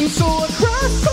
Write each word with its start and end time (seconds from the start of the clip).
And 0.00 0.10
so 0.10 0.24
I 0.24 1.09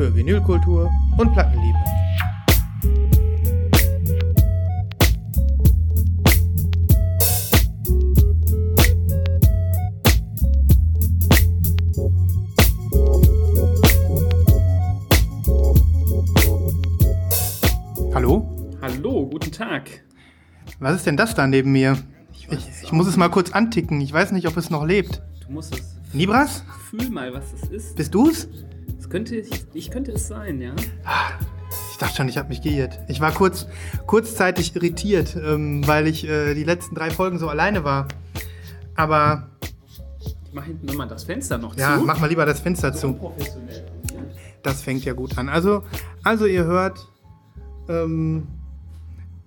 für 0.00 0.16
Vinylkultur 0.16 0.90
und 1.18 1.30
Plattenliebe. 1.34 1.78
Hallo? 18.14 18.48
Hallo, 18.80 19.26
guten 19.26 19.52
Tag. 19.52 19.90
Was 20.78 20.96
ist 20.96 21.04
denn 21.04 21.18
das 21.18 21.34
da 21.34 21.46
neben 21.46 21.72
mir? 21.72 21.98
Ich, 22.32 22.48
ich 22.84 22.92
muss 22.92 23.06
es 23.06 23.18
mal 23.18 23.28
kurz 23.28 23.50
anticken. 23.50 24.00
Ich 24.00 24.14
weiß 24.14 24.32
nicht, 24.32 24.46
ob 24.46 24.56
es 24.56 24.70
noch 24.70 24.86
lebt. 24.86 25.20
Du 25.46 25.52
musst 25.52 25.74
es. 25.74 26.00
Nibras? 26.14 26.64
Fühl 26.88 27.10
mal, 27.10 27.34
was 27.34 27.52
es 27.52 27.68
ist. 27.68 27.96
Bist 27.96 28.14
du's? 28.14 28.48
Könnte, 29.10 29.34
ich, 29.36 29.50
ich 29.74 29.90
könnte 29.90 30.12
es 30.12 30.28
sein, 30.28 30.60
ja. 30.60 30.72
Ich 31.90 31.98
dachte 31.98 32.16
schon, 32.16 32.28
ich 32.28 32.38
habe 32.38 32.48
mich 32.48 32.62
geirrt. 32.62 32.98
Ich 33.08 33.20
war 33.20 33.32
kurz, 33.32 33.66
kurzzeitig 34.06 34.74
irritiert, 34.76 35.36
ähm, 35.36 35.86
weil 35.86 36.06
ich 36.06 36.26
äh, 36.26 36.54
die 36.54 36.64
letzten 36.64 36.94
drei 36.94 37.10
Folgen 37.10 37.38
so 37.38 37.48
alleine 37.48 37.82
war. 37.84 38.06
Aber 38.94 39.48
Ich 40.20 40.36
mach 40.52 40.64
hinten 40.64 40.86
nochmal 40.86 41.08
das 41.08 41.24
Fenster 41.24 41.58
noch 41.58 41.76
ja, 41.76 41.98
zu. 41.98 42.04
mach 42.04 42.20
mal 42.20 42.28
lieber 42.28 42.46
das 42.46 42.60
Fenster 42.60 42.92
zu. 42.92 43.12
Professionell. 43.14 43.84
Das 44.62 44.82
fängt 44.82 45.04
ja 45.04 45.12
gut 45.12 45.36
an. 45.38 45.48
Also, 45.48 45.82
also 46.22 46.46
ihr 46.46 46.64
hört, 46.64 46.98
ähm, 47.88 48.46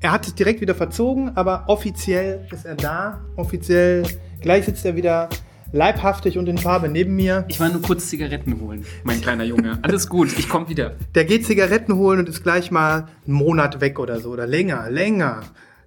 er 0.02 0.12
hat 0.12 0.28
es 0.28 0.36
direkt 0.36 0.60
wieder 0.60 0.76
verzogen, 0.76 1.38
aber 1.38 1.64
offiziell 1.68 2.46
ist 2.52 2.66
er 2.66 2.76
da. 2.76 3.22
Offiziell, 3.38 4.04
gleich 4.42 4.66
sitzt 4.66 4.84
er 4.86 4.96
wieder 4.96 5.30
leibhaftig 5.74 6.38
und 6.38 6.48
in 6.48 6.58
Farbe 6.58 6.88
neben 6.88 7.16
mir. 7.16 7.44
Ich 7.50 7.60
war 7.60 7.68
nur 7.68 7.82
kurz 7.82 8.08
Zigaretten 8.08 8.62
holen, 8.62 8.86
mein 9.04 9.20
kleiner 9.20 9.44
Junge. 9.44 9.80
Alles 9.82 10.08
gut, 10.08 10.38
ich 10.38 10.48
komme 10.48 10.70
wieder. 10.70 10.96
Der 11.16 11.26
geht 11.26 11.46
Zigaretten 11.46 11.96
holen 11.96 12.20
und 12.20 12.30
ist 12.30 12.44
gleich 12.44 12.72
mal 12.72 13.10
einen 13.28 13.36
Monat 13.36 13.82
weg 13.82 14.00
oder 14.00 14.22
so. 14.22 14.30
Oder 14.30 14.48
länger, 14.48 14.90
länger. 14.90 15.42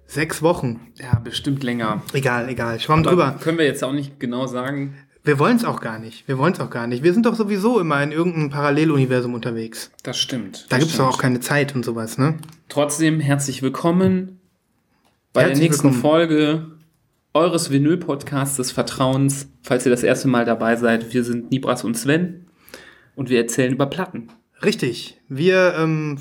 Sechs 0.05 0.41
Wochen. 0.41 0.79
Ja, 1.01 1.19
bestimmt 1.19 1.63
länger. 1.63 2.03
Egal, 2.13 2.47
egal. 2.49 2.79
Schwamm 2.79 2.99
Aber 2.99 3.09
drüber. 3.09 3.35
Können 3.41 3.57
wir 3.57 3.65
jetzt 3.65 3.83
auch 3.83 3.91
nicht 3.91 4.19
genau 4.19 4.45
sagen. 4.45 4.95
Wir 5.23 5.39
wollen 5.39 5.57
es 5.57 5.65
auch 5.65 5.81
gar 5.81 5.99
nicht. 5.99 6.25
Wir 6.27 6.37
wollen 6.37 6.53
es 6.53 6.61
auch 6.61 6.69
gar 6.69 6.87
nicht. 6.87 7.03
Wir 7.03 7.13
sind 7.13 7.25
doch 7.25 7.35
sowieso 7.35 7.79
immer 7.81 8.01
in 8.01 8.13
irgendeinem 8.13 8.49
Paralleluniversum 8.49 9.33
unterwegs. 9.33 9.91
Das 10.03 10.17
stimmt. 10.17 10.67
Da 10.69 10.77
gibt 10.77 10.91
es 10.91 10.97
doch 10.97 11.07
auch 11.07 11.17
keine 11.17 11.41
Zeit 11.41 11.75
und 11.75 11.83
sowas, 11.83 12.17
ne? 12.17 12.35
Trotzdem 12.69 13.19
herzlich 13.19 13.61
willkommen 13.61 14.39
bei 15.33 15.41
Herzlich 15.41 15.59
der 15.59 15.67
nächsten 15.67 15.83
willkommen. 15.83 16.01
Folge 16.01 16.76
eures 17.37 17.71
Vinyl-Podcasts 17.71 18.57
des 18.57 18.71
Vertrauens. 18.71 19.49
Falls 19.61 19.85
ihr 19.85 19.91
das 19.91 20.03
erste 20.03 20.27
Mal 20.27 20.43
dabei 20.43 20.75
seid, 20.75 21.13
wir 21.13 21.23
sind 21.23 21.51
Nibras 21.51 21.83
und 21.83 21.95
Sven 21.95 22.47
und 23.15 23.29
wir 23.29 23.39
erzählen 23.39 23.73
über 23.73 23.85
Platten. 23.85 24.29
Richtig. 24.63 25.21
Wir 25.29 25.75
ähm, 25.77 26.19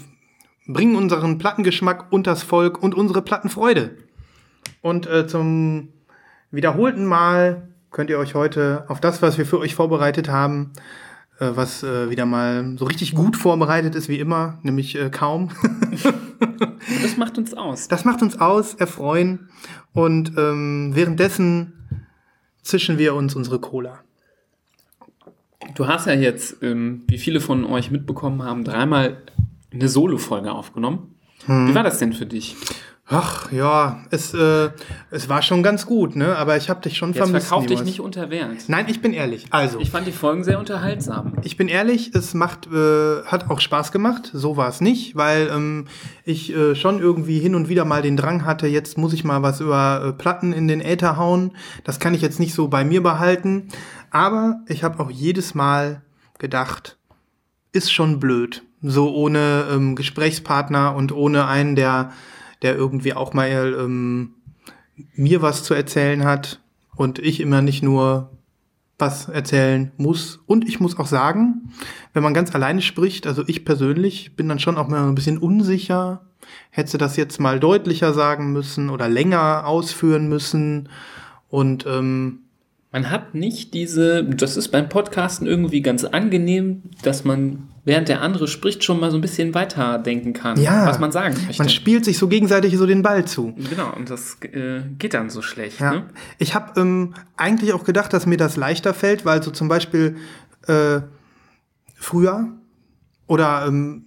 bringen 0.67 0.95
unseren 0.95 1.39
Plattengeschmack 1.39 2.13
unters 2.13 2.43
Volk 2.43 2.83
und 2.83 2.95
unsere 2.95 3.23
Plattenfreude. 3.23 3.97
Und 4.83 5.07
äh, 5.07 5.27
zum 5.27 5.89
wiederholten 6.51 7.07
Mal 7.07 7.69
könnt 7.91 8.11
ihr 8.11 8.19
euch 8.19 8.35
heute 8.35 8.85
auf 8.89 9.01
das, 9.01 9.23
was 9.23 9.39
wir 9.39 9.47
für 9.47 9.59
euch 9.59 9.75
vorbereitet 9.75 10.29
haben, 10.29 10.73
was 11.39 11.83
äh, 11.83 12.11
wieder 12.11 12.27
mal 12.27 12.77
so 12.79 12.87
richtig 12.87 13.15
gut 13.15 13.37
vorbereitet 13.37 13.95
ist 13.95 14.09
wie 14.09 14.19
immer, 14.19 14.59
nämlich 14.63 14.97
äh, 14.97 15.11
kaum. 15.11 15.51
Das 17.03 17.17
macht 17.17 17.37
uns 17.37 17.53
aus. 17.55 17.89
Das 17.89 18.05
macht 18.05 18.23
uns 18.23 18.41
aus, 18.41 18.75
erfreuen. 18.75 19.49
Und 19.93 20.33
ähm, 20.37 20.91
währenddessen 20.95 21.73
zischen 22.63 22.99
wir 22.99 23.15
uns 23.15 23.35
unsere 23.35 23.59
Cola. 23.59 24.01
Du 25.75 25.89
hast 25.89 26.07
ja 26.07 26.15
jetzt, 26.15 26.63
ähm, 26.63 27.03
wie 27.09 27.19
viele 27.19 27.41
von 27.41 27.65
euch 27.65 27.91
mitbekommen 27.91 28.43
haben, 28.43 28.65
dreimal 28.65 29.23
eine 29.73 29.89
Solo-Folge 29.89 30.53
aufgenommen. 30.53 31.15
Hm. 31.47 31.69
Wie 31.69 31.75
war 31.75 31.83
das 31.83 31.99
denn 31.99 32.13
für 32.13 32.27
dich? 32.27 32.57
Ach 33.09 33.53
ja, 33.53 34.01
es, 34.11 34.35
äh, 34.35 34.71
es 35.13 35.29
war 35.29 35.41
schon 35.41 35.63
ganz 35.63 35.87
gut, 35.87 36.17
ne? 36.17 36.37
Aber 36.37 36.57
ich 36.57 36.69
habe 36.69 36.81
dich 36.81 36.97
schon 36.97 37.11
Jetzt 37.11 37.19
vermisst. 37.19 37.47
verkauf 37.47 37.67
dich 37.67 37.85
nicht 37.85 38.01
unter 38.01 38.31
Wert. 38.31 38.65
Nein, 38.67 38.87
ich 38.89 39.01
bin 39.01 39.13
ehrlich. 39.13 39.47
Also, 39.51 39.79
Ich 39.79 39.91
fand 39.91 40.09
die 40.09 40.13
Folgen 40.13 40.43
sehr 40.43 40.59
unterhaltsam. 40.59 41.35
ich 41.43 41.57
bin 41.57 41.69
ehrlich, 41.69 42.17
es 42.17 42.35
macht, 42.35 42.67
äh, 42.67 43.23
hat 43.25 43.49
auch 43.49 43.61
Spaß 43.61 43.93
gemacht. 43.93 44.31
So 44.33 44.57
war 44.57 44.69
es 44.69 44.81
nicht, 44.81 45.15
weil 45.15 45.49
ähm, 45.55 45.87
ich 46.25 46.53
äh, 46.53 46.75
schon 46.75 46.99
irgendwie 46.99 47.39
hin 47.39 47.55
und 47.55 47.69
wieder 47.69 47.85
mal 47.85 48.03
den 48.03 48.17
Drang 48.17 48.45
hatte, 48.45 48.67
jetzt 48.67 48.99
muss 48.99 49.13
ich 49.13 49.23
mal 49.23 49.41
was 49.41 49.61
über 49.61 50.03
äh, 50.09 50.13
Platten 50.13 50.53
in 50.53 50.67
den 50.67 50.81
Äther 50.81 51.17
hauen. 51.17 51.53
Das 51.85 52.01
kann 52.01 52.13
ich 52.13 52.23
jetzt 52.23 52.41
nicht 52.41 52.55
so 52.55 52.67
bei 52.67 52.85
mir 52.85 53.05
behalten. 53.05 53.69
Aber 54.11 54.61
ich 54.67 54.83
habe 54.83 54.99
auch 54.99 55.13
jedes 55.13 55.55
Mal 55.55 56.03
gedacht, 56.41 56.97
ist 57.71 57.93
schon 57.93 58.19
blöd. 58.19 58.65
So 58.83 59.15
ohne 59.15 59.67
ähm, 59.71 59.95
Gesprächspartner 59.95 60.97
und 60.97 61.13
ohne 61.13 61.47
einen, 61.47 61.77
der, 61.77 62.11
der 62.63 62.75
irgendwie 62.75 63.15
auch 63.15 63.33
mal 63.35 63.77
ähm, 63.79 64.35
mir 65.15 65.43
was 65.43 65.63
zu 65.63 65.75
erzählen 65.75 66.25
hat 66.25 66.61
und 66.97 67.19
ich 67.19 67.41
immer 67.41 67.63
nicht 67.63 67.83
nur 67.83 68.31
was 68.99 69.29
erzählen 69.29 69.93
muss. 69.99 70.41
Und 70.47 70.67
ich 70.67 70.81
muss 70.81 70.99
auch 70.99 71.07
sagen, 71.07 71.71
wenn 72.15 72.23
man 72.23 72.35
ganz 72.35 72.55
alleine 72.55 72.81
spricht, 72.81 73.27
also 73.27 73.45
ich 73.47 73.65
persönlich 73.65 74.37
bin 74.37 74.49
dann 74.49 74.59
schon 74.59 74.79
auch 74.79 74.89
mal 74.89 75.07
ein 75.07 75.15
bisschen 75.15 75.39
unsicher. 75.39 76.23
Hätte 76.71 76.97
das 76.97 77.17
jetzt 77.17 77.39
mal 77.41 77.61
deutlicher 77.61 78.15
sagen 78.15 78.53
müssen 78.53 78.89
oder 78.89 79.09
länger 79.09 79.67
ausführen 79.67 80.29
müssen. 80.29 80.89
Und 81.49 81.85
ähm, 81.87 82.41
Man 82.93 83.11
hat 83.11 83.35
nicht 83.35 83.75
diese, 83.75 84.25
das 84.25 84.57
ist 84.57 84.69
beim 84.69 84.89
Podcasten 84.89 85.47
irgendwie 85.47 85.83
ganz 85.83 86.05
angenehm, 86.05 86.85
dass 87.03 87.25
man, 87.25 87.69
während 87.87 88.09
der 88.09 88.21
andere 88.21 88.47
spricht, 88.49 88.85
schon 88.85 89.01
mal 89.01 89.11
so 89.11 89.17
ein 89.17 89.21
bisschen 89.23 89.55
weiterdenken 89.55 90.35
kann, 90.35 90.61
Ja. 90.61 90.87
was 90.87 90.99
man 90.99 91.13
sagen 91.13 91.35
möchte. 91.47 91.63
man 91.63 91.69
spielt 91.71 92.05
sich 92.05 92.19
so 92.19 92.29
gegenseitig 92.29 92.77
so 92.77 92.85
den 92.85 93.01
Ball 93.03 93.25
zu. 93.25 93.55
genau, 93.71 93.95
und 93.97 94.11
das 94.11 94.37
äh, 94.43 94.83
geht 94.99 95.15
dann 95.15 95.31
so 95.31 95.41
schlecht. 95.41 95.81
Ja. 95.81 95.93
Ne? 95.93 96.05
Ich 96.39 96.55
habe 96.55 96.79
ähm, 96.79 97.15
eigentlich 97.39 97.73
auch 97.73 97.85
gedacht, 97.85 98.13
dass 98.13 98.27
mir 98.27 98.37
das 98.37 98.57
leichter 98.57 98.93
fällt, 98.93 99.25
weil 99.25 99.43
so 99.43 99.51
zum 99.51 99.69
Beispiel 99.69 100.17
äh, 100.67 101.01
früher 101.95 102.49
oder 103.27 103.65
ähm, 103.67 104.07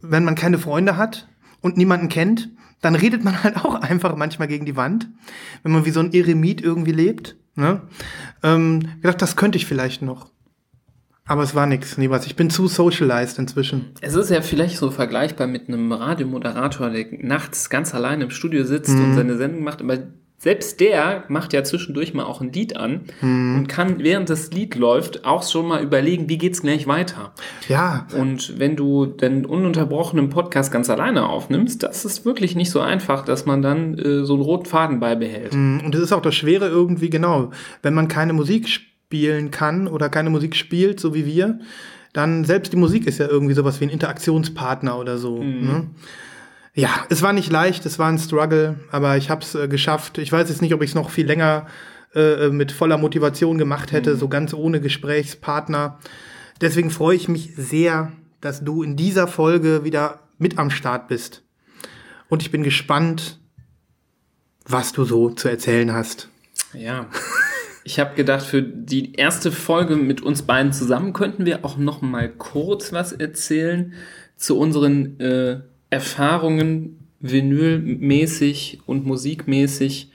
wenn 0.00 0.24
man 0.24 0.34
keine 0.34 0.58
Freunde 0.58 0.96
hat 0.96 1.28
und 1.60 1.76
niemanden 1.76 2.08
kennt, 2.08 2.50
dann 2.80 2.94
redet 2.96 3.22
man 3.22 3.42
halt 3.44 3.56
auch 3.64 3.74
einfach 3.76 4.16
manchmal 4.16 4.48
gegen 4.48 4.64
die 4.66 4.76
Wand, 4.76 5.08
wenn 5.62 5.72
man 5.72 5.84
wie 5.84 5.90
so 5.90 6.00
ein 6.00 6.12
Eremit 6.12 6.60
irgendwie 6.60 6.92
lebt. 6.92 7.36
Ne? 7.54 7.82
Ähm, 8.42 8.80
gedacht, 9.02 9.20
das 9.22 9.36
könnte 9.36 9.56
ich 9.58 9.66
vielleicht 9.66 10.02
noch. 10.02 10.30
Aber 11.32 11.44
es 11.44 11.54
war 11.54 11.64
nichts, 11.66 11.96
nie 11.96 12.10
was. 12.10 12.26
Ich 12.26 12.36
bin 12.36 12.50
zu 12.50 12.68
socialized 12.68 13.38
inzwischen. 13.38 13.86
Es 14.02 14.14
ist 14.14 14.28
ja 14.30 14.42
vielleicht 14.42 14.76
so 14.76 14.90
vergleichbar 14.90 15.46
mit 15.46 15.66
einem 15.66 15.90
Radiomoderator, 15.90 16.90
der 16.90 17.06
nachts 17.22 17.70
ganz 17.70 17.94
allein 17.94 18.20
im 18.20 18.28
Studio 18.28 18.64
sitzt 18.64 18.90
und 18.90 19.14
seine 19.14 19.38
Sendung 19.38 19.64
macht, 19.64 19.80
aber 19.80 19.96
selbst 20.36 20.78
der 20.80 21.24
macht 21.28 21.54
ja 21.54 21.64
zwischendurch 21.64 22.12
mal 22.12 22.24
auch 22.24 22.42
ein 22.42 22.52
Lied 22.52 22.76
an 22.76 23.02
und 23.22 23.66
kann, 23.66 24.00
während 24.00 24.28
das 24.28 24.50
Lied 24.50 24.74
läuft, 24.74 25.24
auch 25.24 25.42
schon 25.42 25.68
mal 25.68 25.82
überlegen, 25.82 26.28
wie 26.28 26.36
geht's 26.36 26.60
gleich 26.60 26.86
weiter. 26.86 27.32
Ja, 27.66 28.06
Und 28.18 28.58
wenn 28.58 28.76
du 28.76 29.06
den 29.06 29.46
ununterbrochenen 29.46 30.28
Podcast 30.28 30.70
ganz 30.70 30.90
alleine 30.90 31.30
aufnimmst, 31.30 31.82
das 31.82 32.04
ist 32.04 32.26
wirklich 32.26 32.56
nicht 32.56 32.70
so 32.70 32.80
einfach, 32.80 33.24
dass 33.24 33.46
man 33.46 33.62
dann 33.62 33.96
äh, 33.96 34.24
so 34.26 34.34
einen 34.34 34.42
roten 34.42 34.66
Faden 34.66 35.00
beibehält. 35.00 35.54
und 35.54 35.92
das 35.92 36.02
ist 36.02 36.12
auch 36.12 36.20
das 36.20 36.34
Schwere 36.34 36.68
irgendwie, 36.68 37.08
genau. 37.08 37.52
Wenn 37.82 37.94
man 37.94 38.08
keine 38.08 38.34
Musik 38.34 38.68
spielen 39.12 39.50
kann 39.50 39.88
oder 39.88 40.08
keine 40.08 40.30
Musik 40.30 40.56
spielt, 40.56 40.98
so 40.98 41.12
wie 41.12 41.26
wir, 41.26 41.58
dann 42.14 42.46
selbst 42.46 42.72
die 42.72 42.78
Musik 42.78 43.06
ist 43.06 43.18
ja 43.18 43.28
irgendwie 43.28 43.52
sowas 43.52 43.78
wie 43.78 43.84
ein 43.84 43.90
Interaktionspartner 43.90 44.98
oder 44.98 45.18
so. 45.18 45.42
Ne? 45.42 45.90
Ja, 46.72 46.88
es 47.10 47.20
war 47.20 47.34
nicht 47.34 47.52
leicht, 47.52 47.84
es 47.84 47.98
war 47.98 48.08
ein 48.08 48.18
Struggle, 48.18 48.80
aber 48.90 49.18
ich 49.18 49.28
habe 49.28 49.42
es 49.42 49.54
äh, 49.54 49.68
geschafft. 49.68 50.16
Ich 50.16 50.32
weiß 50.32 50.48
jetzt 50.48 50.62
nicht, 50.62 50.72
ob 50.72 50.80
ich 50.82 50.90
es 50.90 50.94
noch 50.94 51.10
viel 51.10 51.26
länger 51.26 51.66
äh, 52.14 52.48
mit 52.48 52.72
voller 52.72 52.96
Motivation 52.96 53.58
gemacht 53.58 53.92
hätte, 53.92 54.16
so 54.16 54.28
ganz 54.28 54.54
ohne 54.54 54.80
Gesprächspartner. 54.80 55.98
Deswegen 56.62 56.90
freue 56.90 57.16
ich 57.16 57.28
mich 57.28 57.54
sehr, 57.54 58.12
dass 58.40 58.64
du 58.64 58.82
in 58.82 58.96
dieser 58.96 59.28
Folge 59.28 59.84
wieder 59.84 60.20
mit 60.38 60.58
am 60.58 60.70
Start 60.70 61.08
bist. 61.08 61.42
Und 62.30 62.40
ich 62.40 62.50
bin 62.50 62.62
gespannt, 62.62 63.38
was 64.64 64.94
du 64.94 65.04
so 65.04 65.28
zu 65.28 65.48
erzählen 65.48 65.92
hast. 65.92 66.30
Ja. 66.72 67.06
Ich 67.84 67.98
habe 67.98 68.14
gedacht, 68.14 68.44
für 68.46 68.62
die 68.62 69.14
erste 69.14 69.50
Folge 69.50 69.96
mit 69.96 70.20
uns 70.20 70.42
beiden 70.42 70.72
zusammen 70.72 71.12
könnten 71.12 71.44
wir 71.46 71.64
auch 71.64 71.76
noch 71.76 72.00
mal 72.02 72.28
kurz 72.28 72.92
was 72.92 73.12
erzählen 73.12 73.92
zu 74.36 74.58
unseren 74.58 75.18
äh, 75.20 75.60
Erfahrungen 75.90 76.98
vinylmäßig 77.20 78.80
und 78.86 79.06
musikmäßig 79.06 80.10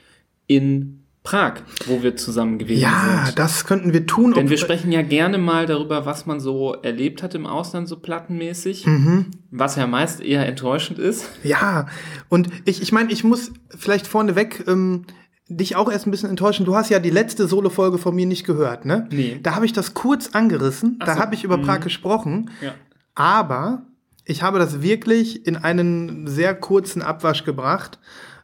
in 0.46 0.94
Prag, 1.22 1.56
wo 1.86 2.02
wir 2.02 2.16
zusammen 2.16 2.58
gewesen 2.58 2.80
Ja, 2.80 3.24
sind. 3.26 3.38
das 3.38 3.66
könnten 3.66 3.92
wir 3.92 4.06
tun. 4.06 4.32
Denn 4.32 4.48
wir 4.48 4.56
sprechen 4.56 4.90
ja 4.92 5.02
gerne 5.02 5.36
mal 5.36 5.66
darüber, 5.66 6.06
was 6.06 6.24
man 6.24 6.40
so 6.40 6.72
erlebt 6.74 7.22
hat 7.22 7.34
im 7.34 7.44
Ausland, 7.46 7.86
so 7.86 7.96
plattenmäßig, 7.98 8.86
Mhm. 8.86 9.26
was 9.50 9.76
ja 9.76 9.86
meist 9.86 10.22
eher 10.22 10.46
enttäuschend 10.46 10.98
ist. 10.98 11.28
Ja, 11.44 11.86
und 12.30 12.48
ich, 12.64 12.80
ich 12.80 12.92
meine, 12.92 13.12
ich 13.12 13.24
muss 13.24 13.52
vielleicht 13.76 14.06
vorneweg 14.06 14.64
ähm, 14.68 15.04
dich 15.48 15.76
auch 15.76 15.90
erst 15.90 16.06
ein 16.06 16.10
bisschen 16.10 16.30
enttäuschen. 16.30 16.66
Du 16.66 16.76
hast 16.76 16.90
ja 16.90 16.98
die 16.98 17.10
letzte 17.10 17.46
Solo-Folge 17.48 17.98
von 17.98 18.14
mir 18.14 18.26
nicht 18.26 18.44
gehört, 18.44 18.84
ne? 18.84 19.08
Nee. 19.10 19.40
Da 19.42 19.54
habe 19.54 19.66
ich 19.66 19.72
das 19.72 19.94
kurz 19.94 20.30
angerissen, 20.34 20.98
Ach 21.00 21.06
da 21.06 21.14
so, 21.14 21.20
habe 21.20 21.34
ich 21.34 21.44
über 21.44 21.56
mhm. 21.56 21.62
Prag 21.62 21.80
gesprochen, 21.80 22.50
Ja. 22.60 22.74
aber 23.14 23.82
ich 24.24 24.42
habe 24.42 24.58
das 24.58 24.82
wirklich 24.82 25.46
in 25.46 25.56
einen 25.56 26.26
sehr 26.26 26.54
kurzen 26.54 27.00
Abwasch 27.00 27.44
gebracht. 27.44 27.98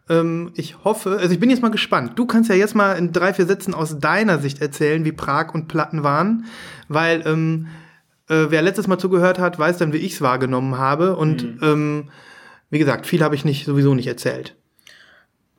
Ähm, 0.08 0.52
ich 0.54 0.82
hoffe, 0.82 1.18
also 1.18 1.32
ich 1.32 1.40
bin 1.40 1.50
jetzt 1.50 1.62
mal 1.62 1.70
gespannt. 1.70 2.12
Du 2.16 2.24
kannst 2.26 2.48
ja 2.48 2.56
jetzt 2.56 2.74
mal 2.74 2.92
in 2.94 3.12
drei, 3.12 3.34
vier 3.34 3.46
Sätzen 3.46 3.74
aus 3.74 3.98
deiner 3.98 4.38
Sicht 4.38 4.62
erzählen, 4.62 5.04
wie 5.04 5.12
Prag 5.12 5.52
und 5.52 5.68
Platten 5.68 6.02
waren, 6.02 6.46
weil 6.88 7.22
ähm, 7.26 7.66
äh, 8.28 8.46
wer 8.48 8.62
letztes 8.62 8.86
Mal 8.86 8.98
zugehört 8.98 9.38
hat, 9.38 9.58
weiß 9.58 9.76
dann, 9.76 9.92
wie 9.92 9.98
ich 9.98 10.14
es 10.14 10.20
wahrgenommen 10.22 10.78
habe. 10.78 11.16
Und 11.16 11.58
ähm, 11.60 12.10
wie 12.70 12.78
gesagt, 12.78 13.06
viel 13.06 13.22
habe 13.22 13.34
ich 13.34 13.44
nicht 13.44 13.66
sowieso 13.66 13.94
nicht 13.94 14.06
erzählt. 14.06 14.56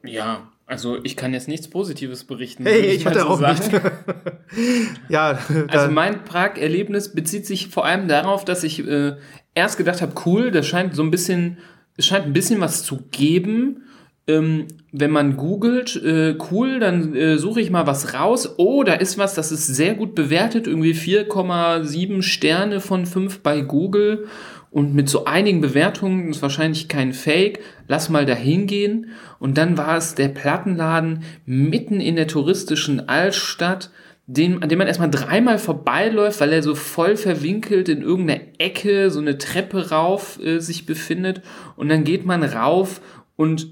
Ja, 0.04 0.48
also 0.68 0.98
ich 1.04 1.16
kann 1.16 1.34
jetzt 1.34 1.48
nichts 1.48 1.68
Positives 1.68 2.24
berichten. 2.24 2.66
Hey, 2.66 2.96
ich 2.96 3.06
mal 3.06 3.12
hatte 3.12 3.22
so 3.22 3.28
auch 3.28 3.40
sagen. 3.40 3.60
nichts. 3.60 3.70
ja, 5.10 5.38
Also 5.68 5.92
mein 5.92 6.24
Prag-Erlebnis 6.24 7.14
bezieht 7.14 7.46
sich 7.46 7.68
vor 7.68 7.86
allem 7.86 8.08
darauf, 8.08 8.46
dass 8.46 8.64
ich 8.64 8.86
äh, 8.86 9.16
erst 9.54 9.78
gedacht 9.78 10.02
habe, 10.02 10.14
cool, 10.26 10.50
das 10.50 10.66
scheint 10.66 10.96
so 10.96 11.04
ein 11.04 11.12
bisschen, 11.12 11.60
es 11.98 12.08
scheint 12.08 12.26
ein 12.26 12.34
bisschen 12.34 12.62
was 12.62 12.84
zu 12.84 13.04
geben. 13.12 13.84
Ähm, 14.28 14.66
wenn 14.92 15.12
man 15.12 15.38
googelt, 15.38 16.02
äh, 16.04 16.36
cool, 16.50 16.80
dann 16.80 17.16
äh, 17.16 17.38
suche 17.38 17.62
ich 17.62 17.70
mal 17.70 17.86
was 17.86 18.16
raus. 18.16 18.56
Oh, 18.58 18.84
da 18.84 18.94
ist 18.94 19.20
was, 19.20 19.36
das 19.36 19.52
ist 19.52 19.68
sehr 19.68 19.94
gut 19.94 20.16
bewertet, 20.16 20.66
irgendwie 20.66 20.94
4,7 20.94 22.24
Sterne 22.24 22.80
von 22.80 23.06
5 23.06 23.42
bei 23.42 23.62
Google 23.62 24.26
und 24.76 24.94
mit 24.94 25.08
so 25.08 25.24
einigen 25.24 25.62
Bewertungen, 25.62 26.28
ist 26.28 26.42
wahrscheinlich 26.42 26.90
kein 26.90 27.14
Fake, 27.14 27.62
lass 27.88 28.10
mal 28.10 28.26
da 28.26 28.34
hingehen. 28.34 29.12
Und 29.40 29.58
dann 29.58 29.78
war 29.78 29.96
es 29.96 30.16
der 30.16 30.28
Plattenladen 30.28 31.24
mitten 31.46 32.02
in 32.02 32.18
der 32.18 32.28
touristischen 32.28 33.08
Altstadt, 33.08 33.90
den, 34.28 34.62
an 34.62 34.68
dem 34.68 34.78
man 34.78 34.90
erstmal 34.90 35.10
dreimal 35.10 35.60
vorbeiläuft, 35.60 36.42
weil 36.42 36.52
er 36.52 36.62
so 36.62 36.76
voll 36.76 37.16
verwinkelt 37.16 37.88
in 37.88 38.02
irgendeiner 38.02 38.42
Ecke, 38.58 39.12
so 39.12 39.22
eine 39.22 39.38
Treppe 39.38 39.92
rauf 39.92 40.42
äh, 40.44 40.60
sich 40.60 40.86
befindet. 40.86 41.42
Und 41.78 41.88
dann 41.88 42.04
geht 42.04 42.26
man 42.26 42.44
rauf 42.44 43.00
und 43.38 43.70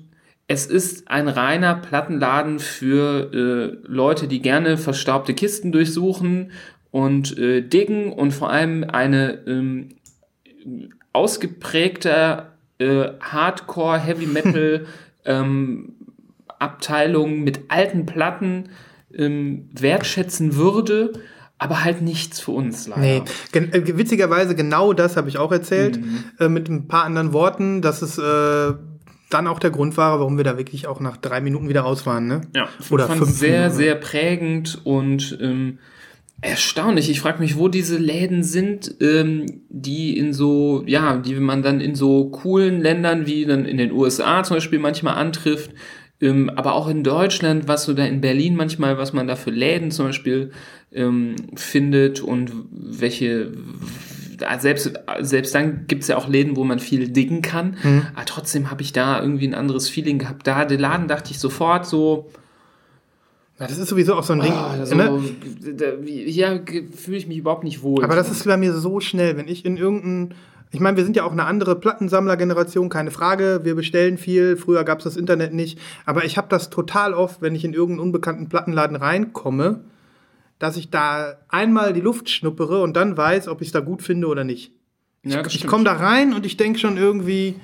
es 0.48 0.68
ist 0.68 1.10
ein 1.10 1.28
reiner 1.28 1.76
Plattenladen 1.76 2.60
für 2.60 3.30
äh, 3.34 3.92
Leute, 3.92 4.30
die 4.30 4.42
gerne 4.42 4.78
verstaubte 4.78 5.34
Kisten 5.34 5.74
durchsuchen 5.74 6.52
und 6.92 7.38
äh, 7.38 7.60
diggen 7.60 8.14
und 8.14 8.32
vor 8.32 8.52
allem 8.52 8.86
eine 8.86 9.40
ähm, 9.48 9.90
ausgeprägter 11.14 12.54
äh, 12.80 13.06
Hardcore 13.20 14.00
Heavy 14.00 14.26
Metal 14.28 14.86
ähm, 15.26 15.94
Abteilung 16.60 17.44
mit 17.44 17.62
alten 17.70 18.06
Platten 18.06 18.70
ähm, 19.14 19.70
wertschätzen 19.74 20.56
würde, 20.56 21.14
aber 21.58 21.84
halt 21.84 22.02
nichts 22.02 22.40
für 22.40 22.52
uns 22.52 22.88
leider. 22.88 23.02
nee, 23.02 23.22
gen 23.52 23.72
äh, 23.74 23.98
witzigerweise 23.98 24.56
genau 24.56 24.94
das 24.94 25.18
habe 25.18 25.30
ich 25.30 25.38
auch 25.38 25.52
erzählt, 25.52 25.98
Mhm. 25.98 26.24
äh, 26.40 26.50
mit 26.50 26.70
ein 26.70 26.88
paar 26.88 27.04
anderen 27.06 27.34
Worten, 27.34 27.82
dass 27.82 28.02
es 28.02 28.18
äh, 28.18 28.74
dann 29.30 29.48
auch 29.48 29.60
der 29.60 29.72
Grund 29.72 29.98
war, 29.98 30.20
warum 30.20 30.38
wir 30.38 30.44
da 30.44 30.58
wirklich 30.58 30.88
auch 30.88 31.00
nach 31.00 31.18
drei 31.18 31.42
Minuten 31.42 31.68
wieder 31.70 31.82
raus 31.82 32.06
waren. 32.06 32.28
Ne? 32.28 32.42
Ja, 32.56 32.68
Oder 32.92 33.06
ich 33.06 33.10
fand 33.10 33.24
fünf 33.24 33.32
sehr, 33.38 33.62
Minuten. 33.62 33.76
sehr 33.78 33.96
prägend 33.96 34.82
und 34.84 35.38
ähm, 35.42 35.80
erstaunlich. 36.44 37.10
Ich 37.10 37.22
frage 37.22 37.40
mich, 37.40 37.58
wo 37.58 37.68
diese 37.68 37.98
Läden 37.98 38.44
sind, 38.44 38.96
ähm, 39.00 39.62
die 39.70 40.18
in 40.18 40.34
so, 40.34 40.84
ja, 40.86 41.18
die 41.18 41.36
man 41.36 41.64
dann 41.64 41.82
in 41.82 41.96
so 41.96 42.30
coolen 42.30 42.82
Ländern 42.82 43.26
wie 43.26 43.46
dann 43.46 43.66
in 43.66 43.78
den 43.78 43.92
USA 43.92 44.44
zum 44.44 44.58
Beispiel 44.58 44.80
manchmal 44.80 45.16
antrifft, 45.16 45.72
ähm, 46.22 46.50
aber 46.50 46.76
auch 46.76 46.88
in 46.88 47.04
Deutschland, 47.04 47.68
was 47.68 47.86
so 47.86 47.94
da 47.94 48.06
in 48.06 48.22
Berlin 48.22 48.56
manchmal, 48.56 48.98
was 48.98 49.14
man 49.14 49.28
da 49.28 49.36
für 49.36 49.52
Läden 49.52 49.92
zum 49.92 50.08
Beispiel 50.08 50.52
ähm, 50.92 51.36
findet 51.56 52.22
und 52.22 52.52
welche 52.70 53.52
selbst, 54.60 54.92
selbst 55.22 55.56
dann 55.56 55.88
gibt 55.88 56.02
es 56.02 56.10
ja 56.10 56.18
auch 56.18 56.28
Läden, 56.28 56.58
wo 56.58 56.66
man 56.66 56.80
viel 56.80 57.08
diggen 57.08 57.42
kann. 57.42 57.78
Aber 58.14 58.26
trotzdem 58.26 58.72
habe 58.72 58.82
ich 58.82 58.92
da 58.92 59.22
irgendwie 59.22 59.48
ein 59.48 59.54
anderes 59.54 59.88
Feeling 59.88 60.20
gehabt. 60.20 60.46
Da, 60.46 60.66
den 60.66 60.82
Laden 60.82 61.08
dachte 61.08 61.32
ich 61.32 61.40
sofort 61.40 61.86
so, 61.86 62.30
Ja, 63.60 63.68
das 63.68 63.78
ist 63.78 63.88
sowieso 63.90 64.16
auch 64.16 64.24
so 64.24 64.34
ein 64.34 64.40
Ding. 64.42 64.52
Ah, 64.52 64.84
so, 64.86 64.96
ne? 64.96 65.22
da, 65.76 65.86
hier 66.04 66.64
fühle 66.96 67.18
ich 67.18 67.28
mich 67.28 67.38
überhaupt 67.38 67.64
nicht 67.64 67.84
wohl. 67.84 68.04
Aber 68.04 68.16
das 68.16 68.32
ist 68.32 68.46
bei 68.46 68.58
mir 68.58 68.74
so 68.74 69.00
schnell, 69.00 69.38
wenn 69.38 69.48
ich 69.48 69.64
in 69.66 69.78
irgendein. 69.78 70.34
Ich 70.72 70.80
meine, 70.80 70.98
wir 70.98 71.04
sind 71.04 71.16
ja 71.16 71.24
auch 71.24 71.32
eine 71.32 71.46
andere 71.46 71.76
Plattensammlergeneration, 71.80 72.90
keine 72.90 73.12
Frage. 73.12 73.60
Wir 73.64 73.76
bestellen 73.76 74.18
viel. 74.18 74.58
Früher 74.58 74.84
gab 74.84 74.98
es 74.98 75.04
das 75.04 75.18
Internet 75.18 75.54
nicht. 75.54 75.78
Aber 76.08 76.26
ich 76.26 76.36
habe 76.38 76.48
das 76.50 76.72
total 76.72 77.14
oft, 77.14 77.44
wenn 77.44 77.54
ich 77.54 77.64
in 77.64 77.74
irgendeinen 77.74 78.08
unbekannten 78.08 78.50
Plattenladen 78.50 78.96
reinkomme, 78.96 79.82
dass 80.58 80.76
ich 80.76 80.90
da 80.90 81.36
einmal 81.48 81.94
die 81.94 82.02
Luft 82.02 82.28
schnuppere 82.32 82.82
und 82.82 82.96
dann 82.98 83.16
weiß, 83.16 83.50
ob 83.50 83.62
ich 83.62 83.68
es 83.68 83.72
da 83.72 83.82
gut 83.82 84.02
finde 84.02 84.26
oder 84.28 84.44
nicht. 84.44 84.74
ja, 85.24 85.46
Ich 85.46 85.54
stimmt. 85.54 85.70
komme 85.70 85.84
da 85.84 85.94
rein 85.94 86.34
und 86.34 86.44
ich 86.44 86.58
denke 86.58 86.80
schon 86.80 86.98
irgendwie, 86.98 87.56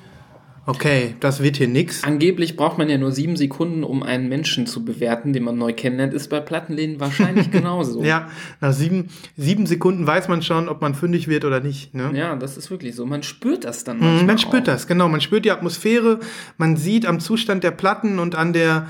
okay, 0.65 1.15
das 1.19 1.41
wird 1.41 1.57
hier 1.57 1.67
nix. 1.67 2.03
Angeblich 2.03 2.55
braucht 2.55 2.77
man 2.77 2.89
ja 2.89 2.97
nur 2.97 3.11
sieben 3.11 3.35
Sekunden, 3.37 3.83
um 3.83 4.03
einen 4.03 4.29
Menschen 4.29 4.67
zu 4.67 4.83
bewerten, 4.85 5.33
den 5.33 5.43
man 5.43 5.57
neu 5.57 5.73
kennenlernt. 5.73 6.13
Ist 6.13 6.29
bei 6.29 6.39
Plattenläden 6.39 6.99
wahrscheinlich 6.99 7.51
genauso. 7.51 8.03
Ja, 8.03 8.29
nach 8.61 8.73
sieben, 8.73 9.09
sieben 9.37 9.65
Sekunden 9.65 10.05
weiß 10.07 10.27
man 10.27 10.41
schon, 10.41 10.69
ob 10.69 10.81
man 10.81 10.95
fündig 10.95 11.27
wird 11.27 11.45
oder 11.45 11.59
nicht. 11.59 11.93
Ne? 11.93 12.11
Ja, 12.13 12.35
das 12.35 12.57
ist 12.57 12.69
wirklich 12.71 12.95
so. 12.95 13.05
Man 13.05 13.23
spürt 13.23 13.65
das 13.65 13.83
dann 13.83 13.99
Mhm, 13.99 14.25
Man 14.25 14.37
spürt 14.37 14.63
auch. 14.63 14.73
das, 14.73 14.87
genau. 14.87 15.09
Man 15.09 15.21
spürt 15.21 15.45
die 15.45 15.51
Atmosphäre, 15.51 16.19
man 16.57 16.77
sieht 16.77 17.05
am 17.05 17.19
Zustand 17.19 17.63
der 17.63 17.71
Platten 17.71 18.19
und 18.19 18.35
an 18.35 18.53
der, 18.53 18.87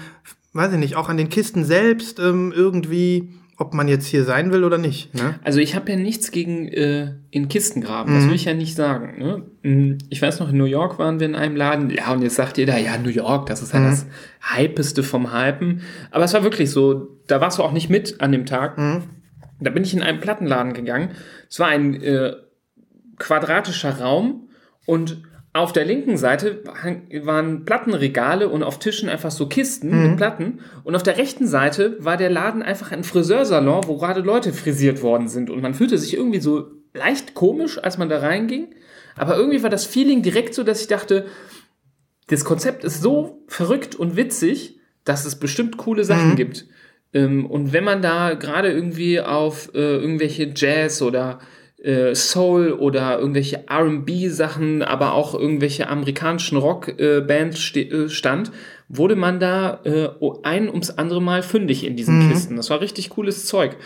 weiß 0.54 0.74
ich 0.74 0.80
nicht, 0.80 0.96
auch 0.96 1.10
an 1.10 1.18
den 1.18 1.30
Kisten 1.30 1.64
selbst 1.66 2.20
ähm, 2.20 2.52
irgendwie, 2.56 3.30
ob 3.60 3.74
man 3.74 3.90
jetzt 3.90 4.06
hier 4.08 4.24
sein 4.24 4.52
will 4.54 4.64
oder 4.64 4.78
nicht. 4.78 5.14
Ne? 5.14 5.36
Also 5.44 5.60
ich 5.60 5.76
habe 5.76 5.92
ja 5.92 5.98
nichts 5.98 6.32
gegen 6.32 6.70
äh, 6.70 7.16
in 7.30 7.50
Kisten 7.50 7.82
graben, 7.82 8.16
das 8.16 8.26
will 8.26 8.34
ich 8.34 8.46
ja 8.46 8.54
nicht 8.54 8.74
sagen. 8.74 9.20
Ne? 9.20 9.44
Mm, 9.70 9.98
Ich 10.10 10.22
weiß 10.22 10.40
noch, 10.40 10.50
in 10.50 10.58
New 10.58 10.64
York 10.64 10.98
waren 10.98 11.20
wir 11.20 11.28
in 11.28 11.36
einem 11.36 11.58
Laden, 11.58 11.90
ja, 11.90 12.12
und 12.14 12.22
jetzt 12.22 12.36
sagt 12.36 12.58
jeder, 12.58 12.78
ja, 12.78 12.98
New 12.98 13.10
York, 13.10 13.48
das 13.48 13.62
ist 13.62 13.74
ja 13.74 13.82
das 13.84 14.06
Hypeste 14.56 15.04
vom 15.04 15.34
Hypen. 15.34 15.82
Aber 16.10 16.24
es 16.24 16.34
war 16.34 16.44
wirklich 16.44 16.72
so, 16.72 17.20
da 17.28 17.42
warst 17.42 17.60
du 17.60 17.64
auch 17.64 17.74
nicht 17.74 17.90
mit 17.90 18.22
an 18.22 18.32
dem 18.32 18.46
Tag. 18.46 18.78
Da 19.60 19.70
bin 19.72 19.84
ich 19.84 19.94
in 19.94 20.02
einen 20.04 20.22
Plattenladen 20.22 20.74
gegangen. 20.74 21.10
Es 21.50 21.60
war 21.60 21.68
ein 21.68 22.02
äh, 22.02 22.34
quadratischer 23.18 24.00
Raum 24.00 24.48
und 24.86 25.22
auf 25.60 25.74
der 25.74 25.86
linken 25.86 26.18
Seite 26.18 26.64
waren 27.24 27.66
Plattenregale 27.66 28.50
und 28.50 28.64
auf 28.64 28.80
Tischen 28.80 29.10
einfach 29.10 29.32
so 29.32 29.48
Kisten 29.48 29.90
mit 30.10 30.18
Platten. 30.18 30.60
Und 30.84 30.96
auf 30.96 31.04
der 31.04 31.18
rechten 31.18 31.48
Seite 31.48 31.98
war 32.00 32.18
der 32.18 32.30
Laden 32.30 32.62
einfach 32.62 32.92
ein 32.92 33.04
Friseursalon, 33.04 33.84
wo 33.88 33.98
gerade 33.98 34.22
Leute 34.22 34.54
frisiert 34.54 35.02
worden 35.02 35.28
sind. 35.28 35.50
Und 35.50 35.62
man 35.62 35.74
fühlte 35.74 35.98
sich 35.98 36.16
irgendwie 36.16 36.40
so 36.40 36.68
leicht 36.94 37.34
komisch, 37.34 37.78
als 37.82 37.98
man 37.98 38.10
da 38.10 38.20
reinging. 38.20 38.74
Aber 39.16 39.38
irgendwie 39.38 39.62
war 39.64 39.70
das 39.70 39.86
Feeling 39.86 40.22
direkt 40.22 40.54
so, 40.54 40.64
dass 40.64 40.82
ich 40.82 40.88
dachte, 40.88 41.26
das 42.28 42.46
Konzept 42.46 42.84
ist 42.84 43.02
so 43.02 43.44
verrückt 43.48 43.96
und 43.96 44.16
witzig, 44.16 44.80
dass 45.04 45.26
es 45.26 45.40
bestimmt 45.40 45.78
coole 45.78 46.04
Sachen 46.04 46.36
gibt. 46.36 46.68
Ähm, 47.14 47.46
und 47.46 47.74
wenn 47.74 47.84
man 47.84 48.02
da 48.02 48.36
gerade 48.36 48.72
irgendwie 48.72 49.20
auf 49.20 49.74
äh, 49.74 49.98
irgendwelche 49.98 50.52
Jazz 50.56 51.02
oder 51.02 51.40
äh, 51.84 52.14
Soul 52.14 52.74
oder 52.74 53.20
irgendwelche 53.20 53.66
RB-Sachen, 53.70 54.82
aber 54.82 55.14
auch 55.14 55.34
irgendwelche 55.34 55.88
amerikanischen 55.88 56.58
Rock-Bands 56.58 57.76
äh, 57.76 58.10
stand, 58.10 58.52
wurde 58.90 59.16
man 59.16 59.40
da 59.40 59.80
äh, 59.84 60.10
ein 60.44 60.68
ums 60.68 60.90
andere 60.90 61.22
Mal 61.22 61.44
fündig 61.44 61.86
in 61.86 61.96
diesen 61.96 62.30
Kisten. 62.30 62.56
Das 62.56 62.70
war 62.70 62.82
richtig 62.82 63.12
cooles 63.12 63.46
Zeug. 63.46 63.78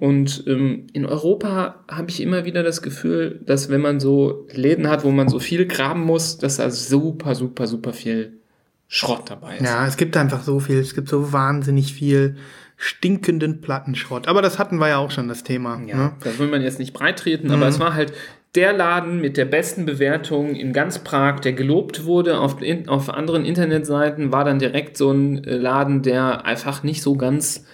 Und 0.00 0.44
ähm, 0.46 0.88
in 0.92 1.06
Europa 1.06 1.84
habe 1.88 2.10
ich 2.10 2.20
immer 2.20 2.44
wieder 2.44 2.62
das 2.62 2.82
Gefühl, 2.82 3.40
dass 3.46 3.70
wenn 3.70 3.80
man 3.80 4.00
so 4.00 4.46
Läden 4.52 4.88
hat, 4.88 5.04
wo 5.04 5.10
man 5.10 5.28
so 5.28 5.38
viel 5.38 5.66
graben 5.66 6.02
muss, 6.02 6.38
dass 6.38 6.56
da 6.56 6.68
super, 6.70 7.36
super, 7.36 7.66
super 7.68 7.92
viel 7.92 8.40
Schrott 8.88 9.30
dabei 9.30 9.58
ist. 9.58 9.64
Ja, 9.64 9.86
es 9.86 9.96
gibt 9.96 10.16
einfach 10.16 10.42
so 10.42 10.58
viel, 10.58 10.80
es 10.80 10.96
gibt 10.96 11.08
so 11.08 11.32
wahnsinnig 11.32 11.94
viel 11.94 12.36
stinkenden 12.82 13.60
Plattenschrott. 13.60 14.26
Aber 14.26 14.40
das 14.40 14.58
hatten 14.58 14.78
wir 14.78 14.88
ja 14.88 14.96
auch 14.96 15.10
schon, 15.10 15.28
das 15.28 15.44
Thema. 15.44 15.80
Ja, 15.86 15.96
Ne? 15.96 16.12
das 16.24 16.38
will 16.38 16.48
man 16.48 16.62
jetzt 16.62 16.78
nicht 16.78 16.94
breit 16.94 17.18
treten, 17.18 17.50
aber 17.50 17.68
es 17.68 17.78
war 17.78 17.94
halt 17.94 18.12
der 18.54 18.72
Laden 18.72 19.20
mit 19.20 19.36
der 19.36 19.44
besten 19.44 19.84
Bewertung 19.84 20.54
in 20.56 20.72
ganz 20.72 20.98
Prag, 21.00 21.40
der 21.40 21.52
gelobt 21.52 22.04
wurde 22.06 22.40
auf, 22.40 22.62
in, 22.62 22.88
auf 22.88 23.10
anderen 23.10 23.44
Internetseiten, 23.44 24.32
war 24.32 24.44
dann 24.44 24.58
direkt 24.58 24.96
so 24.96 25.10
ein 25.12 25.44
äh, 25.44 25.56
Laden, 25.56 26.00
der 26.02 26.46
einfach 26.46 26.82
nicht 26.82 27.02
so 27.02 27.16
ganz 27.16 27.64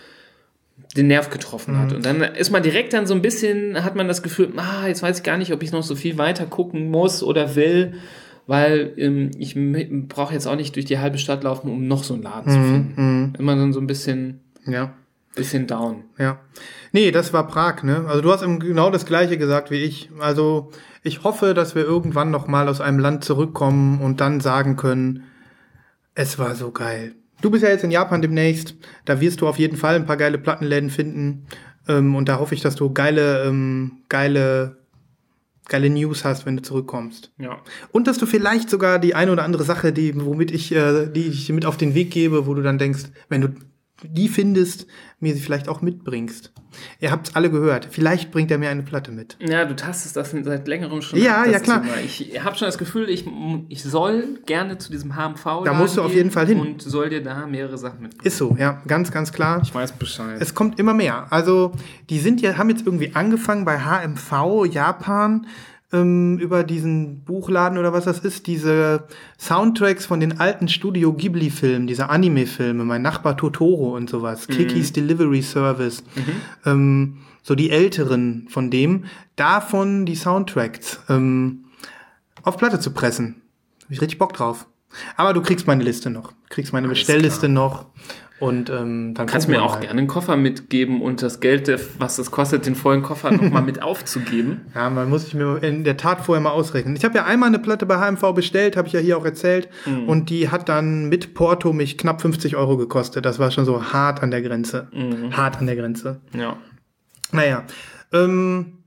den 0.96 1.06
Nerv 1.06 1.30
getroffen 1.30 1.78
hat. 1.78 1.92
Und 1.92 2.04
dann 2.04 2.20
ist 2.20 2.50
man 2.50 2.62
direkt 2.62 2.92
dann 2.92 3.06
so 3.06 3.14
ein 3.14 3.22
bisschen, 3.22 3.84
hat 3.84 3.94
man 3.94 4.08
das 4.08 4.22
Gefühl, 4.22 4.52
ah, 4.56 4.86
jetzt 4.88 5.02
weiß 5.02 5.18
ich 5.18 5.22
gar 5.24 5.38
nicht, 5.38 5.52
ob 5.52 5.62
ich 5.62 5.70
noch 5.72 5.82
so 5.84 5.94
viel 5.94 6.18
weiter 6.18 6.46
gucken 6.46 6.90
muss 6.90 7.22
oder 7.22 7.54
will, 7.54 7.94
weil 8.46 8.92
ähm, 8.96 9.30
ich 9.38 9.56
brauche 10.08 10.34
jetzt 10.34 10.46
auch 10.46 10.56
nicht 10.56 10.74
durch 10.74 10.84
die 10.86 10.98
halbe 10.98 11.18
Stadt 11.18 11.44
laufen, 11.44 11.70
um 11.70 11.86
noch 11.86 12.02
so 12.04 12.14
einen 12.14 12.22
Laden 12.22 12.50
zu 12.52 12.58
finden. 12.58 13.32
Immer 13.38 13.56
dann 13.56 13.72
so 13.72 13.80
ein 13.80 13.86
bisschen, 13.86 14.40
Ja. 14.66 14.94
bisschen 15.34 15.66
down. 15.66 16.04
Ja. 16.18 16.40
Nee, 16.92 17.10
das 17.10 17.32
war 17.32 17.46
Prag, 17.46 17.82
ne? 17.82 18.06
Also 18.08 18.22
du 18.22 18.32
hast 18.32 18.40
genau 18.42 18.90
das 18.90 19.06
gleiche 19.06 19.36
gesagt 19.36 19.70
wie 19.70 19.82
ich. 19.82 20.10
Also 20.18 20.70
ich 21.02 21.24
hoffe, 21.24 21.54
dass 21.54 21.74
wir 21.74 21.84
irgendwann 21.84 22.30
noch 22.30 22.46
mal 22.46 22.68
aus 22.68 22.80
einem 22.80 22.98
Land 22.98 23.24
zurückkommen 23.24 24.00
und 24.00 24.20
dann 24.20 24.40
sagen 24.40 24.76
können, 24.76 25.24
es 26.14 26.38
war 26.38 26.54
so 26.54 26.70
geil. 26.72 27.14
Du 27.42 27.50
bist 27.50 27.62
ja 27.62 27.68
jetzt 27.68 27.84
in 27.84 27.90
Japan 27.90 28.22
demnächst. 28.22 28.74
Da 29.04 29.20
wirst 29.20 29.40
du 29.40 29.46
auf 29.46 29.58
jeden 29.58 29.76
Fall 29.76 29.96
ein 29.96 30.06
paar 30.06 30.16
geile 30.16 30.38
Plattenläden 30.38 30.90
finden. 30.90 31.46
Ähm, 31.86 32.14
und 32.14 32.28
da 32.28 32.38
hoffe 32.38 32.54
ich, 32.54 32.62
dass 32.62 32.74
du 32.74 32.92
geile, 32.92 33.44
ähm, 33.44 34.02
geile, 34.08 34.78
geile 35.68 35.90
News 35.90 36.24
hast, 36.24 36.46
wenn 36.46 36.56
du 36.56 36.62
zurückkommst. 36.62 37.32
Ja. 37.38 37.58
Und 37.92 38.06
dass 38.06 38.18
du 38.18 38.26
vielleicht 38.26 38.70
sogar 38.70 38.98
die 38.98 39.14
eine 39.14 39.32
oder 39.32 39.44
andere 39.44 39.64
Sache, 39.64 39.92
die, 39.92 40.18
womit 40.24 40.50
ich, 40.50 40.72
äh, 40.74 41.06
die 41.08 41.26
ich 41.26 41.52
mit 41.52 41.66
auf 41.66 41.76
den 41.76 41.94
Weg 41.94 42.10
gebe, 42.10 42.46
wo 42.46 42.54
du 42.54 42.62
dann 42.62 42.78
denkst, 42.78 43.04
wenn 43.28 43.42
du 43.42 43.48
die 44.02 44.28
findest, 44.28 44.86
mir 45.20 45.34
sie 45.34 45.40
vielleicht 45.40 45.68
auch 45.68 45.80
mitbringst. 45.80 46.52
Ihr 47.00 47.10
habt's 47.10 47.34
alle 47.34 47.50
gehört. 47.50 47.88
Vielleicht 47.90 48.30
bringt 48.30 48.50
er 48.50 48.58
mir 48.58 48.68
eine 48.68 48.82
Platte 48.82 49.10
mit. 49.10 49.36
Ja, 49.40 49.64
du 49.64 49.74
tastest 49.74 50.16
das 50.16 50.30
seit 50.30 50.68
längerem 50.68 51.00
schon. 51.00 51.18
Ja, 51.18 51.42
ab, 51.42 51.46
ja, 51.50 51.58
klar. 51.58 51.82
Thema. 51.82 51.94
Ich 52.04 52.44
habe 52.44 52.56
schon 52.56 52.66
das 52.66 52.76
Gefühl, 52.76 53.08
ich, 53.08 53.24
ich 53.68 53.82
soll 53.82 54.38
gerne 54.44 54.76
zu 54.76 54.90
diesem 54.90 55.16
HMV. 55.16 55.64
Da 55.64 55.72
musst 55.72 55.96
du 55.96 56.02
auf 56.02 56.12
jeden 56.12 56.30
Fall 56.30 56.46
hin. 56.46 56.60
Und 56.60 56.82
soll 56.82 57.08
dir 57.08 57.22
da 57.22 57.46
mehrere 57.46 57.78
Sachen 57.78 58.02
mitbringen. 58.02 58.26
Ist 58.26 58.36
so, 58.36 58.56
ja, 58.58 58.82
ganz, 58.86 59.10
ganz 59.10 59.32
klar. 59.32 59.60
Ich 59.62 59.74
weiß 59.74 59.92
Bescheid. 59.92 60.36
Es 60.40 60.54
kommt 60.54 60.78
immer 60.78 60.92
mehr. 60.92 61.26
Also, 61.30 61.72
die 62.10 62.18
sind 62.18 62.42
ja, 62.42 62.58
haben 62.58 62.68
jetzt 62.68 62.84
irgendwie 62.84 63.14
angefangen 63.14 63.64
bei 63.64 63.80
HMV 63.80 64.66
Japan 64.70 65.46
ähm, 65.92 66.38
über 66.38 66.64
diesen 66.64 67.20
Buchladen 67.24 67.78
oder 67.78 67.92
was 67.92 68.04
das 68.04 68.18
ist, 68.20 68.46
diese 68.46 69.04
Soundtracks 69.38 70.06
von 70.06 70.20
den 70.20 70.40
alten 70.40 70.68
Studio 70.68 71.12
Ghibli-Filmen, 71.12 71.86
diese 71.86 72.08
Anime-Filme, 72.08 72.84
mein 72.84 73.02
Nachbar 73.02 73.36
Totoro 73.36 73.94
und 73.96 74.10
sowas, 74.10 74.48
Kikis 74.48 74.92
Delivery 74.92 75.42
Service, 75.42 76.02
ähm, 76.64 77.18
so 77.42 77.54
die 77.54 77.70
älteren 77.70 78.46
von 78.48 78.70
dem, 78.70 79.04
davon 79.36 80.06
die 80.06 80.16
Soundtracks 80.16 81.00
ähm, 81.08 81.66
auf 82.42 82.56
Platte 82.56 82.80
zu 82.80 82.92
pressen. 82.92 83.42
Hab 83.84 83.90
ich 83.90 84.00
richtig 84.00 84.18
Bock 84.18 84.32
drauf. 84.32 84.66
Aber 85.16 85.34
du 85.34 85.42
kriegst 85.42 85.66
meine 85.66 85.84
Liste 85.84 86.10
noch, 86.10 86.32
kriegst 86.48 86.72
meine 86.72 86.88
Bestellliste 86.88 87.48
noch 87.48 87.86
und 88.38 88.68
ähm, 88.70 89.14
dann 89.14 89.26
Kannst 89.26 89.46
gucken 89.46 89.60
mir 89.60 89.64
auch 89.66 89.74
mal. 89.76 89.80
gerne 89.80 89.98
einen 89.98 90.08
Koffer 90.08 90.36
mitgeben 90.36 91.00
und 91.00 91.22
das 91.22 91.40
Geld, 91.40 91.70
was 91.98 92.18
es 92.18 92.30
kostet, 92.30 92.66
den 92.66 92.74
vollen 92.74 93.02
Koffer 93.02 93.30
nochmal 93.30 93.62
mit 93.62 93.82
aufzugeben. 93.82 94.62
Ja, 94.74 94.90
man 94.90 95.08
muss 95.08 95.24
sich 95.24 95.34
mir 95.34 95.62
in 95.62 95.84
der 95.84 95.96
Tat 95.96 96.20
vorher 96.20 96.42
mal 96.42 96.50
ausrechnen. 96.50 96.96
Ich 96.96 97.04
habe 97.04 97.14
ja 97.16 97.24
einmal 97.24 97.48
eine 97.48 97.58
Platte 97.58 97.86
bei 97.86 97.96
HMV 97.98 98.34
bestellt, 98.34 98.76
habe 98.76 98.88
ich 98.88 98.94
ja 98.94 99.00
hier 99.00 99.16
auch 99.16 99.24
erzählt. 99.24 99.68
Und 100.06 100.28
die 100.30 100.50
hat 100.50 100.68
dann 100.68 101.08
mit 101.08 101.34
Porto 101.34 101.72
mich 101.72 101.96
knapp 101.96 102.20
50 102.20 102.56
Euro 102.56 102.76
gekostet. 102.76 103.24
Das 103.24 103.38
war 103.38 103.50
schon 103.50 103.64
so 103.64 103.92
hart 103.92 104.22
an 104.22 104.30
der 104.30 104.42
Grenze. 104.42 104.88
Hart 105.32 105.58
an 105.58 105.66
der 105.66 105.76
Grenze. 105.76 106.20
Ja. 106.34 106.56
Naja. 107.32 107.64
Ähm, 108.12 108.78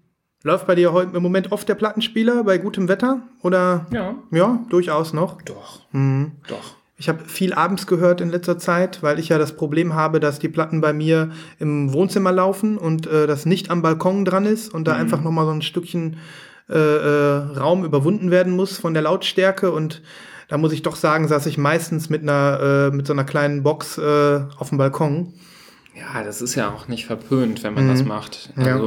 läuft 0.44 0.68
bei 0.68 0.76
dir 0.76 0.94
heute 0.94 1.18
im 1.18 1.24
Moment 1.24 1.52
oft 1.52 1.68
der 1.68 1.76
Plattenspieler 1.76 2.44
bei 2.44 2.58
gutem 2.58 2.88
Wetter? 2.88 3.22
Oder? 3.42 3.88
Ja. 3.92 4.16
Ja, 4.32 4.60
durchaus 4.70 5.12
noch. 5.14 5.42
Doch. 5.42 5.82
Mhm. 5.92 6.34
Doch. 6.48 6.76
Ich 7.00 7.08
habe 7.08 7.24
viel 7.24 7.54
abends 7.54 7.88
gehört 7.88 8.20
in 8.20 8.30
letzter 8.30 8.60
Zeit, 8.60 9.02
weil 9.02 9.20
ich 9.20 9.30
ja 9.30 9.38
das 9.38 9.54
Problem 9.54 9.94
habe, 9.94 10.20
dass 10.20 10.38
die 10.38 10.50
Platten 10.50 10.82
bei 10.82 10.92
mir 10.92 11.32
im 11.58 11.94
Wohnzimmer 11.94 12.34
laufen 12.34 12.78
und 12.78 13.08
äh, 13.08 13.26
das 13.26 13.46
nicht 13.46 13.72
am 13.72 13.82
Balkon 13.82 14.26
dran 14.26 14.46
ist 14.46 14.74
und 14.74 14.86
da 14.86 14.94
einfach 14.96 15.22
noch 15.22 15.32
mal 15.32 15.46
so 15.46 15.52
ein 15.52 15.62
Stückchen 15.62 16.18
äh, 16.70 16.78
äh, 16.78 17.38
Raum 17.58 17.86
überwunden 17.86 18.32
werden 18.32 18.54
muss 18.54 18.78
von 18.78 18.94
der 18.94 19.04
Lautstärke 19.04 19.72
und 19.72 20.02
da 20.50 20.58
muss 20.58 20.74
ich 20.74 20.82
doch 20.82 20.98
sagen, 20.98 21.30
saß 21.30 21.46
ich 21.46 21.58
meistens 21.58 22.10
mit 22.10 22.22
einer 22.22 22.90
äh, 22.92 22.96
mit 22.96 23.08
so 23.08 23.14
einer 23.14 23.24
kleinen 23.24 23.64
Box 23.64 23.98
äh, 23.98 24.42
auf 24.58 24.70
dem 24.70 24.78
Balkon. 24.78 25.34
Ja, 25.96 26.22
das 26.24 26.42
ist 26.42 26.56
ja 26.56 26.70
auch 26.70 26.90
nicht 26.90 27.06
verpönt, 27.06 27.64
wenn 27.64 27.76
man 27.76 27.88
das 27.88 28.04
macht. 28.04 28.52
Ja. 28.58 28.78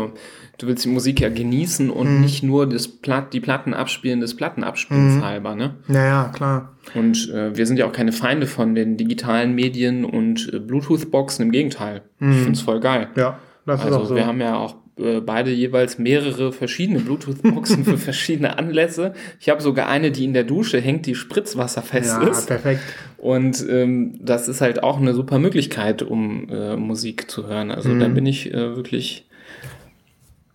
Du 0.63 0.69
willst 0.69 0.85
die 0.85 0.91
Musik 0.91 1.21
ja 1.21 1.29
genießen 1.29 1.91
und 1.91 2.21
nicht 2.21 2.45
nur 2.45 2.69
das 2.69 2.87
Platt, 2.87 3.33
die 3.33 3.41
Platten 3.41 3.75
abspielen 3.75 4.21
des 4.21 4.37
Plattenabspielens 4.37 5.21
halber, 5.21 5.57
ne? 5.57 5.75
Naja, 5.89 6.31
klar. 6.33 6.77
Und 6.95 7.29
äh, 7.31 7.57
wir 7.57 7.67
sind 7.67 7.81
ja 7.81 7.87
auch 7.87 7.93
keine 7.93 8.13
Feinde 8.13 8.47
von 8.47 8.77
den 8.77 8.97
digitalen 8.97 9.57
Medien 9.57 10.05
und 10.05 10.53
äh, 10.55 10.61
Bluetooth-Boxen, 10.61 11.47
im 11.47 11.51
Gegenteil. 11.51 12.03
Ich 12.21 12.37
finde 12.37 12.53
es 12.53 12.61
voll 12.61 12.79
geil. 12.79 13.09
Ja, 13.17 13.41
das 13.67 13.81
ist 13.81 13.87
Also 13.87 13.99
auch 13.99 14.07
so. 14.07 14.15
wir 14.15 14.25
haben 14.25 14.41
ja 14.41 14.55
auch 14.55 14.77
äh, 15.01 15.21
beide 15.21 15.51
jeweils 15.51 15.99
mehrere 15.99 16.53
verschiedene 16.53 17.01
Bluetooth-Boxen 17.01 17.85
für 17.85 17.99
verschiedene 17.99 18.57
Anlässe. 18.57 19.15
Ich 19.41 19.49
habe 19.49 19.61
sogar 19.61 19.89
eine, 19.89 20.13
die 20.13 20.25
in 20.25 20.33
der 20.33 20.45
Dusche 20.45 20.81
hängt, 20.81 21.07
die 21.07 21.17
spritzwasserfest 21.17 22.23
ja, 22.23 22.29
ist. 22.29 22.47
perfekt. 22.47 22.83
Und 23.19 23.67
ähm, 23.69 24.15
das 24.21 24.47
ist 24.47 24.61
halt 24.61 24.85
auch 24.85 25.01
eine 25.01 25.13
super 25.13 25.41
Möglichkeit, 25.41 26.03
um 26.03 26.49
äh, 26.51 26.77
Musik 26.77 27.29
zu 27.29 27.49
hören. 27.49 27.73
Also 27.73 27.99
da 27.99 28.07
bin 28.07 28.27
ich 28.27 28.55
äh, 28.55 28.77
wirklich 28.77 29.27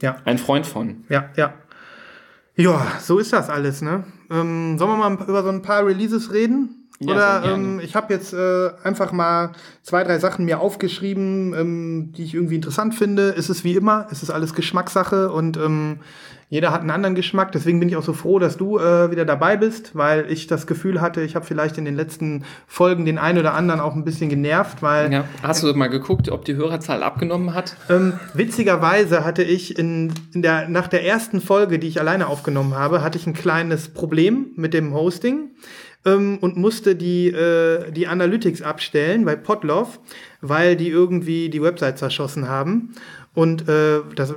Ja. 0.02 0.18
ein 0.26 0.38
Freund 0.38 0.66
von. 0.66 1.04
Ja, 1.10 1.30
ja. 1.36 1.54
Ja, 2.56 2.88
so 3.00 3.20
ist 3.20 3.34
das 3.34 3.50
alles, 3.50 3.82
ne? 3.82 4.04
Ähm, 4.32 4.78
sollen 4.80 4.92
wir 4.92 5.10
mal 5.10 5.14
über 5.28 5.44
so 5.44 5.50
ein 5.50 5.62
paar 5.62 5.86
Releases 5.86 6.34
reden? 6.34 6.88
Ja, 7.00 7.14
Oder 7.14 7.54
ähm, 7.54 7.80
ich 7.80 7.96
habe 7.96 8.12
jetzt 8.12 8.34
äh, 8.34 8.72
einfach 8.84 9.12
mal 9.12 9.52
zwei, 9.84 10.04
drei 10.04 10.18
Sachen 10.18 10.46
mir 10.46 10.60
aufgeschrieben, 10.60 11.54
ähm, 11.54 12.12
die 12.14 12.24
ich 12.24 12.34
irgendwie 12.34 12.56
interessant 12.56 12.96
finde. 12.96 13.36
Es 13.38 13.52
ist 13.52 13.64
wie 13.64 13.76
immer, 13.76 14.08
es 14.10 14.24
ist 14.24 14.32
alles 14.32 14.56
Geschmackssache 14.56 15.32
und 15.32 15.58
ähm, 15.58 16.00
jeder 16.50 16.72
hat 16.72 16.80
einen 16.80 16.92
anderen 16.92 17.16
Geschmack. 17.16 17.52
Deswegen 17.52 17.80
bin 17.80 17.90
ich 17.90 17.98
auch 17.98 18.04
so 18.04 18.14
froh, 18.14 18.40
dass 18.40 18.56
du 18.56 18.80
äh, 18.80 19.12
wieder 19.12 19.26
dabei 19.26 19.58
bist, 19.58 19.96
weil 19.96 20.32
ich 20.32 20.48
das 20.48 20.66
Gefühl 20.66 21.02
hatte, 21.02 21.22
ich 21.22 21.36
habe 21.36 21.46
vielleicht 21.46 21.78
in 21.78 21.84
den 21.84 21.96
letzten 21.96 22.46
Folgen 22.68 23.06
den 23.06 23.18
einen 23.18 23.40
oder 23.40 23.54
anderen 23.54 23.82
auch 23.82 23.96
ein 23.96 24.06
bisschen 24.06 24.30
genervt, 24.30 24.82
weil 24.82 25.12
Ja. 25.12 25.26
Hast 25.44 25.64
du 25.64 25.74
mal 25.74 25.88
geguckt, 25.88 26.30
ob 26.30 26.46
die 26.46 26.56
Hörerzahl 26.56 27.04
abgenommen 27.04 27.54
hat? 27.54 27.76
ähm, 27.90 28.14
witzigerweise 28.34 29.26
hatte 29.26 29.44
ich 29.44 29.78
in, 29.78 30.14
in 30.34 30.42
der, 30.42 30.70
nach 30.70 30.88
der 30.88 31.06
ersten 31.06 31.42
Folge, 31.42 31.80
die 31.80 31.88
ich 31.88 32.00
alleine 32.00 32.28
aufgenommen 32.28 32.76
habe, 32.76 33.02
hatte 33.04 33.18
ich 33.18 33.28
ein 33.28 33.34
kleines 33.34 33.90
Problem 33.90 34.52
mit 34.56 34.74
dem 34.74 34.94
Hosting 34.94 35.52
ähm, 36.06 36.38
und 36.40 36.56
musste 36.56 36.96
die, 36.96 37.28
äh, 37.28 37.92
die 37.92 38.08
Analytics 38.08 38.62
abstellen 38.62 39.26
bei 39.26 39.36
Podlove, 39.36 40.00
weil 40.40 40.78
die 40.78 40.88
irgendwie 40.88 41.50
die 41.50 41.62
Website 41.62 41.98
zerschossen 41.98 42.48
haben. 42.48 42.94
Und 43.34 43.68
äh, 43.68 44.00
das 44.16 44.34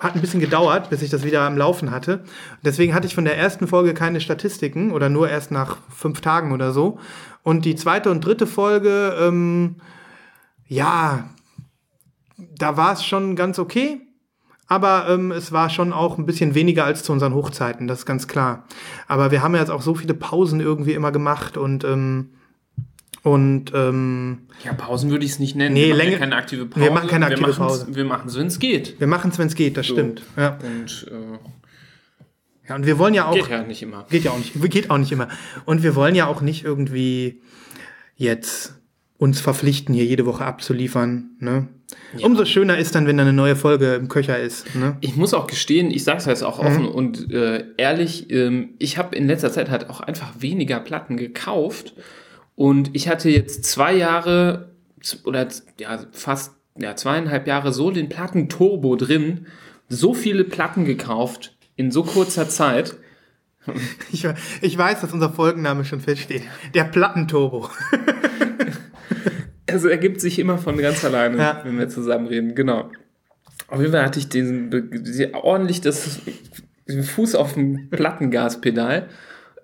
hat 0.00 0.14
ein 0.14 0.20
bisschen 0.22 0.40
gedauert, 0.40 0.90
bis 0.90 1.02
ich 1.02 1.10
das 1.10 1.22
wieder 1.22 1.42
am 1.42 1.58
Laufen 1.58 1.90
hatte. 1.90 2.24
Deswegen 2.64 2.94
hatte 2.94 3.06
ich 3.06 3.14
von 3.14 3.26
der 3.26 3.36
ersten 3.36 3.68
Folge 3.68 3.94
keine 3.94 4.20
Statistiken 4.20 4.90
oder 4.92 5.10
nur 5.10 5.28
erst 5.28 5.50
nach 5.50 5.76
fünf 5.94 6.22
Tagen 6.22 6.52
oder 6.52 6.72
so. 6.72 6.98
Und 7.42 7.64
die 7.66 7.76
zweite 7.76 8.10
und 8.10 8.24
dritte 8.24 8.46
Folge, 8.46 9.14
ähm, 9.20 9.76
ja, 10.66 11.28
da 12.36 12.76
war 12.76 12.94
es 12.94 13.04
schon 13.04 13.36
ganz 13.36 13.58
okay. 13.58 14.00
Aber 14.66 15.08
ähm, 15.08 15.32
es 15.32 15.50
war 15.50 15.68
schon 15.68 15.92
auch 15.92 16.16
ein 16.16 16.26
bisschen 16.26 16.54
weniger 16.54 16.84
als 16.84 17.02
zu 17.02 17.12
unseren 17.12 17.34
Hochzeiten, 17.34 17.88
das 17.88 18.00
ist 18.00 18.06
ganz 18.06 18.28
klar. 18.28 18.66
Aber 19.08 19.32
wir 19.32 19.42
haben 19.42 19.54
ja 19.54 19.60
jetzt 19.60 19.70
auch 19.70 19.82
so 19.82 19.96
viele 19.96 20.14
Pausen 20.14 20.60
irgendwie 20.60 20.92
immer 20.92 21.10
gemacht 21.10 21.56
und 21.56 21.82
ähm, 21.82 22.34
und 23.22 23.72
ähm, 23.74 24.38
Ja, 24.64 24.72
Pausen 24.72 25.10
würde 25.10 25.24
ich 25.24 25.32
es 25.32 25.38
nicht 25.38 25.54
nennen. 25.56 25.74
Nee, 25.74 25.88
wir 25.88 25.94
machen 25.96 26.12
ja 26.12 26.18
keine 26.18 26.36
aktive 26.36 26.66
Pause. 26.66 26.84
wir 26.84 26.90
machen 26.92 27.08
keine 27.08 27.26
aktive 27.26 27.42
machen's- 27.50 27.56
Pause. 27.58 27.86
Wir 27.90 28.04
machen 28.04 28.28
es, 28.28 28.36
wenn 28.38 28.46
es 28.46 28.58
geht. 28.58 28.98
wir 29.00 29.06
machen 29.06 29.30
es, 29.30 29.38
wenn 29.38 29.46
es 29.48 29.54
geht, 29.54 29.76
das 29.76 29.86
stimmt. 29.86 30.22
Ja. 30.36 30.58
Und 30.62 31.06
äh, 31.10 31.38
ja, 32.68 32.76
und 32.76 32.86
wir 32.86 32.98
wollen 32.98 33.14
ja 33.14 33.26
auch 33.26 33.34
geht 33.34 33.48
ja 33.48 33.62
nicht 33.62 33.82
immer. 33.82 34.06
Geht 34.10 34.24
ja 34.24 34.30
auch 34.30 34.38
nicht, 34.38 34.52
geht 34.70 34.90
auch 34.90 34.98
nicht 34.98 35.10
immer. 35.12 35.28
Und 35.64 35.82
wir 35.82 35.94
wollen 35.96 36.14
ja 36.14 36.26
auch 36.26 36.40
nicht 36.40 36.64
irgendwie 36.64 37.40
jetzt 38.16 38.74
uns 39.18 39.40
verpflichten, 39.40 39.94
hier 39.94 40.04
jede 40.06 40.24
Woche 40.24 40.44
abzuliefern. 40.44 41.30
Ne? 41.40 41.68
Umso 42.22 42.44
schöner 42.46 42.78
ist 42.78 42.94
dann, 42.94 43.06
wenn 43.06 43.16
da 43.18 43.22
eine 43.24 43.32
neue 43.34 43.54
Folge 43.56 43.94
im 43.96 44.08
Köcher 44.08 44.38
ist. 44.38 44.74
Ne? 44.74 44.96
Ich 45.00 45.14
muss 45.16 45.34
auch 45.34 45.46
gestehen, 45.46 45.90
ich 45.90 46.04
sage 46.04 46.18
es 46.18 46.24
jetzt 46.26 46.42
auch 46.42 46.58
offen 46.58 46.86
und 46.86 47.30
äh, 47.30 47.64
ehrlich, 47.76 48.30
ähm, 48.30 48.70
ich 48.78 48.96
habe 48.96 49.14
in 49.16 49.26
letzter 49.26 49.52
Zeit 49.52 49.68
halt 49.68 49.90
auch 49.90 50.00
einfach 50.00 50.32
weniger 50.38 50.80
Platten 50.80 51.16
gekauft 51.18 51.92
und 52.60 52.90
ich 52.92 53.08
hatte 53.08 53.30
jetzt 53.30 53.64
zwei 53.64 53.94
Jahre 53.94 54.74
oder 55.24 55.48
ja 55.78 55.98
fast 56.12 56.56
ja, 56.76 56.94
zweieinhalb 56.94 57.46
Jahre 57.46 57.72
so 57.72 57.90
den 57.90 58.10
Platten-Turbo 58.10 58.96
drin, 58.96 59.46
so 59.88 60.12
viele 60.12 60.44
Platten 60.44 60.84
gekauft 60.84 61.56
in 61.76 61.90
so 61.90 62.02
kurzer 62.02 62.50
Zeit. 62.50 62.96
Ich, 64.12 64.26
ich 64.62 64.76
weiß, 64.76 65.00
dass 65.02 65.12
unser 65.12 65.30
Folgenname 65.30 65.84
schon 65.84 66.00
feststeht. 66.00 66.42
Der 66.74 66.84
Plattenturbo. 66.84 67.70
Also 69.70 69.88
ergibt 69.88 70.20
sich 70.20 70.38
immer 70.38 70.58
von 70.58 70.76
ganz 70.78 71.04
alleine, 71.04 71.38
Ja. 71.38 71.60
wenn 71.64 71.78
wir 71.78 71.88
zusammen 71.88 72.26
reden, 72.26 72.54
genau. 72.56 72.90
Auf 73.68 73.80
jeden 73.80 73.92
Fall 73.92 74.04
hatte 74.04 74.18
ich 74.18 74.28
diesen 74.28 74.70
ordentlich 75.32 75.80
das 75.80 76.20
den 76.88 77.04
Fuß 77.04 77.36
auf 77.36 77.54
dem 77.54 77.88
Plattengaspedal, 77.90 79.08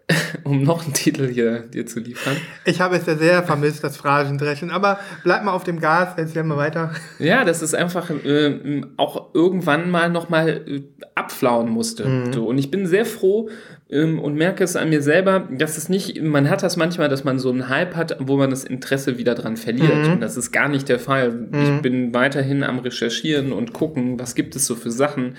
um 0.45 0.63
noch 0.63 0.85
einen 0.85 0.93
Titel 0.93 1.29
hier 1.29 1.61
dir 1.61 1.87
zu 1.87 1.99
liefern. 1.99 2.37
Ich 2.65 2.81
habe 2.81 2.97
es 2.97 3.07
ja 3.07 3.17
sehr 3.17 3.43
vermisst, 3.43 3.83
das 3.83 3.97
Phrasendreschen. 3.97 4.71
Aber 4.71 5.01
bleib 5.25 5.43
mal 5.45 5.53
auf 5.53 5.65
dem 5.65 5.81
Gas, 5.81 6.11
erzähl 6.17 6.45
mal 6.45 6.57
weiter. 6.57 6.93
Ja, 7.19 7.45
dass 7.45 7.61
es 7.61 7.75
einfach 7.75 8.11
äh, 8.11 8.83
auch 8.97 9.35
irgendwann 9.35 9.91
mal 9.91 10.09
nochmal 10.09 10.63
äh, 10.67 10.83
abflauen 11.17 11.69
musste. 11.71 12.31
So, 12.33 12.47
und 12.47 12.59
ich 12.59 12.71
bin 12.71 12.87
sehr 12.87 13.05
froh 13.05 13.49
ähm, 13.91 14.21
und 14.21 14.37
merke 14.37 14.63
es 14.63 14.77
an 14.77 14.91
mir 14.91 15.03
selber, 15.03 15.49
dass 15.51 15.77
es 15.77 15.89
nicht, 15.89 16.23
man 16.23 16.49
hat 16.49 16.63
das 16.63 16.77
manchmal, 16.77 17.09
dass 17.09 17.25
man 17.25 17.41
so 17.41 17.51
einen 17.51 17.69
Hype 17.69 17.97
hat, 17.97 18.17
wo 18.21 18.37
man 18.37 18.51
das 18.51 18.63
Interesse 18.63 19.19
wieder 19.19 19.35
dran 19.35 19.57
verliert. 19.57 20.07
Und 20.07 20.21
das 20.21 20.37
ist 20.37 20.53
gar 20.53 20.69
nicht 20.69 20.89
der 20.89 21.01
Fall. 21.01 21.49
Ich 21.53 21.83
bin 21.83 22.15
weiterhin 22.15 22.63
am 22.63 22.79
Recherchieren 22.79 23.53
und 23.53 23.73
gucken, 23.73 24.21
was 24.21 24.37
gibt 24.37 24.55
es 24.55 24.67
so 24.67 24.77
für 24.77 24.93
Sachen. 24.93 25.35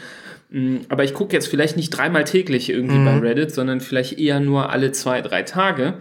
Mm, 0.49 0.77
Aber 0.89 1.03
ich 1.03 1.13
gucke 1.13 1.33
jetzt 1.35 1.47
vielleicht 1.47 1.75
nicht 1.77 1.89
dreimal 1.89 2.23
täglich 2.23 2.69
irgendwie 2.69 2.97
bei 3.05 3.17
Reddit, 3.19 3.51
sondern 3.53 3.81
vielleicht 3.81 4.17
eher 4.19 4.39
nur 4.39 4.69
alle 4.71 4.91
zwei, 4.91 5.21
drei 5.21 5.43
Tage. 5.43 5.95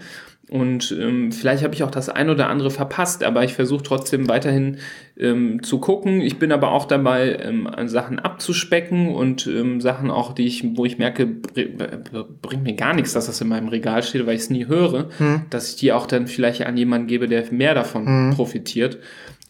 Und 0.48 0.96
ähm, 0.96 1.32
vielleicht 1.32 1.64
habe 1.64 1.74
ich 1.74 1.82
auch 1.82 1.90
das 1.90 2.08
ein 2.08 2.30
oder 2.30 2.48
andere 2.48 2.70
verpasst, 2.70 3.24
aber 3.24 3.42
ich 3.42 3.52
versuche 3.54 3.82
trotzdem 3.82 4.28
weiterhin 4.28 4.76
ähm, 5.18 5.60
zu 5.64 5.80
gucken. 5.80 6.20
Ich 6.20 6.38
bin 6.38 6.52
aber 6.52 6.70
auch 6.70 6.84
dabei, 6.84 7.40
ähm, 7.42 7.66
an 7.66 7.88
Sachen 7.88 8.20
abzuspecken 8.20 9.12
und 9.12 9.48
ähm, 9.48 9.80
Sachen 9.80 10.08
auch, 10.08 10.32
die 10.34 10.46
ich, 10.46 10.62
wo 10.76 10.84
ich 10.84 10.98
merke, 10.98 11.26
br- 11.26 12.28
bringt 12.42 12.62
mir 12.62 12.74
gar 12.74 12.94
nichts, 12.94 13.12
dass 13.12 13.26
das 13.26 13.40
in 13.40 13.48
meinem 13.48 13.66
Regal 13.66 14.04
steht, 14.04 14.24
weil 14.24 14.36
ich 14.36 14.42
es 14.42 14.50
nie 14.50 14.66
höre, 14.68 15.08
dass 15.50 15.70
ich 15.70 15.76
die 15.80 15.92
auch 15.92 16.06
dann 16.06 16.28
vielleicht 16.28 16.64
an 16.64 16.76
jemanden 16.76 17.08
gebe, 17.08 17.26
der 17.26 17.42
mehr 17.50 17.74
davon 17.74 18.06
profitiert. 18.36 18.98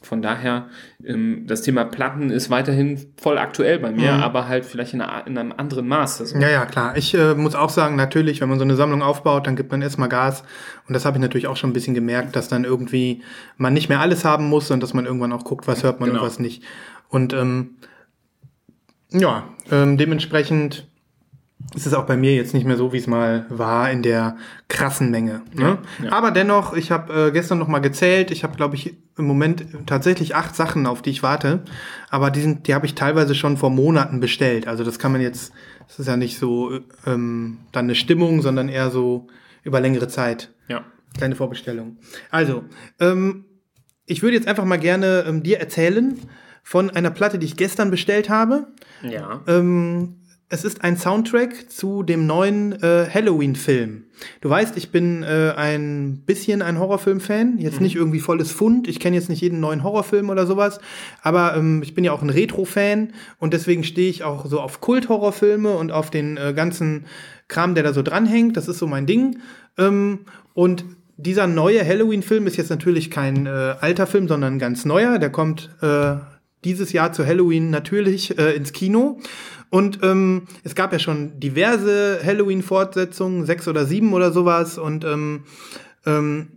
Von 0.07 0.23
daher, 0.23 0.69
ähm, 1.05 1.45
das 1.47 1.63
Thema 1.63 1.85
Platten 1.85 2.31
ist 2.31 2.49
weiterhin 2.49 2.99
voll 3.21 3.39
aktuell 3.39 3.79
bei 3.81 3.91
mir, 3.91 4.13
aber 4.13 4.47
halt 4.47 4.65
vielleicht 4.65 4.95
in, 4.95 5.03
einem 5.03 5.53
anderen 5.57 5.89
Maß. 5.89 6.21
Also, 6.21 6.39
Ja, 6.39 6.49
ja, 6.49 6.65
klar. 6.65 6.97
Ich 6.97 7.13
äh, 7.15 7.35
muss 7.35 7.55
auch 7.55 7.71
sagen, 7.71 7.97
natürlich, 7.97 8.41
wenn 8.41 8.49
man 8.49 8.59
so 8.59 8.65
eine 8.65 8.77
Sammlung 8.77 9.03
aufbaut, 9.03 9.47
dann 9.47 9.57
gibt 9.57 9.73
man 9.73 9.83
erstmal 9.83 10.09
Gas. 10.09 10.45
Und 10.87 10.95
das 10.95 11.05
habe 11.05 11.17
ich 11.17 11.21
natürlich 11.21 11.49
auch 11.49 11.57
schon 11.57 11.71
ein 11.71 11.73
bisschen 11.73 11.95
gemerkt, 11.95 12.37
dass 12.37 12.49
dann 12.49 12.65
irgendwie 12.65 13.23
man 13.57 13.75
nicht 13.75 13.89
mehr 13.89 14.01
alles 14.01 14.25
haben 14.25 14.49
muss 14.49 14.71
und 14.71 14.83
dass 14.83 14.95
man 14.95 15.07
irgendwann 15.07 15.33
auch 15.33 15.45
guckt, 15.45 15.67
was 15.67 15.83
hört 15.83 15.99
man 16.01 16.11
Genau. 16.11 16.21
und 16.21 16.27
was 16.27 16.39
nicht. 16.39 16.63
Und 17.09 17.33
ähm, 17.33 17.77
ja, 19.11 19.49
ähm, 19.71 19.97
dementsprechend 19.97 20.87
ist 21.75 21.87
es 21.87 21.95
auch 21.95 22.07
bei 22.07 22.17
mir 22.17 22.35
jetzt 22.35 22.55
nicht 22.55 22.67
mehr 22.67 22.77
so, 22.77 22.93
wie 22.93 22.99
es 22.99 23.07
mal 23.07 23.47
war 23.49 23.91
in 23.91 24.03
der 24.03 24.37
krassen 24.69 25.11
Menge. 25.11 25.43
Ne? 25.53 25.79
ja. 26.03 26.13
Aber 26.13 26.31
dennoch, 26.31 26.75
ich 26.75 26.91
habe 26.91 27.29
äh, 27.29 27.31
gestern 27.33 27.59
noch 27.59 27.69
mal 27.69 27.81
gezählt. 27.81 28.31
Ich 28.31 28.45
habe, 28.45 28.57
glaube 28.57 28.77
ich, 28.77 28.97
im 29.19 29.27
Moment 29.27 29.65
tatsächlich 29.87 30.35
acht 30.35 30.55
Sachen, 30.55 30.87
auf 30.87 31.03
die 31.03 31.11
ich 31.11 31.23
warte. 31.23 31.63
Aber 32.09 32.31
die 32.31 32.41
sind, 32.41 32.69
die 32.69 32.75
habe 32.75 32.87
ich 32.87 32.95
teilweise 32.95 33.35
schon 33.35 33.57
vor 33.57 33.71
Monaten 33.71 34.21
bestellt. 34.21 34.69
Also 34.69 34.85
das 34.85 34.99
kann 34.99 35.13
man 35.13 35.21
jetzt, 35.21 35.53
das 35.89 35.99
ist 35.99 36.07
ja 36.07 36.17
nicht 36.17 36.39
so 36.39 36.79
ähm, 37.07 37.59
dann 37.73 37.87
eine 37.87 37.95
Stimmung, 37.95 38.43
sondern 38.43 38.69
eher 38.69 38.91
so 38.91 39.27
über 39.63 39.81
längere 39.81 40.09
Zeit. 40.09 40.51
ja. 40.69 40.85
Kleine 41.17 41.35
Vorbestellung. 41.35 41.97
Also, 42.31 42.65
ähm, 43.01 43.47
ich 44.05 44.23
würde 44.23 44.37
jetzt 44.37 44.47
einfach 44.47 44.67
mal 44.67 44.79
gerne 44.79 45.25
ähm, 45.27 45.43
dir 45.43 45.59
erzählen 45.59 46.19
von 46.63 46.91
einer 46.91 47.11
Platte, 47.11 47.39
die 47.39 47.47
ich 47.47 47.57
gestern 47.57 47.91
bestellt 47.91 48.29
habe. 48.29 48.67
Ja. 49.03 49.41
Ähm, 49.47 50.17
es 50.49 50.65
ist 50.65 50.85
ein 50.85 50.97
Soundtrack 50.97 51.71
zu 51.71 52.05
dem 52.05 52.27
neuen 52.27 52.81
äh, 52.81 53.09
Halloween-Film. 53.13 54.05
Du 54.41 54.49
weißt, 54.49 54.77
ich 54.77 54.93
bin 54.93 55.25
äh, 55.25 55.53
ein 55.57 56.23
bisschen 56.25 56.63
ein 56.63 56.79
Horrorfilm-Fan. 56.79 57.59
Jetzt 57.59 57.81
nicht 57.81 57.97
irgendwie 57.97 58.21
volles 58.21 58.53
Fund. 58.53 58.87
Ich 58.87 59.01
kenne 59.01 59.17
jetzt 59.17 59.29
nicht 59.29 59.41
jeden 59.41 59.59
neuen 59.59 59.83
Horrorfilm 59.83 60.31
oder 60.31 60.47
sowas. 60.47 60.79
Aber 61.21 61.57
ähm, 61.57 61.83
ich 61.83 61.95
bin 61.95 62.05
ja 62.05 62.13
auch 62.13 62.23
ein 62.23 62.31
Retro-Fan 62.31 63.13
und 63.39 63.55
deswegen 63.55 63.83
stehe 63.83 64.09
ich 64.09 64.23
auch 64.23 64.47
so 64.47 64.61
auf 64.61 64.81
Kult-Horrorfilme 64.81 65.77
und 65.77 65.91
auf 65.91 66.11
den 66.11 66.37
äh, 66.37 66.55
ganzen 66.55 67.07
Kram, 67.49 67.75
der 67.75 67.83
da 67.83 67.93
so 67.93 68.03
dranhängt. 68.03 68.57
Das 68.57 68.69
ist 68.69 68.79
so 68.79 68.87
mein 68.87 69.07
Ding. 69.07 69.41
Ähm, 69.77 70.21
und 70.55 70.85
dieser 71.17 71.49
neue 71.49 71.85
Halloween-Film 71.85 72.47
ist 72.47 72.57
jetzt 72.57 72.71
natürlich 72.71 73.11
kein 73.11 73.47
äh, 73.47 73.75
alter 73.81 74.07
Film, 74.07 74.29
sondern 74.29 74.55
ein 74.55 74.59
ganz 74.61 74.85
neuer. 74.85 75.19
Der 75.19 75.31
kommt 75.31 75.71
äh, 75.83 76.17
dieses 76.65 76.93
Jahr 76.93 77.13
zu 77.13 77.27
Halloween 77.27 77.71
natürlich 77.71 78.39
äh, 78.39 78.55
ins 78.55 78.73
Kino. 78.73 79.21
Und 79.71 80.01
ähm, 80.03 80.43
es 80.63 80.75
gab 80.75 80.93
ja 80.93 80.99
schon 80.99 81.39
diverse 81.41 82.21
Halloween-Fortsetzungen, 82.25 83.47
sechs 83.47 83.67
oder 83.67 83.85
sieben 83.85 84.13
oder 84.13 84.31
sowas. 84.31 84.79
Und 84.79 85.05
ähm, 85.05 85.45
ähm, 86.05 86.49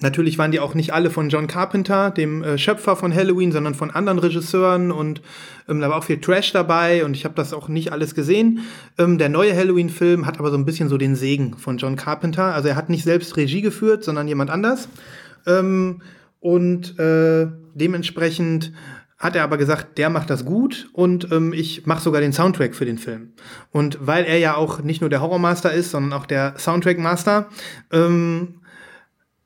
natürlich 0.00 0.38
waren 0.38 0.52
die 0.52 0.60
auch 0.60 0.74
nicht 0.74 0.92
alle 0.92 1.10
von 1.10 1.30
John 1.30 1.48
Carpenter, 1.48 2.10
dem 2.10 2.44
äh, 2.44 2.58
Schöpfer 2.58 2.94
von 2.94 3.12
Halloween, 3.12 3.50
sondern 3.50 3.74
von 3.74 3.90
anderen 3.90 4.20
Regisseuren. 4.20 4.92
Und 4.92 5.20
ähm, 5.68 5.80
da 5.80 5.90
war 5.90 5.98
auch 5.98 6.04
viel 6.04 6.20
Trash 6.20 6.52
dabei. 6.52 7.04
Und 7.04 7.16
ich 7.16 7.24
habe 7.24 7.34
das 7.34 7.52
auch 7.52 7.68
nicht 7.68 7.92
alles 7.92 8.14
gesehen. 8.14 8.60
Ähm, 8.98 9.18
der 9.18 9.28
neue 9.28 9.54
Halloween-Film 9.56 10.24
hat 10.24 10.38
aber 10.38 10.50
so 10.50 10.56
ein 10.56 10.64
bisschen 10.64 10.88
so 10.88 10.98
den 10.98 11.16
Segen 11.16 11.56
von 11.58 11.78
John 11.78 11.96
Carpenter. 11.96 12.54
Also 12.54 12.68
er 12.68 12.76
hat 12.76 12.88
nicht 12.88 13.04
selbst 13.04 13.36
Regie 13.36 13.62
geführt, 13.62 14.04
sondern 14.04 14.28
jemand 14.28 14.50
anders. 14.50 14.88
Ähm, 15.46 16.02
und 16.38 16.98
äh, 16.98 17.46
dementsprechend 17.74 18.72
hat 19.22 19.36
er 19.36 19.44
aber 19.44 19.56
gesagt, 19.56 19.98
der 19.98 20.10
macht 20.10 20.30
das 20.30 20.44
gut 20.44 20.90
und 20.92 21.30
ähm, 21.30 21.52
ich 21.52 21.86
mache 21.86 22.02
sogar 22.02 22.20
den 22.20 22.32
Soundtrack 22.32 22.74
für 22.74 22.84
den 22.84 22.98
Film. 22.98 23.34
Und 23.70 23.98
weil 24.00 24.24
er 24.24 24.38
ja 24.38 24.56
auch 24.56 24.82
nicht 24.82 25.00
nur 25.00 25.10
der 25.10 25.20
Horrormaster 25.20 25.72
ist, 25.72 25.92
sondern 25.92 26.12
auch 26.12 26.26
der 26.26 26.54
Soundtrackmaster, 26.58 27.48
ähm, 27.92 28.56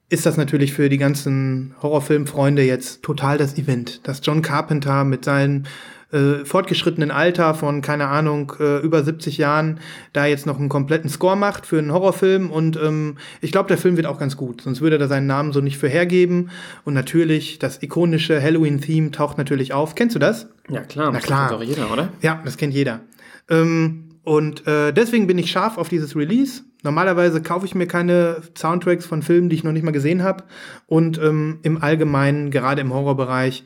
ist 0.08 0.24
das 0.24 0.38
natürlich 0.38 0.72
für 0.72 0.88
die 0.88 0.96
ganzen 0.96 1.74
Horrorfilmfreunde 1.82 2.62
jetzt 2.62 3.02
total 3.02 3.36
das 3.36 3.58
Event, 3.58 4.08
dass 4.08 4.22
John 4.24 4.40
Carpenter 4.40 5.04
mit 5.04 5.26
seinem 5.26 5.64
äh, 6.12 6.44
fortgeschrittenen 6.44 7.10
Alter 7.10 7.54
von, 7.54 7.82
keine 7.82 8.06
Ahnung, 8.08 8.52
äh, 8.60 8.78
über 8.78 9.02
70 9.02 9.38
Jahren 9.38 9.80
da 10.12 10.26
jetzt 10.26 10.46
noch 10.46 10.58
einen 10.58 10.68
kompletten 10.68 11.10
Score 11.10 11.36
macht 11.36 11.66
für 11.66 11.78
einen 11.78 11.92
Horrorfilm 11.92 12.50
und 12.50 12.76
ähm, 12.76 13.16
ich 13.40 13.52
glaube, 13.52 13.68
der 13.68 13.78
Film 13.78 13.96
wird 13.96 14.06
auch 14.06 14.18
ganz 14.18 14.36
gut, 14.36 14.62
sonst 14.62 14.80
würde 14.80 14.98
er 14.98 15.08
seinen 15.08 15.26
Namen 15.26 15.52
so 15.52 15.60
nicht 15.60 15.78
für 15.78 15.88
hergeben 15.88 16.50
und 16.84 16.94
natürlich, 16.94 17.58
das 17.58 17.82
ikonische 17.82 18.40
Halloween-Theme 18.40 19.10
taucht 19.10 19.38
natürlich 19.38 19.72
auf. 19.72 19.94
Kennst 19.94 20.14
du 20.14 20.20
das? 20.20 20.48
Ja, 20.68 20.80
klar. 20.82 21.06
Na 21.06 21.18
das 21.18 21.24
klar. 21.24 21.48
kennt 21.48 21.60
doch 21.60 21.66
jeder, 21.66 21.92
oder? 21.92 22.08
Ja, 22.22 22.40
das 22.44 22.56
kennt 22.56 22.74
jeder. 22.74 23.00
Ähm, 23.48 24.06
und 24.26 24.66
äh, 24.66 24.92
deswegen 24.92 25.28
bin 25.28 25.38
ich 25.38 25.52
scharf 25.52 25.78
auf 25.78 25.88
dieses 25.88 26.16
Release. 26.16 26.62
Normalerweise 26.82 27.42
kaufe 27.42 27.64
ich 27.64 27.76
mir 27.76 27.86
keine 27.86 28.42
Soundtracks 28.56 29.06
von 29.06 29.22
Filmen, 29.22 29.48
die 29.48 29.54
ich 29.54 29.62
noch 29.62 29.70
nicht 29.70 29.84
mal 29.84 29.92
gesehen 29.92 30.24
habe. 30.24 30.42
Und 30.86 31.16
ähm, 31.18 31.60
im 31.62 31.80
Allgemeinen, 31.80 32.50
gerade 32.50 32.80
im 32.80 32.92
Horrorbereich, 32.92 33.64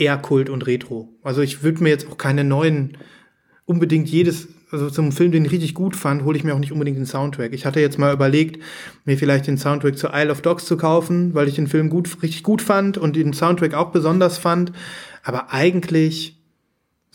eher 0.00 0.18
Kult 0.18 0.50
und 0.50 0.66
Retro. 0.66 1.08
Also 1.22 1.42
ich 1.42 1.62
würde 1.62 1.82
mir 1.82 1.90
jetzt 1.90 2.08
auch 2.08 2.18
keine 2.18 2.44
neuen, 2.44 2.96
unbedingt 3.64 4.08
jedes, 4.08 4.48
also 4.70 4.90
zum 4.90 5.12
Film, 5.12 5.32
den 5.32 5.44
ich 5.44 5.52
richtig 5.52 5.74
gut 5.74 5.96
fand, 5.96 6.24
hole 6.24 6.36
ich 6.36 6.44
mir 6.44 6.54
auch 6.54 6.58
nicht 6.58 6.72
unbedingt 6.72 6.98
den 6.98 7.06
Soundtrack. 7.06 7.52
Ich 7.52 7.66
hatte 7.66 7.80
jetzt 7.80 7.98
mal 7.98 8.12
überlegt, 8.12 8.62
mir 9.04 9.18
vielleicht 9.18 9.46
den 9.46 9.58
Soundtrack 9.58 9.96
zu 9.96 10.08
Isle 10.12 10.30
of 10.30 10.42
Dogs 10.42 10.66
zu 10.66 10.76
kaufen, 10.76 11.34
weil 11.34 11.48
ich 11.48 11.54
den 11.54 11.66
Film 11.66 11.90
gut, 11.90 12.22
richtig 12.22 12.42
gut 12.42 12.62
fand 12.62 12.98
und 12.98 13.16
den 13.16 13.32
Soundtrack 13.32 13.74
auch 13.74 13.90
besonders 13.90 14.38
fand. 14.38 14.72
Aber 15.22 15.52
eigentlich 15.52 16.38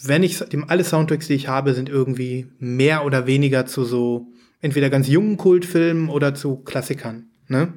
wenn 0.04 0.24
ich 0.24 0.44
alle 0.68 0.84
Soundtracks, 0.84 1.28
die 1.28 1.34
ich 1.34 1.48
habe, 1.48 1.74
sind 1.74 1.90
irgendwie 1.90 2.48
mehr 2.60 3.06
oder 3.06 3.26
weniger 3.26 3.66
zu 3.66 3.86
so 3.86 4.28
entweder 4.62 4.90
ganz 4.90 5.08
jungen 5.08 5.38
Kultfilmen 5.38 6.10
oder 6.10 6.36
zu 6.36 6.58
Klassikern. 6.58 7.28
Ne? 7.48 7.74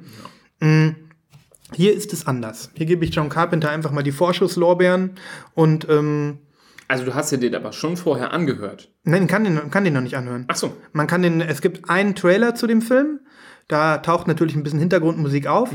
Mm. 0.59 0.89
Hier 1.73 1.93
ist 1.93 2.13
es 2.13 2.27
anders. 2.27 2.71
Hier 2.75 2.85
gebe 2.85 3.03
ich 3.05 3.13
John 3.13 3.29
Carpenter 3.29 3.69
einfach 3.69 3.91
mal 3.91 4.03
die 4.03 4.11
Vorschusslorbeeren 4.11 5.11
und 5.53 5.87
ähm, 5.89 6.39
Also 6.87 7.03
du 7.05 7.13
hast 7.13 7.31
dir 7.31 7.37
den 7.37 7.55
aber 7.55 7.73
schon 7.73 7.97
vorher 7.97 8.31
angehört. 8.33 8.89
nein, 9.03 9.27
kann 9.27 9.43
den, 9.43 9.69
kann 9.69 9.83
den 9.83 9.93
noch 9.93 10.01
nicht 10.01 10.15
anhören. 10.15 10.45
Ach 10.47 10.55
so. 10.55 10.73
Man 10.93 11.07
kann 11.07 11.21
den, 11.21 11.41
es 11.41 11.61
gibt 11.61 11.89
einen 11.89 12.15
Trailer 12.15 12.55
zu 12.55 12.67
dem 12.67 12.81
Film, 12.81 13.19
da 13.67 13.97
taucht 13.97 14.27
natürlich 14.27 14.55
ein 14.55 14.63
bisschen 14.63 14.79
Hintergrundmusik 14.79 15.47
auf. 15.47 15.69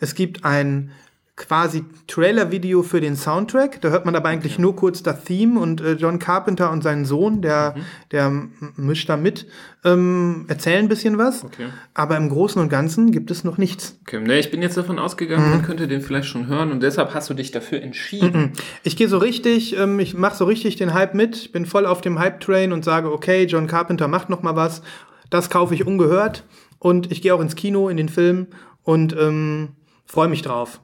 Es 0.00 0.16
gibt 0.16 0.44
ein 0.44 0.90
quasi 1.36 1.84
Trailer-Video 2.06 2.82
für 2.82 3.02
den 3.02 3.14
Soundtrack. 3.14 3.82
Da 3.82 3.90
hört 3.90 4.06
man 4.06 4.16
aber 4.16 4.30
eigentlich 4.30 4.58
nur 4.58 4.74
kurz 4.74 5.02
das 5.02 5.22
Theme 5.24 5.60
und 5.60 5.82
äh, 5.82 5.92
John 5.92 6.18
Carpenter 6.18 6.70
und 6.70 6.82
sein 6.82 7.04
Sohn, 7.04 7.42
der, 7.42 7.74
der 8.10 8.26
m- 8.28 8.52
mischt 8.76 9.10
da 9.10 9.18
mit, 9.18 9.46
ähm, 9.84 10.46
erzählen 10.48 10.86
ein 10.86 10.88
bisschen 10.88 11.18
was. 11.18 11.44
Okay. 11.44 11.66
Aber 11.92 12.16
im 12.16 12.30
Großen 12.30 12.60
und 12.60 12.70
Ganzen 12.70 13.12
gibt 13.12 13.30
es 13.30 13.44
noch 13.44 13.58
nichts. 13.58 13.98
Okay, 14.06 14.18
ne, 14.18 14.38
ich 14.38 14.50
bin 14.50 14.62
jetzt 14.62 14.78
davon 14.78 14.98
ausgegangen, 14.98 15.50
man 15.50 15.62
könnte 15.62 15.86
den 15.88 16.00
vielleicht 16.00 16.26
schon 16.28 16.46
hören 16.46 16.72
und 16.72 16.82
deshalb 16.82 17.12
hast 17.12 17.28
du 17.28 17.34
dich 17.34 17.50
dafür 17.50 17.82
entschieden. 17.82 18.52
Ich 18.82 18.96
gehe 18.96 19.08
so 19.08 19.18
richtig, 19.18 19.76
ähm, 19.78 20.00
ich 20.00 20.14
mache 20.14 20.36
so 20.36 20.46
richtig 20.46 20.76
den 20.76 20.94
Hype 20.94 21.12
mit, 21.12 21.36
ich 21.36 21.52
bin 21.52 21.66
voll 21.66 21.84
auf 21.84 22.00
dem 22.00 22.18
Hype-Train 22.18 22.72
und 22.72 22.82
sage, 22.82 23.12
okay, 23.12 23.44
John 23.44 23.66
Carpenter 23.66 24.08
macht 24.08 24.30
noch 24.30 24.42
mal 24.42 24.56
was. 24.56 24.80
Das 25.28 25.50
kaufe 25.50 25.74
ich 25.74 25.86
ungehört 25.86 26.44
und 26.78 27.12
ich 27.12 27.20
gehe 27.20 27.34
auch 27.34 27.40
ins 27.42 27.56
Kino, 27.56 27.90
in 27.90 27.98
den 27.98 28.08
Film 28.08 28.46
und 28.84 29.14
ähm, 29.18 29.72
freue 30.06 30.28
mich 30.28 30.40
drauf. 30.40 30.80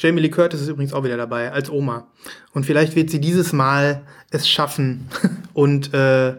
Jamie 0.00 0.22
Lee 0.22 0.30
Curtis 0.30 0.62
ist 0.62 0.68
übrigens 0.68 0.94
auch 0.94 1.04
wieder 1.04 1.18
dabei 1.18 1.52
als 1.52 1.70
Oma. 1.70 2.08
Und 2.54 2.64
vielleicht 2.64 2.96
wird 2.96 3.10
sie 3.10 3.20
dieses 3.20 3.52
Mal 3.52 4.02
es 4.30 4.48
schaffen 4.48 5.08
und, 5.52 5.92
äh, 5.92 6.36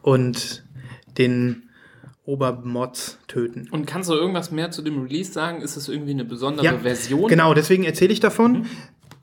und 0.00 0.64
den 1.18 1.68
Obermods 2.24 3.18
töten. 3.28 3.68
Und 3.70 3.86
kannst 3.86 4.08
du 4.08 4.14
irgendwas 4.14 4.50
mehr 4.50 4.70
zu 4.70 4.80
dem 4.80 5.02
Release 5.02 5.30
sagen? 5.30 5.60
Ist 5.60 5.76
es 5.76 5.88
irgendwie 5.88 6.12
eine 6.12 6.24
besondere 6.24 6.78
Version? 6.80 7.28
Genau, 7.28 7.52
deswegen 7.52 7.84
erzähle 7.84 8.14
ich 8.14 8.20
davon. 8.20 8.64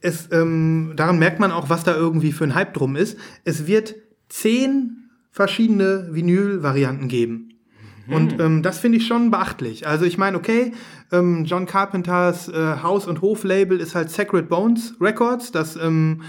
Es, 0.02 0.32
ähm, 0.32 0.94
daran 0.96 1.18
merkt 1.18 1.40
man 1.40 1.52
auch, 1.52 1.70
was 1.70 1.84
da 1.84 1.96
irgendwie 1.96 2.32
für 2.32 2.44
ein 2.44 2.54
Hype 2.54 2.76
drum 2.76 2.96
ist. 2.96 3.18
Es 3.44 3.66
wird 3.66 3.96
zehn 4.30 5.10
verschiedene 5.32 6.10
Vinyl-Varianten 6.12 7.08
geben. 7.08 7.53
Und 8.08 8.40
ähm, 8.40 8.64
das 8.64 8.80
finde 8.80 8.98
ich 8.98 9.08
schon 9.08 9.32
beachtlich. 9.32 9.88
Also 9.88 10.06
ich 10.06 10.18
meine, 10.18 10.38
okay, 10.38 10.74
ähm, 11.12 11.46
John 11.46 11.66
Carpenters 11.66 12.50
äh, 12.50 12.78
Haus- 12.84 13.08
und 13.08 13.22
Hof-Label 13.22 13.80
ist 13.80 13.96
halt 13.96 14.10
Sacred 14.10 14.50
Bones 14.50 14.96
Records. 15.00 15.52
Das 15.52 15.76
ähm, 15.78 16.22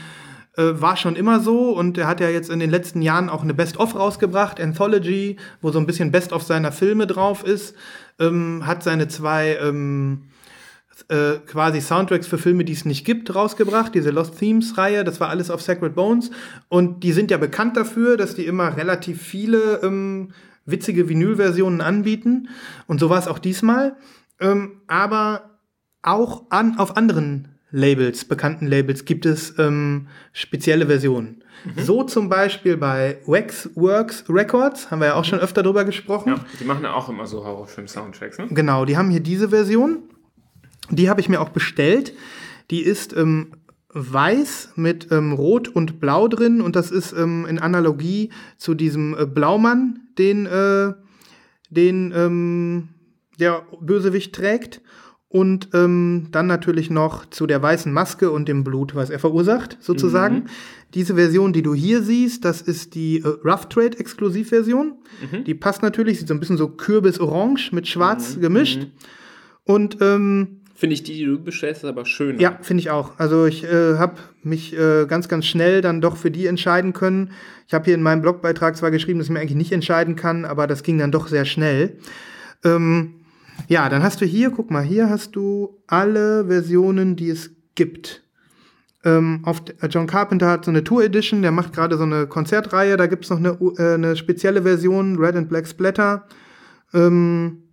äh, 0.57 0.81
war 0.81 0.97
schon 0.97 1.17
immer 1.17 1.41
so 1.41 1.77
und 1.77 1.99
er 1.99 2.07
hat 2.07 2.21
ja 2.21 2.29
jetzt 2.29 2.49
in 2.49 2.61
den 2.61 2.71
letzten 2.71 3.03
Jahren 3.03 3.29
auch 3.29 3.43
eine 3.43 3.55
Best-of 3.55 3.97
rausgebracht, 3.97 4.61
Anthology, 4.61 5.37
wo 5.61 5.73
so 5.73 5.81
ein 5.81 5.87
bisschen 5.87 6.13
Best-of 6.13 6.45
seiner 6.45 6.71
Filme 6.71 7.09
drauf 7.09 7.45
ist. 7.45 7.75
Ähm, 8.21 8.65
hat 8.65 8.85
seine 8.85 9.09
zwei 9.09 9.57
ähm, 9.61 10.29
äh, 11.09 11.39
quasi 11.45 11.81
Soundtracks 11.81 12.29
für 12.29 12.39
Filme, 12.39 12.65
die 12.65 12.73
es 12.73 12.85
nicht 12.85 13.05
gibt, 13.05 13.35
rausgebracht. 13.35 13.95
Diese 13.97 14.11
Lost 14.11 14.39
Themes-Reihe, 14.39 15.03
das 15.03 15.19
war 15.19 15.29
alles 15.29 15.51
auf 15.51 15.61
Sacred 15.61 15.97
Bones. 15.97 16.31
Und 16.69 17.03
die 17.03 17.13
sind 17.13 17.33
ja 17.33 17.37
bekannt 17.37 17.77
dafür, 17.77 18.17
dass 18.17 18.37
die 18.37 18.47
immer 18.47 18.77
relativ 18.77 19.21
viele 19.21 19.81
ähm, 19.83 20.31
witzige 20.67 21.09
Vinyl-Versionen 21.09 21.81
anbieten. 21.81 22.49
Und 22.87 23.01
so 23.01 23.11
war 23.11 23.19
es 23.19 23.29
auch 23.29 23.39
diesmal. 23.39 23.97
Ähm, 24.41 24.83
aber 24.87 25.59
auch 26.03 26.51
an, 26.51 26.79
auf 26.79 26.97
anderen 26.97 27.49
Labels, 27.71 28.25
bekannten 28.25 28.67
Labels, 28.67 29.05
gibt 29.05 29.27
es 29.27 29.59
ähm, 29.59 30.09
spezielle 30.33 30.87
Versionen. 30.87 31.43
So 31.77 32.05
zum 32.05 32.29
Beispiel 32.29 32.77
bei 32.77 33.19
Waxworks 33.27 34.25
Records, 34.29 34.91
haben 34.91 35.01
wir 35.01 35.07
ja 35.09 35.15
auch 35.15 35.25
schon 35.25 35.39
öfter 35.39 35.63
drüber 35.63 35.85
gesprochen. 35.85 36.29
Ja, 36.29 36.45
die 36.61 36.65
machen 36.65 36.85
ja 36.85 36.93
auch 36.93 37.09
immer 37.09 37.27
so 37.27 37.45
Horrorfilm-Soundtracks, 37.45 38.39
ne? 38.39 38.49
Genau, 38.51 38.85
die 38.85 38.97
haben 38.97 39.11
hier 39.11 39.21
diese 39.21 39.49
Version. 39.49 40.03
Die 40.91 41.09
habe 41.09 41.21
ich 41.21 41.29
mir 41.29 41.41
auch 41.41 41.49
bestellt. 41.49 42.13
Die 42.71 42.83
ist 42.83 43.17
ähm, 43.17 43.53
weiß 43.95 44.73
mit 44.77 45.09
ähm, 45.11 45.33
Rot 45.33 45.69
und 45.69 46.01
Blau 46.01 46.29
drin 46.29 46.61
und 46.61 46.77
das 46.77 46.91
ist 46.91 47.13
ähm, 47.13 47.47
in 47.49 47.59
Analogie 47.59 48.31
zu 48.59 48.75
diesem 48.75 49.17
äh, 49.17 49.25
Blaumann, 49.25 50.01
den, 50.19 50.47
äh, 50.47 50.93
den 51.71 52.13
ähm, 52.15 52.89
der 53.39 53.63
Bösewicht 53.81 54.35
trägt. 54.35 54.81
Und 55.29 55.71
ähm, 55.75 56.29
dann 56.31 56.47
natürlich 56.47 56.91
noch 56.91 57.27
zu 57.27 57.49
der 57.49 57.61
weißen 57.61 57.93
Maske 57.93 58.31
und 58.31 58.47
dem 58.47 58.63
Blut, 58.63 58.95
was 58.95 59.11
er 59.11 59.19
verursacht, 59.19 59.79
sozusagen. 59.81 60.45
Diese 60.95 61.17
Version, 61.17 61.53
die 61.53 61.63
du 61.63 61.75
hier 61.75 62.05
siehst, 62.05 62.45
das 62.45 62.63
ist 62.63 62.95
die 62.95 63.19
äh, 63.19 63.27
Rough 63.45 63.69
Trade 63.69 63.99
Exklusivversion. 63.99 64.93
Die 65.45 65.55
passt 65.55 65.83
natürlich, 65.83 66.21
sieht 66.21 66.29
so 66.29 66.35
ein 66.35 66.39
bisschen 66.39 66.57
so 66.57 66.69
Kürbis-Orange 66.69 67.73
mit 67.73 67.89
Schwarz 67.89 68.39
gemischt. 68.39 68.87
Und 69.65 69.99
ähm, 70.01 70.61
Finde 70.77 70.95
ich 70.95 71.05
die, 71.05 71.15
die 71.15 71.25
du 71.25 71.39
bestellst, 71.39 71.85
aber 71.85 72.05
schön. 72.05 72.41
ja, 72.41 72.59
finde 72.61 72.81
ich 72.81 72.91
auch. 72.91 73.13
Also 73.19 73.47
ich 73.47 73.63
äh, 73.65 73.97
habe 73.97 74.17
mich 74.43 74.77
äh, 74.77 75.07
ganz, 75.07 75.29
ganz 75.29 75.47
schnell 75.47 75.81
dann 75.83 76.01
doch 76.01 76.17
für 76.17 76.33
die 76.33 76.47
entscheiden 76.47 76.93
können. 76.93 77.31
Ich 77.69 77.75
habe 77.75 77.85
hier 77.85 77.95
in 77.95 78.03
meinem 78.03 78.23
Blogbeitrag 78.23 78.77
zwar 78.77 78.91
geschrieben, 78.91 79.19
dass 79.21 79.29
ich 79.29 79.33
mir 79.33 79.39
eigentlich 79.41 79.57
nicht 79.57 79.73
entscheiden 79.73 80.17
kann, 80.17 80.45
aber 80.45 80.67
das 80.67 80.83
ging 80.83 80.99
dann 80.99 81.13
doch 81.13 81.29
sehr 81.29 81.45
schnell. 81.45 81.97
Ähm, 82.65 83.15
ja, 83.69 83.89
dann 83.89 84.03
hast 84.03 84.21
du 84.21 84.25
hier, 84.27 84.51
guck 84.51 84.73
mal, 84.73 84.83
hier 84.83 85.09
hast 85.09 85.37
du 85.37 85.81
alle 85.87 86.47
Versionen, 86.47 87.15
die 87.15 87.31
es 87.31 87.51
gibt. 87.77 88.23
Ähm, 89.05 89.43
auf, 89.45 89.65
d- 89.65 89.75
John 89.91 90.07
Carpenter 90.09 90.49
hat 90.49 90.65
so 90.65 90.71
eine 90.73 90.83
Tour 90.83 91.05
Edition, 91.05 91.43
der 91.43 91.53
macht 91.53 91.73
gerade 91.73 91.97
so 91.97 92.03
eine 92.05 92.27
Konzertreihe, 92.27 92.97
da 92.97 93.07
gibt 93.07 93.25
es 93.25 93.31
noch 93.31 93.39
eine, 93.39 93.51
äh, 93.79 93.95
eine 93.95 94.17
spezielle 94.17 94.63
Version, 94.63 95.19
Red 95.19 95.37
and 95.37 95.49
Black 95.49 95.69
Splatter. 95.69 96.27
Ähm, 96.93 97.64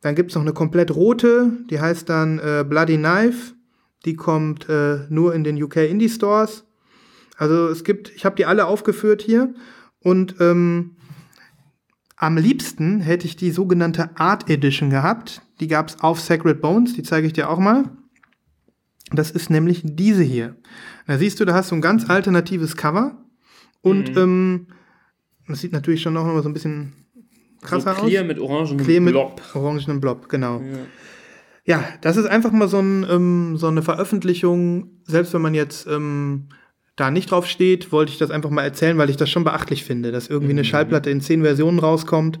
dann 0.00 0.14
gibt 0.14 0.30
es 0.30 0.34
noch 0.34 0.42
eine 0.42 0.52
komplett 0.52 0.94
rote, 0.94 1.52
die 1.70 1.80
heißt 1.80 2.08
dann 2.08 2.38
äh, 2.38 2.64
Bloody 2.68 2.96
Knife. 2.96 3.54
Die 4.04 4.14
kommt 4.14 4.68
äh, 4.68 5.00
nur 5.08 5.34
in 5.34 5.42
den 5.42 5.60
UK 5.60 5.76
Indie 5.76 6.08
Stores. 6.08 6.64
Also 7.36 7.68
es 7.68 7.82
gibt, 7.82 8.10
ich 8.10 8.24
habe 8.24 8.36
die 8.36 8.46
alle 8.46 8.66
aufgeführt 8.66 9.22
hier. 9.22 9.54
Und 10.00 10.36
ähm, 10.40 10.96
am 12.16 12.36
liebsten 12.36 13.00
hätte 13.00 13.26
ich 13.26 13.36
die 13.36 13.50
sogenannte 13.50 14.10
Art 14.16 14.48
Edition 14.48 14.90
gehabt. 14.90 15.42
Die 15.60 15.68
gab 15.68 15.88
es 15.88 16.00
auf 16.00 16.20
Sacred 16.20 16.60
Bones, 16.60 16.94
die 16.94 17.02
zeige 17.02 17.26
ich 17.26 17.32
dir 17.32 17.50
auch 17.50 17.58
mal. 17.58 17.90
Das 19.12 19.30
ist 19.30 19.50
nämlich 19.50 19.82
diese 19.84 20.22
hier. 20.22 20.56
Da 21.06 21.18
siehst 21.18 21.38
du, 21.40 21.44
da 21.44 21.54
hast 21.54 21.70
du 21.70 21.74
ein 21.74 21.80
ganz 21.80 22.08
alternatives 22.08 22.76
Cover. 22.76 23.16
Und 23.82 24.16
ähm, 24.16 24.68
das 25.46 25.60
sieht 25.60 25.72
natürlich 25.72 26.02
schon 26.02 26.14
noch 26.14 26.24
mal 26.24 26.42
so 26.42 26.48
ein 26.48 26.54
bisschen 26.54 26.92
so 27.66 27.76
krasser 27.76 27.94
clear 27.94 28.22
aus. 28.22 28.28
mit 28.28 28.38
orangenem 28.38 28.84
Clear 28.84 29.00
mit 29.00 29.12
Blob. 29.12 29.42
orangenem 29.54 30.00
Blob, 30.00 30.28
genau. 30.28 30.62
Ja. 31.64 31.84
das 32.00 32.16
ist 32.16 32.26
einfach 32.26 32.52
mal 32.52 32.68
so, 32.68 32.78
ein, 32.78 33.06
ähm, 33.10 33.56
so 33.56 33.66
eine 33.66 33.82
Veröffentlichung. 33.82 34.90
Selbst 35.04 35.34
wenn 35.34 35.42
man 35.42 35.54
jetzt 35.54 35.86
ähm, 35.86 36.48
da 36.96 37.10
nicht 37.10 37.30
drauf 37.30 37.46
steht, 37.46 37.92
wollte 37.92 38.12
ich 38.12 38.18
das 38.18 38.30
einfach 38.30 38.50
mal 38.50 38.62
erzählen, 38.62 38.98
weil 38.98 39.10
ich 39.10 39.16
das 39.16 39.30
schon 39.30 39.44
beachtlich 39.44 39.84
finde, 39.84 40.12
dass 40.12 40.28
irgendwie 40.28 40.52
eine 40.52 40.64
Schallplatte 40.64 41.10
in 41.10 41.20
zehn 41.20 41.42
Versionen 41.42 41.78
rauskommt. 41.78 42.40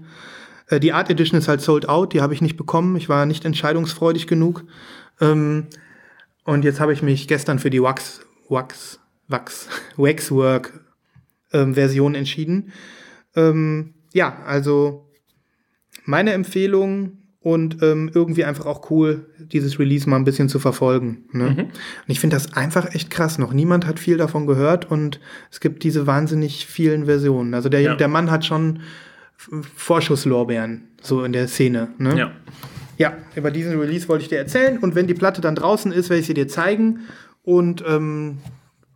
Äh, 0.68 0.80
die 0.80 0.92
Art 0.92 1.10
Edition 1.10 1.38
ist 1.38 1.48
halt 1.48 1.60
sold 1.60 1.88
out, 1.88 2.12
die 2.12 2.20
habe 2.20 2.34
ich 2.34 2.40
nicht 2.40 2.56
bekommen. 2.56 2.96
Ich 2.96 3.08
war 3.08 3.26
nicht 3.26 3.44
entscheidungsfreudig 3.44 4.26
genug. 4.26 4.64
Ähm, 5.20 5.66
und 6.44 6.64
jetzt 6.64 6.80
habe 6.80 6.92
ich 6.92 7.02
mich 7.02 7.28
gestern 7.28 7.58
für 7.58 7.70
die 7.70 7.82
Wax, 7.82 8.20
Wax, 8.48 9.00
Wax, 9.28 9.68
Waxwork 9.96 10.84
ähm, 11.52 11.74
Version 11.74 12.14
entschieden. 12.14 12.72
Ähm, 13.34 13.94
ja, 14.12 14.42
also 14.46 15.05
meine 16.04 16.32
Empfehlung 16.32 17.18
und 17.40 17.80
ähm, 17.82 18.10
irgendwie 18.12 18.44
einfach 18.44 18.66
auch 18.66 18.90
cool, 18.90 19.26
dieses 19.38 19.78
Release 19.78 20.08
mal 20.10 20.16
ein 20.16 20.24
bisschen 20.24 20.48
zu 20.48 20.58
verfolgen. 20.58 21.24
Ne? 21.32 21.46
Und 21.68 21.70
ich 22.08 22.18
finde 22.18 22.34
das 22.34 22.54
einfach 22.54 22.92
echt 22.94 23.08
krass. 23.08 23.38
Noch 23.38 23.52
niemand 23.52 23.86
hat 23.86 24.00
viel 24.00 24.16
davon 24.16 24.46
gehört 24.48 24.90
und 24.90 25.20
es 25.52 25.60
gibt 25.60 25.84
diese 25.84 26.06
wahnsinnig 26.08 26.66
vielen 26.66 27.04
Versionen. 27.06 27.54
Also 27.54 27.68
der, 27.68 27.80
Ja. 27.82 27.94
der 27.94 28.08
Mann 28.08 28.30
hat 28.32 28.44
schon 28.44 28.80
Vorschusslorbeeren 29.76 30.88
so 31.00 31.22
in 31.24 31.32
der 31.32 31.46
Szene. 31.48 31.88
Ne? 31.98 32.18
Ja. 32.18 32.30
Ja, 32.98 33.12
über 33.34 33.50
diesen 33.50 33.78
Release 33.78 34.08
wollte 34.08 34.22
ich 34.22 34.30
dir 34.30 34.38
erzählen 34.38 34.78
und 34.78 34.94
wenn 34.94 35.06
die 35.06 35.12
Platte 35.14 35.42
dann 35.42 35.54
draußen 35.54 35.92
ist, 35.92 36.08
werde 36.08 36.20
ich 36.20 36.26
sie 36.26 36.32
dir 36.34 36.48
zeigen 36.48 37.00
und 37.42 37.84
ähm, 37.86 38.38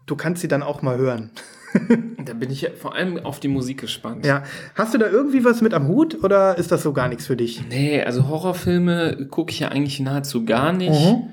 du 0.07 0.17
kannst 0.17 0.41
sie 0.41 0.49
dann 0.49 0.63
auch 0.63 0.81
mal 0.81 0.97
hören. 0.97 1.31
Da 2.25 2.35
bin 2.35 2.51
ich 2.51 2.61
ja 2.61 2.71
vor 2.77 2.95
allem 2.95 3.19
auf 3.19 3.41
die 3.41 3.49
Musik 3.49 3.81
gespannt. 3.81 4.27
Ja, 4.27 4.45
hast 4.75 4.95
du 4.95 4.99
da 4.99 5.09
irgendwie 5.09 5.45
was 5.45 5.63
mit 5.63 5.73
am 5.75 5.89
Hut 5.89 6.23
oder 6.23 6.59
ist 6.59 6.71
das 6.71 6.83
so 6.83 6.93
gar 6.93 7.09
nichts 7.09 7.27
für 7.27 7.37
dich? 7.37 7.63
Nee, 7.69 8.03
also 8.03 8.29
Horrorfilme 8.29 9.27
gucke 9.31 9.51
ich 9.51 9.61
ja 9.61 9.69
eigentlich 9.69 9.99
nahezu 10.01 10.45
gar 10.45 10.73
nicht. 10.73 10.91
Mhm. 10.91 11.29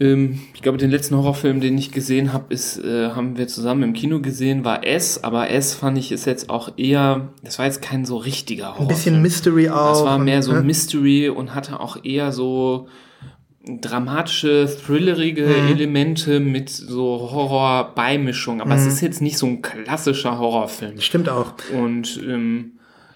Ähm, 0.00 0.40
ich 0.54 0.62
glaube, 0.62 0.78
den 0.78 0.90
letzten 0.90 1.16
Horrorfilm, 1.16 1.60
den 1.60 1.78
ich 1.78 1.92
gesehen 1.92 2.32
habe, 2.32 2.52
ist, 2.52 2.78
äh, 2.78 3.10
haben 3.10 3.38
wir 3.38 3.46
zusammen 3.46 3.82
im 3.82 3.92
Kino 3.92 4.20
gesehen, 4.20 4.64
war 4.64 4.84
S, 4.84 5.22
aber 5.22 5.50
S 5.50 5.74
fand 5.74 5.98
ich 5.98 6.10
ist 6.10 6.24
jetzt 6.24 6.50
auch 6.50 6.72
eher, 6.76 7.28
das 7.42 7.58
war 7.58 7.66
jetzt 7.66 7.80
kein 7.80 8.04
so 8.04 8.16
richtiger 8.16 8.76
Horrorfilm. 8.78 8.88
Ein 8.88 8.94
bisschen 8.94 9.22
Mystery 9.22 9.68
auch. 9.68 9.90
Das 9.90 10.04
war 10.04 10.18
mehr 10.18 10.42
so 10.42 10.52
ne? 10.52 10.62
Mystery 10.62 11.28
und 11.28 11.54
hatte 11.54 11.78
auch 11.80 12.02
eher 12.02 12.32
so 12.32 12.88
dramatische, 13.66 14.68
thrillerige 14.86 15.46
Mhm. 15.46 15.68
Elemente 15.72 16.40
mit 16.40 16.68
so 16.70 17.30
Horror-Beimischung. 17.32 18.60
Aber 18.60 18.74
Mhm. 18.74 18.80
es 18.80 18.86
ist 18.86 19.00
jetzt 19.00 19.22
nicht 19.22 19.38
so 19.38 19.46
ein 19.46 19.62
klassischer 19.62 20.38
Horrorfilm. 20.38 21.00
Stimmt 21.00 21.28
auch. 21.28 21.54
Und 21.74 22.20
ähm, 22.26 22.72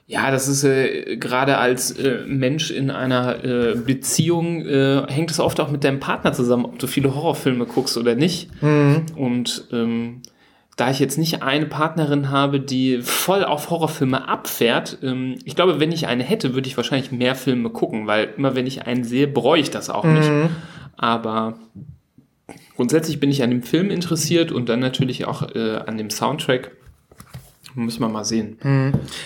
ja, 0.07 0.31
das 0.31 0.49
ist 0.49 0.65
äh, 0.65 1.17
gerade 1.19 1.59
als 1.59 1.91
äh, 1.93 2.21
Mensch 2.27 2.71
in 2.71 2.91
einer 2.91 3.45
äh, 3.45 3.75
Beziehung, 3.77 4.65
äh, 4.65 5.03
hängt 5.09 5.31
es 5.31 5.39
oft 5.39 5.61
auch 5.61 5.71
mit 5.71 5.85
deinem 5.85 6.01
Partner 6.01 6.33
zusammen, 6.33 6.65
ob 6.65 6.79
du 6.79 6.87
viele 6.87 7.15
Horrorfilme 7.15 7.67
guckst 7.67 7.99
oder 7.99 8.15
nicht. 8.15 8.49
Mhm. 8.63 9.03
Und 9.17 9.69
ähm, 9.71 10.23
da 10.79 10.91
ich 10.91 11.01
jetzt 11.01 11.19
nicht 11.19 11.43
eine 11.43 11.67
Partnerin 11.67 12.31
habe, 12.31 12.61
die 12.61 13.03
voll 13.03 13.45
auf 13.45 13.69
Horrorfilme 13.69 14.29
abfährt, 14.29 14.99
ähm, 15.03 15.35
ich 15.45 15.57
glaube, 15.57 15.81
wenn 15.81 15.91
ich 15.91 16.07
eine 16.07 16.23
hätte, 16.23 16.55
würde 16.55 16.69
ich 16.69 16.77
wahrscheinlich 16.77 17.11
mehr 17.11 17.35
Filme 17.35 17.69
gucken, 17.71 18.07
weil 18.07 18.33
immer 18.37 18.55
wenn 18.55 18.67
ich 18.67 18.87
einen 18.87 19.03
sehe, 19.03 19.27
bereue 19.27 19.61
ich 19.61 19.71
das 19.71 19.91
auch 19.91 20.05
nicht. 20.05 20.31
Aber 20.97 21.59
grundsätzlich 22.77 23.19
bin 23.19 23.31
ich 23.31 23.43
an 23.43 23.51
dem 23.51 23.64
Film 23.64 23.91
interessiert 23.91 24.53
und 24.53 24.69
dann 24.69 24.79
natürlich 24.79 25.27
auch 25.27 25.55
äh, 25.55 25.79
an 25.85 25.99
dem 25.99 26.11
Soundtrack. 26.11 26.71
Müssen 27.85 28.01
wir 28.01 28.09
mal 28.09 28.25
sehen. 28.25 28.57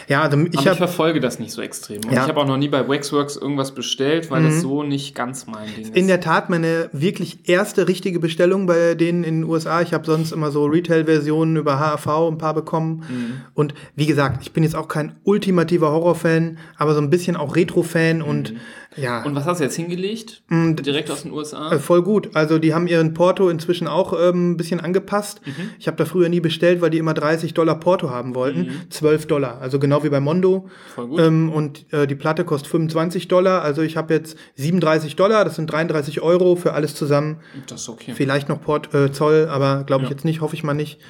Ja, 0.08 0.22
also 0.22 0.38
ich 0.38 0.58
Aber 0.58 0.72
ich 0.72 0.76
verfolge 0.76 1.20
das 1.20 1.38
nicht 1.38 1.52
so 1.52 1.62
extrem. 1.62 2.02
Und 2.04 2.12
Ja. 2.12 2.22
ich 2.22 2.28
habe 2.28 2.38
auch 2.38 2.46
noch 2.46 2.58
nie 2.58 2.68
bei 2.68 2.86
Waxworks 2.86 3.36
irgendwas 3.36 3.72
bestellt, 3.72 4.30
weil 4.30 4.42
das 4.42 4.60
so 4.60 4.82
nicht 4.82 5.14
ganz 5.14 5.46
mein 5.46 5.66
Ding 5.74 5.84
ist. 5.86 5.96
in 5.96 6.06
der 6.06 6.20
Tat 6.20 6.50
meine 6.50 6.90
wirklich 6.92 7.48
erste 7.48 7.88
richtige 7.88 8.18
Bestellung 8.20 8.66
bei 8.66 8.94
denen 8.94 9.24
in 9.24 9.40
den 9.40 9.44
USA. 9.50 9.80
Ich 9.80 9.94
habe 9.94 10.04
sonst 10.04 10.32
immer 10.32 10.50
so 10.50 10.66
Retail-Versionen 10.66 11.56
über 11.56 11.78
HAV 11.78 12.06
ein 12.28 12.38
paar 12.38 12.52
bekommen. 12.54 13.42
Und 13.54 13.72
wie 13.96 14.06
gesagt, 14.06 14.42
ich 14.42 14.52
bin 14.52 14.64
jetzt 14.64 14.76
auch 14.76 14.88
kein 14.88 15.16
ultimativer 15.24 15.90
Horrorfan, 15.90 16.58
aber 16.76 16.94
so 16.94 17.00
ein 17.00 17.08
bisschen 17.10 17.36
auch 17.36 17.56
Retro-Fan 17.56 18.20
und 18.22 18.54
ja. 18.96 19.22
und 19.24 19.34
was 19.34 19.44
hast 19.44 19.58
du 19.58 19.64
jetzt 19.64 19.76
hingelegt? 19.76 20.42
Direkt 20.50 21.10
aus 21.10 21.22
den 21.22 21.32
USA? 21.32 21.72
Äh, 21.72 21.78
Voll 21.78 22.02
gut. 22.02 22.30
Also 22.34 22.58
die 22.58 22.74
haben 22.74 22.86
ihren 22.86 23.14
Porto 23.14 23.48
inzwischen 23.48 23.86
auch 23.86 24.12
ähm, 24.18 24.52
ein 24.52 24.56
bisschen 24.56 24.80
angepasst. 24.80 25.40
Ich 25.78 25.86
habe 25.86 25.96
da 25.96 26.04
früher 26.04 26.28
nie 26.28 26.40
bestellt, 26.40 26.80
weil 26.80 26.90
die 26.90 26.98
immer 26.98 27.14
30 27.14 27.54
Dollar 27.54 27.78
Porto 27.80 28.10
haben 28.10 28.34
wollten. 28.34 28.70
12 28.90 29.26
Dollar. 29.26 29.60
Also 29.60 29.78
genau 29.78 30.04
wie 30.04 30.08
bei 30.10 30.20
Mondo. 30.20 30.68
Voll 30.94 31.08
gut. 31.08 31.20
Ähm, 31.20 31.50
und 31.52 31.92
äh, 31.92 32.06
die 32.06 32.14
Platte 32.14 32.44
kostet 32.44 32.70
25 32.70 33.28
Dollar. 33.28 33.62
Also 33.62 33.82
ich 33.82 33.96
habe 33.96 34.14
jetzt 34.14 34.36
37 34.56 35.16
Dollar. 35.16 35.44
Das 35.44 35.56
sind 35.56 35.70
33 35.70 36.20
Euro 36.20 36.56
für 36.56 36.72
alles 36.74 36.94
zusammen. 36.94 37.38
das 37.66 37.82
ist 37.82 37.88
okay. 37.88 38.12
Vielleicht 38.14 38.48
noch 38.48 38.60
Port, 38.60 38.94
äh, 38.94 39.10
Zoll, 39.12 39.48
aber 39.50 39.84
glaube 39.84 40.04
ich 40.04 40.10
Ja. 40.10 40.14
jetzt 40.16 40.24
nicht, 40.24 40.40
hoffe 40.40 40.54
ich 40.54 40.62
mal 40.64 40.74
nicht. 40.74 41.00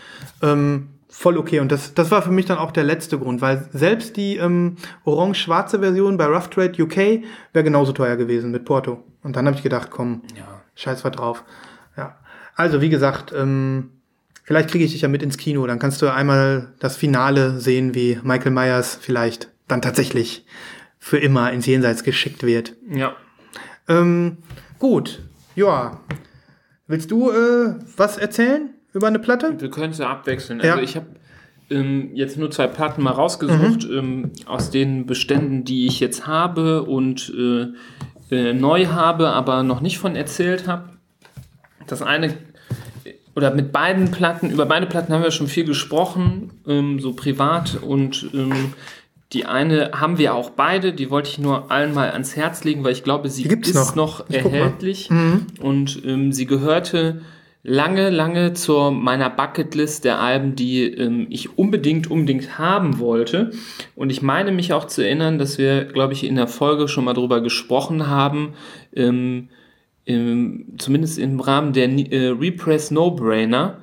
Ähm, 0.43 0.89
voll 1.13 1.37
okay. 1.37 1.61
Und 1.61 1.71
das, 1.71 1.93
das 1.95 2.11
war 2.11 2.23
für 2.23 2.33
mich 2.33 2.47
dann 2.47 2.59
auch 2.59 2.71
der 2.73 2.85
letzte 2.85 3.19
Grund, 3.19 3.41
weil 3.43 3.69
selbst 3.73 4.17
die 4.17 4.39
ähm, 4.39 4.77
orange-schwarze 5.05 5.79
Version 5.81 6.17
bei 6.17 6.25
Rough 6.27 6.49
Trade 6.49 6.83
UK 6.83 6.97
wäre 7.53 7.63
genauso 7.63 7.93
teuer 7.93 8.17
gewesen 8.17 8.51
mit 8.51 8.65
Porto. 8.65 9.05
Und 9.23 9.37
dann 9.37 9.47
habe 9.47 9.57
ich 9.57 9.63
gedacht, 9.63 9.91
komm, 9.91 10.23
Ja. 10.37 10.63
scheiß 10.75 11.05
was 11.05 11.13
drauf. 11.13 11.45
Ja. 11.97 12.19
Also, 12.57 12.81
wie 12.81 12.89
gesagt, 12.89 13.33
ähm, 13.37 13.91
vielleicht 14.43 14.71
kriege 14.71 14.85
ich 14.85 14.93
dich 14.93 15.03
ja 15.03 15.09
mit 15.09 15.23
ins 15.23 15.37
Kino. 15.37 15.67
Dann 15.67 15.79
kannst 15.79 16.01
du 16.03 16.13
einmal 16.13 16.73
das 16.81 16.97
Finale 16.97 17.61
sehen, 17.61 17.95
wie 17.95 18.19
Michael 18.23 18.53
Myers 18.53 18.99
vielleicht 19.01 19.51
dann 19.69 19.83
tatsächlich 19.83 20.47
für 20.99 21.19
immer 21.19 21.53
ins 21.53 21.67
Jenseits 21.67 22.05
geschickt 22.05 22.43
wird. 22.43 22.75
Ja. 22.91 23.15
Ähm, 23.89 24.39
gut, 24.79 25.23
ja. 25.55 26.01
Willst 26.87 27.11
du 27.11 27.31
äh, 27.31 27.75
was 27.97 28.17
erzählen 28.17 28.71
über 28.93 29.07
eine 29.07 29.19
Platte? 29.19 29.57
Wir 29.59 29.71
können 29.71 29.93
es 29.93 29.99
ja 29.99 30.11
abwechseln. 30.11 30.61
Ja. 30.61 30.73
Also 30.73 30.85
ich 30.85 30.97
habe 30.97 31.07
ähm, 31.71 32.11
jetzt 32.15 32.37
nur 32.37 32.51
zwei 32.51 32.67
Platten 32.67 33.03
mal 33.03 33.13
rausgesucht 33.13 33.85
ähm, 33.91 34.31
aus 34.47 34.71
den 34.71 35.07
Beständen, 35.07 35.65
die 35.65 35.87
ich 35.87 36.01
jetzt 36.01 36.27
habe 36.27 36.83
und 36.83 37.33
äh, 37.37 37.69
äh, 38.35 38.53
neu 38.53 38.87
habe, 38.87 39.29
aber 39.31 39.63
noch 39.63 39.81
nicht 39.81 39.99
von 39.99 40.17
erzählt 40.17 40.67
habe. 40.67 40.91
Das 41.87 42.03
eine 42.03 42.35
oder 43.35 43.55
mit 43.55 43.73
beiden 43.73 44.11
Platten, 44.11 44.51
über 44.51 44.67
beide 44.67 44.87
Platten 44.87 45.13
haben 45.13 45.23
wir 45.23 45.31
schon 45.31 45.49
viel 45.49 45.65
gesprochen, 45.65 46.51
ähm, 46.67 47.01
so 47.01 47.15
privat 47.15 47.79
und 47.83 48.29
ähm, 48.35 48.75
die 49.33 49.47
eine 49.47 49.93
haben 49.93 50.19
wir 50.19 50.35
auch 50.35 50.51
beide, 50.51 50.93
die 50.93 51.11
wollte 51.11 51.31
ich 51.31 51.39
nur 51.39 51.71
allen 51.71 51.95
mal 51.95 52.11
ans 52.11 52.37
Herz 52.37 52.65
legen, 52.65 52.85
weil 52.85 52.93
ich 52.93 53.05
glaube, 53.05 53.31
sie 53.31 53.45
gibt's 53.45 53.71
ist 53.71 53.97
noch. 53.97 54.19
noch, 54.19 54.31
erhältlich 54.31 55.09
und 55.61 56.03
ähm, 56.05 56.33
sie 56.33 56.45
gehörte 56.45 57.23
lange, 57.63 58.11
lange 58.11 58.55
zur 58.55 58.91
meiner 58.91 59.31
Bucketlist 59.31 60.05
der 60.05 60.21
Alben, 60.21 60.57
die 60.57 60.85
ähm, 60.85 61.27
ich 61.31 61.57
unbedingt, 61.59 62.11
unbedingt 62.11 62.59
haben 62.59 62.99
wollte. 62.99 63.53
Und 63.95 64.11
ich 64.11 64.23
meine 64.23 64.53
mich 64.53 64.73
auch 64.73 64.87
zu 64.87 65.03
erinnern, 65.03 65.39
dass 65.39 65.59
wir, 65.59 65.85
glaube 65.85 66.13
ich, 66.13 66.25
in 66.25 66.37
der 66.37 66.49
Folge 66.49 66.89
schon 66.89 67.05
mal 67.05 67.15
drüber 67.15 67.41
gesprochen 67.41 68.09
haben, 68.09 68.55
ähm, 68.95 69.49
ähm, 70.05 70.67
zumindest 70.79 71.21
im 71.21 71.39
Rahmen 71.39 71.73
der 71.73 71.89
äh, 71.89 72.29
Repress 72.31 72.91
No-Brainer, 72.91 73.79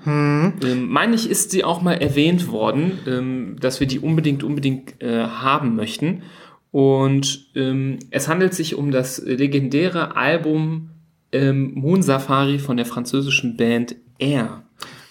ähm, 0.62 0.88
meine 0.89 1.15
ich, 1.15 1.30
ist 1.30 1.52
sie 1.52 1.63
auch 1.63 1.82
mal 1.82 1.94
erwähnt 1.94 2.52
worden, 2.52 3.00
ähm, 3.08 3.56
dass 3.62 3.80
wir 3.80 3.88
die 3.88 4.00
unbedingt, 4.00 4.44
unbedingt 4.44 5.02
äh, 5.02 5.24
haben 5.24 5.78
möchten. 5.78 6.24
Und 6.72 7.48
ähm, 7.56 8.00
es 8.12 8.28
handelt 8.28 8.54
sich 8.54 8.76
um 8.76 8.92
das 8.92 9.24
legendäre 9.26 10.18
Album 10.18 10.89
ähm, 11.32 11.74
Moon 11.76 12.02
Safari 12.02 12.60
von 12.60 12.78
der 12.78 12.86
französischen 12.86 13.58
Band 13.58 13.96
Air. 14.18 14.63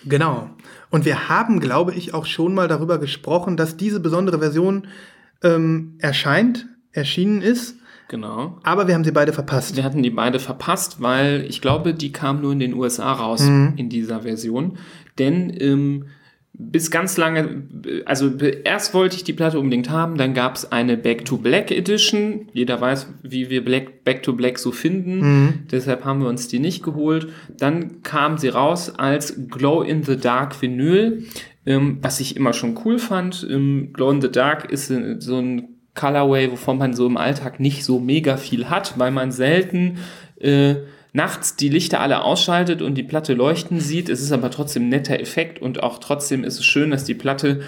Genau. 0.05 0.51
Und 0.91 1.05
wir 1.05 1.29
haben, 1.29 1.61
glaube 1.61 1.95
ich, 1.95 2.15
auch 2.15 2.27
schon 2.27 2.55
mal 2.55 2.69
darüber 2.69 2.99
gesprochen, 2.99 3.57
dass 3.57 3.77
diese 3.77 4.01
besondere 4.01 4.39
Version 4.39 4.87
ähm, 5.43 5.95
erscheint, 5.99 6.67
erschienen 6.93 7.43
ist, 7.43 7.77
Genau. 8.09 8.59
aber 8.63 8.89
wir 8.89 8.95
haben 8.95 9.05
sie 9.05 9.13
beide 9.13 9.33
verpasst. 9.35 9.77
Wir 9.77 9.85
hatten 9.85 10.03
die 10.03 10.11
beide 10.11 10.39
verpasst, 10.41 11.03
weil 11.03 11.45
ich 11.49 11.61
glaube, 11.61 11.93
die 11.95 12.11
kam 12.11 12.41
nur 12.41 12.53
in 12.53 12.59
den 12.59 12.73
USA 12.75 13.13
raus 13.13 13.43
Mhm. 13.43 13.75
in 13.77 13.89
dieser 13.91 14.23
Version. 14.23 14.79
Denn 15.19 15.55
ähm, 15.61 16.07
bis 16.61 16.91
ganz 16.91 17.17
lange, 17.17 17.63
also 18.05 18.33
erst 18.65 18.93
wollte 18.93 19.15
ich 19.15 19.23
die 19.23 19.33
Platte 19.33 19.61
unbedingt 19.61 19.91
haben, 19.91 20.19
dann 20.19 20.35
gab 20.35 20.57
es 20.57 20.73
eine 20.73 20.97
Back 20.97 21.25
to 21.25 21.39
Black 21.39 21.71
Edition. 21.71 22.49
Jeder 22.53 22.81
weiß, 22.81 23.07
wie 23.23 23.49
wir 23.49 23.65
Black, 23.65 24.03
Back 24.03 24.25
to 24.25 24.33
Black 24.33 24.59
so 24.59 24.73
finden. 24.73 25.21
Mhm. 25.21 25.55
Deshalb 25.71 26.05
haben 26.05 26.21
wir 26.21 26.29
uns 26.29 26.49
die 26.49 26.59
nicht 26.59 26.83
geholt. 26.83 27.29
Dann 27.57 28.03
kam 28.03 28.39
sie 28.39 28.49
raus 28.49 28.93
als 28.99 29.37
Glow 29.49 29.83
in 29.83 30.03
the 30.03 30.17
Dark 30.17 30.61
Vinyl, 30.61 31.25
ähm, 31.65 31.99
was 32.03 32.19
ich 32.19 32.37
immer 32.37 32.53
schon 32.53 32.77
cool 32.85 32.99
fand. 32.99 33.47
Ähm, 33.49 33.91
Glow 33.93 34.11
in 34.11 34.21
the 34.21 34.31
Dark 34.31 34.71
ist 34.71 34.91
äh, 34.91 35.21
so 35.21 35.39
ein 35.39 35.69
Colorway, 35.95 36.51
wovon 36.51 36.79
man 36.79 36.93
so 36.93 37.07
im 37.07 37.17
Alltag 37.17 37.61
nicht 37.61 37.85
so 37.85 38.01
mega 38.01 38.37
viel 38.37 38.69
hat, 38.69 38.99
weil 38.99 39.13
man 39.13 39.31
selten 39.31 39.99
äh, 40.41 40.75
nachts 41.13 41.57
die 41.57 41.69
Lichter 41.69 42.01
alle 42.01 42.23
ausschaltet 42.23 42.83
und 42.83 42.95
die 42.95 43.03
Platte 43.03 43.35
leuchten 43.35 43.81
sieht. 43.81 44.09
Es 44.09 44.21
ist 44.21 44.33
aber 44.33 44.51
trotzdem 44.51 44.85
ein 44.85 44.89
netter 44.91 45.19
Effekt 45.21 45.61
und 45.61 45.83
auch 45.83 45.99
trotzdem 45.99 46.45
ist 46.45 46.59
es 46.59 46.65
schön, 46.65 46.91
dass 46.91 47.05
die 47.05 47.15
Platte 47.15 47.61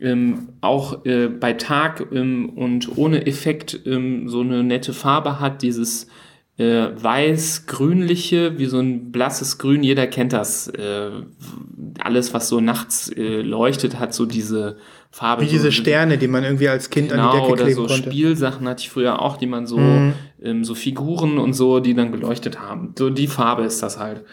ähm, 0.00 0.48
auch 0.60 1.04
äh, 1.04 1.28
bei 1.28 1.54
Tag 1.54 2.06
ähm, 2.12 2.50
und 2.50 2.96
ohne 2.96 3.26
Effekt 3.26 3.80
ähm, 3.86 4.28
so 4.28 4.40
eine 4.40 4.62
nette 4.62 4.92
Farbe 4.92 5.40
hat, 5.40 5.62
dieses 5.62 6.08
äh, 6.58 6.88
weiß-grünliche, 6.94 8.58
wie 8.58 8.66
so 8.66 8.78
ein 8.78 9.12
blasses 9.12 9.58
Grün, 9.58 9.82
jeder 9.82 10.06
kennt 10.06 10.32
das. 10.32 10.68
Äh, 10.68 11.10
alles, 11.98 12.32
was 12.34 12.48
so 12.48 12.60
nachts 12.60 13.10
äh, 13.10 13.42
leuchtet, 13.42 13.98
hat 13.98 14.14
so 14.14 14.26
diese 14.26 14.78
Farbe. 15.10 15.42
Wie 15.42 15.48
diese 15.48 15.72
Sterne, 15.72 16.18
die 16.18 16.28
man 16.28 16.44
irgendwie 16.44 16.68
als 16.68 16.90
Kind 16.90 17.12
an 17.12 17.18
die 17.18 17.22
Genau, 17.22 17.32
Decke 17.32 17.52
oder 17.52 17.64
kleben 17.64 17.76
so 17.76 17.86
konnte. 17.86 18.08
Mhm. 18.08 18.12
Spielsachen 18.12 18.68
hatte 18.68 18.82
ich 18.82 18.90
früher 18.90 19.20
auch, 19.20 19.36
die 19.36 19.46
man 19.46 19.66
so, 19.66 19.78
ähm, 20.42 20.64
so 20.64 20.74
Figuren 20.74 21.38
und 21.38 21.52
so, 21.54 21.80
die 21.80 21.94
dann 21.94 22.12
geleuchtet 22.12 22.60
haben. 22.60 22.94
So 22.98 23.10
die 23.10 23.26
Farbe 23.26 23.62
ist 23.64 23.82
das 23.82 23.98
halt. 23.98 24.24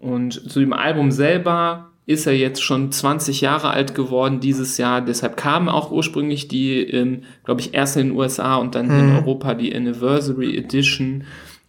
Und 0.00 0.32
zu 0.50 0.60
dem 0.60 0.72
Album 0.72 1.10
selber 1.12 1.90
ist 2.04 2.26
er 2.26 2.36
jetzt 2.36 2.62
schon 2.62 2.90
20 2.90 3.40
Jahre 3.42 3.70
alt 3.70 3.94
geworden 3.94 4.40
dieses 4.40 4.76
Jahr. 4.76 5.00
Deshalb 5.00 5.36
kam 5.36 5.68
auch 5.68 5.92
ursprünglich 5.92 6.48
die, 6.48 6.80
ähm, 6.80 7.22
glaube 7.44 7.60
ich, 7.60 7.74
erst 7.74 7.96
in 7.96 8.08
den 8.08 8.16
USA 8.16 8.56
und 8.56 8.74
dann 8.74 8.88
Mhm. 8.88 8.98
in 8.98 9.16
Europa 9.16 9.54
die 9.54 9.74
Anniversary 9.74 10.56
Edition. 10.56 11.24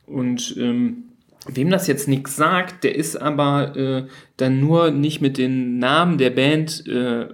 Und 0.08 0.56
ähm, 0.58 1.04
wem 1.48 1.70
das 1.70 1.88
jetzt 1.88 2.08
nichts 2.08 2.36
sagt, 2.36 2.84
der 2.84 2.96
ist 2.96 3.16
aber 3.22 3.76
äh, 3.76 4.06
dann 4.38 4.60
nur 4.60 4.92
nicht 4.92 5.22
mit 5.22 5.38
den 5.38 5.78
Namen 5.78 6.18
der 6.18 6.30
Band 6.30 6.88
äh, 6.88 7.28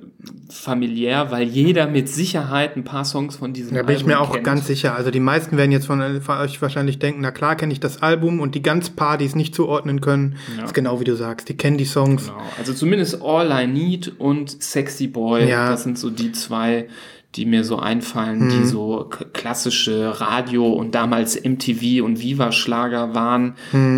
familiär, 0.50 1.32
weil 1.32 1.44
jeder 1.44 1.88
mit 1.88 2.10
Sicherheit 2.10 2.76
ein 2.76 2.84
paar 2.84 3.06
Songs 3.06 3.36
von 3.38 3.54
diesem 3.54 3.76
Da 3.76 3.84
bin 3.84 3.96
ich 3.96 4.02
Album 4.02 4.08
mir 4.10 4.20
auch 4.20 4.34
kennt. 4.34 4.44
ganz 4.44 4.68
sicher. 4.68 4.96
Also 4.96 5.12
die 5.12 5.20
meisten 5.20 5.58
werden 5.58 5.72
jetzt 5.72 5.86
von, 5.86 6.22
von 6.22 6.38
euch 6.40 6.62
wahrscheinlich 6.62 7.00
denken, 7.00 7.22
na 7.22 7.32
klar 7.32 7.56
kenne 7.56 7.72
ich 7.72 7.80
das 7.80 8.02
Album 8.02 8.40
und 8.40 8.56
die 8.56 8.62
ganz 8.62 8.90
paar, 8.90 9.18
die 9.18 9.26
es 9.26 9.36
nicht 9.36 9.54
zuordnen 9.56 10.02
können, 10.02 10.36
ist 10.64 10.74
genau 10.74 11.00
wie 11.00 11.04
du 11.06 11.16
sagst. 11.16 11.48
Die 11.50 11.56
kennen 11.58 11.78
die 11.78 11.86
Songs. 11.86 12.26
Genau. 12.28 12.40
Also 12.58 12.74
zumindest 12.74 13.22
All 13.22 13.52
I 13.52 13.68
Need 13.68 14.14
und 14.20 14.62
Sexy 14.62 15.08
Boy, 15.08 15.48
Ja. 15.48 15.70
das 15.72 15.84
sind 15.84 15.98
so 16.00 16.10
die 16.10 16.32
zwei, 16.32 16.88
die 17.36 17.46
mir 17.46 17.64
so 17.64 17.78
einfallen, 17.78 18.50
die 18.50 18.66
so 18.66 19.06
k- 19.10 19.26
klassische 19.34 20.20
Radio 20.20 20.68
und 20.74 20.96
damals 20.96 21.36
MTV 21.44 22.04
und 22.04 22.20
Viva-Schlager 22.22 23.14
waren, 23.14 23.56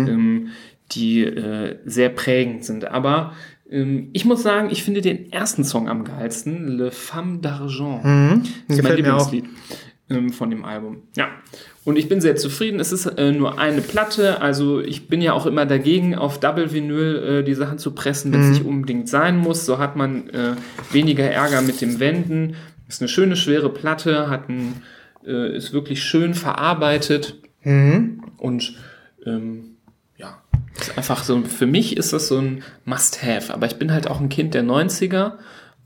ähm, 0.08 0.48
die 0.92 1.22
äh, 1.24 1.76
sehr 1.86 2.10
prägend 2.10 2.64
sind. 2.64 2.84
Aber 2.90 3.32
ähm, 3.70 4.10
ich 4.12 4.24
muss 4.26 4.42
sagen, 4.42 4.68
ich 4.70 4.82
finde 4.82 5.00
den 5.00 5.32
ersten 5.32 5.64
Song 5.64 5.88
am 5.88 6.04
geilsten, 6.04 6.68
Le 6.68 6.90
Femme 6.90 7.38
d'Argent. 7.40 8.02
Das 8.68 8.76
ist 8.76 8.82
mein. 8.82 8.96
Lieblingslied 8.96 9.44
ähm, 10.10 10.30
von 10.30 10.50
dem 10.50 10.64
Album. 10.66 10.98
Ja. 11.16 11.28
Und 11.84 11.96
ich 11.98 12.08
bin 12.08 12.20
sehr 12.20 12.36
zufrieden. 12.36 12.78
Es 12.78 12.92
ist 12.92 13.06
äh, 13.06 13.32
nur 13.32 13.58
eine 13.58 13.80
Platte. 13.80 14.40
Also 14.40 14.80
ich 14.80 15.08
bin 15.08 15.20
ja 15.22 15.32
auch 15.32 15.46
immer 15.46 15.66
dagegen, 15.66 16.14
auf 16.14 16.38
Double 16.38 16.70
Vinyl 16.72 17.40
äh, 17.40 17.42
die 17.44 17.54
Sachen 17.54 17.78
zu 17.78 17.90
pressen, 17.92 18.32
wenn 18.32 18.42
es 18.42 18.50
nicht 18.50 18.64
unbedingt 18.64 19.08
sein 19.08 19.36
muss. 19.38 19.64
So 19.66 19.78
hat 19.78 19.96
man 19.96 20.28
äh, 20.30 20.52
weniger 20.92 21.24
Ärger 21.24 21.60
mit 21.62 21.80
dem 21.80 21.98
Wenden. 21.98 22.54
Ist 22.92 23.00
eine 23.00 23.08
schöne, 23.08 23.36
schwere 23.36 23.70
Platte, 23.70 24.28
hat 24.28 24.50
ein, 24.50 24.82
äh, 25.26 25.56
ist 25.56 25.72
wirklich 25.72 26.04
schön 26.04 26.34
verarbeitet. 26.34 27.36
Und 28.36 28.74
ähm, 29.24 29.76
ja, 30.18 30.42
ist 30.78 30.98
einfach 30.98 31.24
so, 31.24 31.40
für 31.40 31.64
mich 31.64 31.96
ist 31.96 32.12
das 32.12 32.28
so 32.28 32.36
ein 32.36 32.62
Must-Have. 32.84 33.54
Aber 33.54 33.64
ich 33.64 33.76
bin 33.76 33.92
halt 33.92 34.08
auch 34.08 34.20
ein 34.20 34.28
Kind 34.28 34.52
der 34.52 34.62
90er 34.62 35.38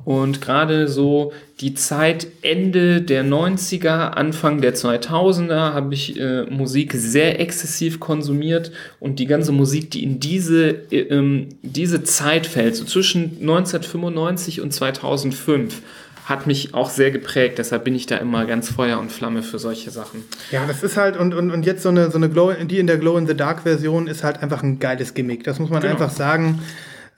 Und 0.05 0.41
gerade 0.41 0.89
so 0.89 1.33
die 1.61 1.75
Zeit 1.75 2.27
Ende 2.43 3.03
der 3.03 3.25
90er, 3.25 4.11
Anfang 4.11 4.61
der 4.61 4.75
2000er 4.75 5.75
habe 5.75 5.95
ich 5.95 6.19
äh, 6.19 6.43
Musik 6.45 6.93
sehr 6.93 7.39
exzessiv 7.39 8.01
konsumiert 8.01 8.73
und 8.99 9.21
die 9.21 9.27
ganze 9.27 9.53
Musik, 9.53 9.93
die 9.93 10.03
in 10.03 10.19
diese, 10.19 10.71
äh, 10.91 11.03
ähm, 11.03 11.51
diese 11.63 12.03
Zeit 12.03 12.49
fällt, 12.49 12.75
so 12.75 12.85
zwischen 12.85 13.39
1995 13.41 14.61
und 14.61 14.73
2005, 14.73 15.83
hat 16.27 16.47
mich 16.47 16.75
auch 16.75 16.91
sehr 16.91 17.11
geprägt. 17.11 17.59
Deshalb 17.59 17.85
bin 17.85 17.95
ich 17.95 18.07
da 18.07 18.17
immer 18.17 18.45
ganz 18.47 18.69
Feuer 18.71 18.99
und 18.99 19.11
Flamme 19.13 19.43
für 19.43 19.59
solche 19.59 19.91
Sachen. 19.91 20.25
Ja, 20.51 20.67
das 20.67 20.83
ist 20.83 20.97
halt, 20.97 21.17
und, 21.17 21.33
und, 21.35 21.51
und 21.53 21.65
jetzt 21.65 21.83
so 21.83 21.89
eine, 21.89 22.11
so 22.11 22.19
eine 22.19 22.29
Glow, 22.29 22.53
die 22.53 22.79
in 22.79 22.87
der 22.89 22.99
Glow 22.99 23.17
in 23.17 23.27
the 23.29 23.37
Dark 23.37 23.63
Version 23.63 24.09
ist 24.09 24.25
halt 24.25 24.43
einfach 24.43 24.63
ein 24.63 24.79
geiles 24.81 25.15
Gimmick. 25.15 25.45
Das 25.45 25.59
muss 25.61 25.71
man 25.71 25.81
Genau. 25.81 25.93
einfach 25.95 26.11
sagen. 26.11 26.61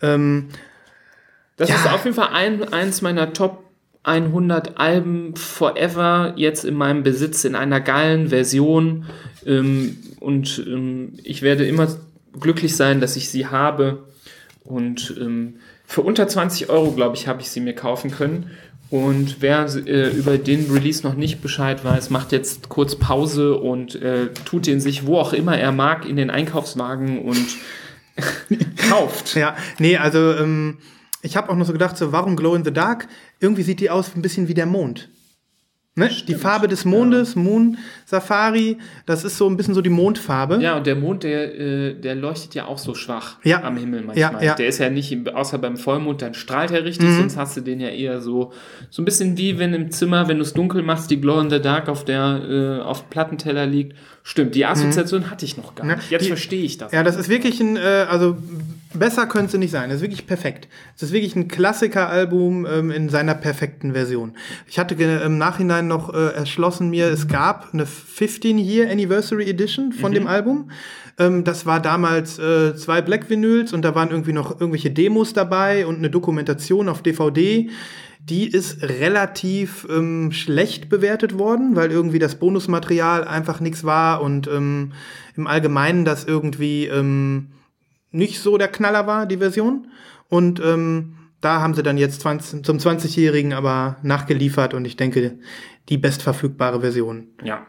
Ähm, 0.03 0.49
Das 1.57 1.71
Ja. 1.71 1.75
ist 1.77 1.87
auf 1.93 2.05
jeden 2.05 2.15
Fall 2.15 2.29
ein, 2.33 2.73
eins 2.73 3.03
meiner 3.03 3.33
Top 3.33 3.65
100 4.05 4.79
Alben 4.79 5.35
forever 5.37 6.35
jetzt 6.37 6.65
in 6.65 6.75
meinem 6.75 7.03
Besitz 7.03 7.45
in 7.45 7.55
einer 7.57 7.81
geilen 7.81 8.29
Version. 8.29 9.07
Ähm, 9.45 9.97
und 10.21 10.63
ähm, 10.67 11.15
ich 11.25 11.43
werde 11.43 11.67
immer 11.67 11.89
glücklich 12.39 12.77
sein, 12.77 13.01
dass 13.01 13.17
ich 13.17 13.31
sie 13.31 13.47
habe. 13.47 14.05
Und 14.65 15.15
ähm, 15.19 15.57
für 15.85 16.03
unter 16.03 16.29
20 16.29 16.69
Euro, 16.71 16.93
glaube 16.93 17.17
ich, 17.17 17.27
habe 17.27 17.41
ich 17.41 17.51
sie 17.51 17.61
mir 17.61 17.75
kaufen 17.75 18.11
können. 18.11 18.51
Und 18.91 19.37
wer 19.41 19.67
äh, 19.67 20.11
über 20.11 20.39
den 20.39 20.71
Release 20.71 21.07
noch 21.07 21.15
nicht 21.15 21.43
Bescheid 21.43 21.85
weiß, 21.85 22.09
macht 22.09 22.33
jetzt 22.33 22.71
kurz 22.71 22.97
Pause 22.97 23.57
und 23.57 23.95
äh, 23.97 24.33
tut 24.47 24.67
den 24.67 24.81
sich, 24.81 25.07
wo 25.07 25.19
auch 25.19 25.35
immer 25.35 25.59
er 25.59 25.73
mag, 25.73 26.09
in 26.09 26.17
den 26.17 26.31
Einkaufswagen 26.31 27.21
und 27.21 27.47
kauft. 28.89 29.35
ja, 29.35 29.57
nee, 29.79 29.99
also 29.99 30.33
ähm, 30.33 30.79
ich 31.21 31.37
habe 31.37 31.51
auch 31.51 31.57
noch 31.57 31.67
so 31.67 31.73
gedacht, 31.73 31.99
so, 31.99 32.13
warum 32.13 32.37
Glow 32.37 32.55
in 32.55 32.65
the 32.65 32.73
Dark? 32.73 33.09
Irgendwie 33.41 33.63
sieht 33.63 33.81
die 33.81 33.91
aus 33.91 34.15
ein 34.17 34.23
bisschen 34.23 34.49
wie 34.49 34.55
der 34.55 34.67
Mond. 34.67 35.11
Ne? 35.99 36.09
Die 36.27 36.35
Farbe 36.35 36.69
des 36.69 36.85
Mondes, 36.85 37.37
Moon 37.37 37.77
Safari, 38.07 38.79
das 39.05 39.25
ist 39.25 39.37
so 39.37 39.49
ein 39.49 39.57
bisschen 39.57 39.75
so 39.75 39.83
die 39.83 39.91
Mondfarbe. 39.91 40.59
Ja, 40.63 40.77
und 40.77 40.87
der 40.87 40.97
Mond, 40.97 41.25
der, 41.25 41.59
äh, 41.59 41.95
der 41.95 42.15
leuchtet 42.15 42.55
ja 42.55 42.67
auch 42.67 42.79
so 42.79 42.95
schwach 42.95 43.37
Ja. 43.45 43.63
am 43.63 43.77
Himmel 43.77 44.03
manchmal. 44.03 44.33
Ja, 44.35 44.43
ja. 44.43 44.55
Der 44.55 44.69
ist 44.69 44.79
ja 44.79 44.89
nicht, 44.89 45.29
außer 45.35 45.59
beim 45.59 45.77
Vollmond, 45.77 46.23
dann 46.23 46.35
strahlt 46.35 46.71
er 46.71 46.85
richtig, 46.85 47.09
sonst 47.11 47.37
hast 47.37 47.57
du 47.57 47.61
den 47.61 47.81
ja 47.81 47.89
eher 47.89 48.21
so, 48.21 48.53
so 48.91 49.03
ein 49.03 49.05
bisschen 49.05 49.37
wie 49.37 49.59
wenn 49.59 49.75
im 49.75 49.91
Zimmer, 49.91 50.29
wenn 50.29 50.37
du 50.39 50.43
es 50.43 50.55
dunkel 50.55 50.83
machst, 50.83 51.11
die 51.11 51.21
Glow 51.21 51.41
in 51.41 51.51
the 51.51 51.61
Dark 51.61 51.89
auf 51.89 52.05
der, 52.05 52.41
äh, 52.49 52.83
auf 52.83 53.11
Plattenteller 53.11 53.67
liegt. 53.67 53.95
Stimmt, 54.31 54.55
die 54.55 54.67
Assoziation 54.67 55.31
hatte 55.31 55.47
ich 55.47 55.57
noch 55.57 55.75
gar 55.75 55.87
Ja, 55.89 55.97
nicht. 55.97 56.11
Jetzt 56.11 56.25
die- 56.25 56.29
verstehe 56.29 56.63
ich 56.63 56.77
das. 56.77 56.93
Ja, 56.93 57.03
das 57.03 57.17
ist 57.17 57.31
wirklich 57.31 57.61
ein, 57.61 57.79
äh, 57.79 57.81
also 58.11 58.37
besser 58.93 59.25
könnte 59.25 59.53
es 59.57 59.59
nicht 59.59 59.71
sein. 59.71 59.89
Das 59.89 59.97
ist 59.97 60.03
wirklich 60.03 60.27
perfekt. 60.27 60.69
Es 60.95 61.03
ist 61.03 61.13
wirklich 61.13 61.35
ein 61.35 61.49
Klassiker-Album 61.49 62.67
ähm, 62.71 62.91
in 62.91 63.09
seiner 63.09 63.35
perfekten 63.35 63.95
Version. 63.95 64.35
Ich 64.67 64.79
hatte 64.79 64.95
im 65.03 65.39
Nachhinein 65.39 65.87
noch 65.89 66.13
äh, 66.13 66.35
erschlossen 66.35 66.91
mir, 66.91 67.07
es 67.07 67.27
gab 67.27 67.73
eine 67.73 67.87
15-Year 67.87 68.91
Anniversary 68.91 69.49
Edition 69.49 69.93
von 69.93 70.13
dem 70.13 70.27
Album. 70.27 70.71
Ähm, 71.19 71.45
das 71.45 71.65
war 71.65 71.81
damals 71.81 72.39
äh, 72.39 72.77
zwei 72.77 73.01
Black 73.01 73.31
Vinyls 73.31 73.73
und 73.73 73.81
da 73.81 73.95
waren 73.95 74.11
irgendwie 74.11 74.35
noch 74.35 74.61
irgendwelche 74.61 74.91
Demos 74.91 75.33
dabei 75.33 75.87
und 75.87 75.97
eine 75.97 76.11
Dokumentation 76.11 76.91
auf 76.91 77.01
DVD. 77.03 77.71
Die 78.29 78.47
ist 78.47 78.83
relativ 78.83 79.87
ähm, 79.91 80.33
schlecht 80.33 80.89
bewertet 80.89 81.39
worden, 81.39 81.77
weil 81.77 81.91
irgendwie 81.91 82.19
das 82.19 82.37
Bonusmaterial 82.37 83.25
einfach 83.25 83.61
nichts 83.61 83.85
war 83.85 84.21
und 84.23 84.47
ähm, 84.49 84.93
im 85.37 85.47
Allgemeinen 85.47 86.05
das 86.05 86.25
irgendwie 86.25 86.87
ähm, 86.87 87.49
nicht 88.11 88.41
so 88.41 88.59
der 88.59 88.69
Knaller 88.69 89.07
war, 89.07 89.27
die 89.27 89.39
Version. 89.39 89.89
Und 90.29 90.61
ähm, 90.61 91.17
da 91.41 91.61
haben 91.61 91.75
sie 91.75 91.83
dann 91.83 91.99
jetzt 91.99 92.21
20, 92.21 92.65
zum 92.65 92.79
20-Jährigen 92.79 93.53
aber 93.53 93.97
nachgeliefert 94.03 94.75
und 94.75 94.85
ich 94.85 94.97
denke, 94.97 95.39
die 95.89 95.99
bestverfügbare 95.99 96.81
Version. 96.81 97.29
Ja. 97.43 97.67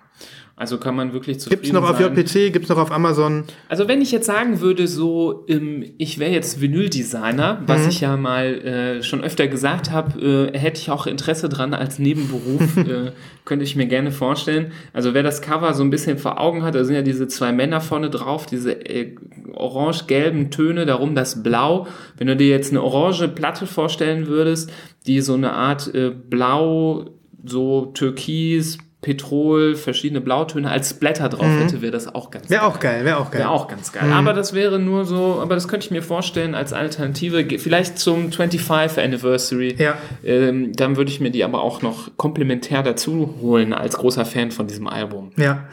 Also 0.56 0.78
kann 0.78 0.94
man 0.94 1.14
wirklich 1.14 1.40
zufrieden 1.40 1.62
Gibt's 1.62 1.74
noch 1.74 1.90
auf 1.90 1.98
sein. 1.98 2.14
JPC, 2.18 2.52
gibt's 2.52 2.68
noch 2.68 2.78
auf 2.78 2.92
Amazon. 2.92 3.46
Also 3.70 3.88
wenn 3.88 4.02
ich 4.02 4.12
jetzt 4.12 4.26
sagen 4.26 4.60
würde, 4.60 4.90
so, 4.90 5.46
ähm, 5.48 5.86
ich 5.98 6.20
wäre 6.20 6.32
jetzt 6.34 6.60
Vinyldesigner, 6.60 7.64
was 7.66 7.84
Mhm. 7.84 7.90
ich 7.90 8.02
ja 8.02 8.18
mal 8.18 8.46
äh, 8.66 9.02
schon 9.02 9.24
öfter 9.24 9.48
gesagt 9.48 9.90
habe, 9.92 10.52
äh, 10.54 10.58
hätte 10.58 10.82
ich 10.82 10.92
auch 10.92 11.08
Interesse 11.08 11.48
dran 11.48 11.74
als 11.74 11.98
Nebenberuf, 11.98 12.76
äh, 12.78 13.14
könnte 13.46 13.64
ich 13.64 13.78
mir 13.78 13.86
gerne 13.86 14.12
vorstellen. 14.12 14.74
Also 14.92 15.14
wer 15.14 15.24
das 15.24 15.42
Cover 15.42 15.74
so 15.74 15.82
ein 15.82 15.92
bisschen 15.92 16.18
vor 16.18 16.42
Augen 16.42 16.62
hat, 16.64 16.76
da 16.76 16.84
sind 16.84 16.94
ja 16.96 17.04
diese 17.04 17.30
zwei 17.30 17.54
Männer 17.54 17.80
vorne 17.80 18.10
drauf, 18.10 18.46
diese 18.46 18.74
äh, 18.86 19.16
orange-gelben 19.54 20.52
Töne, 20.52 20.86
darum 20.86 21.16
das 21.16 21.42
Blau. 21.42 21.88
Wenn 22.18 22.28
du 22.28 22.36
dir 22.36 22.50
jetzt 22.50 22.72
eine 22.72 22.84
orange 22.84 23.30
Platte 23.30 23.66
vorstellen 23.66 24.28
würdest, 24.28 24.70
die 25.08 25.22
so 25.22 25.36
eine 25.36 25.54
Art 25.54 25.94
äh, 25.96 26.10
Blau, 26.10 27.12
so 27.46 27.86
Türkis, 27.94 28.78
Petrol, 29.02 29.76
verschiedene 29.76 30.20
Blautöne 30.20 30.70
als 30.70 30.94
Blätter 30.94 31.30
drauf 31.30 31.48
hätte, 31.48 31.82
wäre 31.82 31.94
das 31.94 32.14
auch 32.14 32.32
ganz 32.32 32.50
Wäre 32.50 32.64
auch 32.64 32.82
geil, 32.82 33.06
wäre 33.06 33.18
auch 33.18 33.32
geil. 33.32 33.42
Wäre 33.42 33.50
auch 33.50 33.70
ganz 33.70 33.94
geil. 33.94 34.12
Aber 34.12 34.34
das 34.34 34.54
wäre 34.54 34.78
nur 34.78 35.06
so, 35.06 35.40
aber 35.42 35.56
das 35.56 35.70
könnte 35.70 35.86
ich 35.86 35.92
mir 35.92 36.04
vorstellen 36.04 36.54
als 36.54 36.74
Alternative, 36.74 37.46
vielleicht 37.60 37.98
zum 37.98 38.30
25 38.30 39.02
Anniversary. 39.02 39.74
Ja. 39.78 39.98
Ähm, 40.22 40.74
dann 40.74 40.98
würde 40.98 41.12
ich 41.12 41.22
mir 41.22 41.32
die 41.32 41.46
aber 41.46 41.62
auch 41.62 41.82
noch 41.82 42.12
komplementär 42.18 42.84
dazu 42.84 43.36
holen, 43.42 43.72
als 43.72 43.96
großer 43.96 44.26
Fan 44.26 44.52
von 44.52 44.68
diesem 44.68 44.88
Album. 44.88 45.32
Ja. 45.38 45.64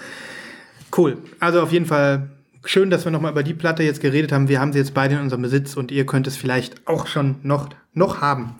Cool. 0.96 1.18
Also 1.40 1.60
auf 1.62 1.72
jeden 1.72 1.86
Fall 1.86 2.28
schön, 2.64 2.90
dass 2.90 3.04
wir 3.04 3.10
nochmal 3.10 3.32
über 3.32 3.42
die 3.42 3.54
Platte 3.54 3.82
jetzt 3.82 4.00
geredet 4.00 4.30
haben. 4.30 4.48
Wir 4.48 4.60
haben 4.60 4.72
sie 4.72 4.78
jetzt 4.78 4.94
beide 4.94 5.16
in 5.16 5.22
unserem 5.22 5.42
Besitz 5.42 5.76
und 5.76 5.90
ihr 5.90 6.06
könnt 6.06 6.28
es 6.28 6.36
vielleicht 6.36 6.86
auch 6.86 7.08
schon 7.08 7.36
noch, 7.42 7.70
noch 7.92 8.20
haben. 8.20 8.54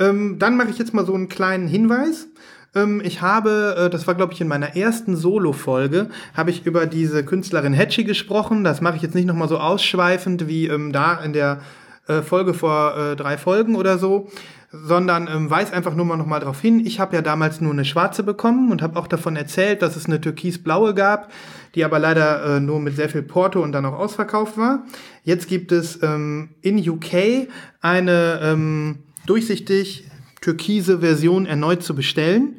Ähm, 0.00 0.38
dann 0.38 0.56
mache 0.56 0.70
ich 0.70 0.78
jetzt 0.78 0.94
mal 0.94 1.06
so 1.06 1.14
einen 1.14 1.28
kleinen 1.28 1.68
Hinweis. 1.68 2.26
Ähm, 2.74 3.00
ich 3.04 3.22
habe, 3.22 3.76
äh, 3.78 3.90
das 3.90 4.06
war 4.06 4.14
glaube 4.14 4.32
ich 4.32 4.40
in 4.40 4.48
meiner 4.48 4.76
ersten 4.76 5.16
Solo-Folge, 5.16 6.08
habe 6.34 6.50
ich 6.50 6.66
über 6.66 6.86
diese 6.86 7.24
Künstlerin 7.24 7.74
Hatchie 7.74 8.04
gesprochen. 8.04 8.64
Das 8.64 8.80
mache 8.80 8.96
ich 8.96 9.02
jetzt 9.02 9.14
nicht 9.14 9.26
nochmal 9.26 9.48
so 9.48 9.58
ausschweifend 9.58 10.46
wie 10.48 10.66
ähm, 10.66 10.92
da 10.92 11.14
in 11.14 11.32
der 11.32 11.60
äh, 12.06 12.22
Folge 12.22 12.54
vor 12.54 12.96
äh, 12.96 13.16
drei 13.16 13.38
Folgen 13.38 13.76
oder 13.76 13.98
so, 13.98 14.28
sondern 14.72 15.28
ähm, 15.28 15.50
weise 15.50 15.72
einfach 15.72 15.94
nur 15.94 16.06
mal 16.06 16.16
noch 16.16 16.28
darauf 16.28 16.60
hin. 16.60 16.84
Ich 16.84 17.00
habe 17.00 17.16
ja 17.16 17.22
damals 17.22 17.60
nur 17.60 17.72
eine 17.72 17.84
schwarze 17.84 18.22
bekommen 18.22 18.70
und 18.70 18.82
habe 18.82 18.98
auch 18.98 19.06
davon 19.06 19.36
erzählt, 19.36 19.82
dass 19.82 19.96
es 19.96 20.06
eine 20.06 20.20
türkisblaue 20.20 20.94
gab, 20.94 21.30
die 21.74 21.84
aber 21.84 21.98
leider 21.98 22.56
äh, 22.56 22.60
nur 22.60 22.80
mit 22.80 22.96
sehr 22.96 23.08
viel 23.08 23.22
Porto 23.22 23.62
und 23.62 23.72
dann 23.72 23.84
auch 23.84 23.98
ausverkauft 23.98 24.56
war. 24.56 24.84
Jetzt 25.24 25.48
gibt 25.48 25.72
es 25.72 26.02
ähm, 26.02 26.50
in 26.62 26.78
UK 26.88 27.48
eine 27.80 28.40
ähm, 28.42 29.00
durchsichtig 29.26 30.09
türkise 30.40 31.00
Version 31.00 31.44
erneut 31.44 31.82
zu 31.82 31.94
bestellen. 31.94 32.56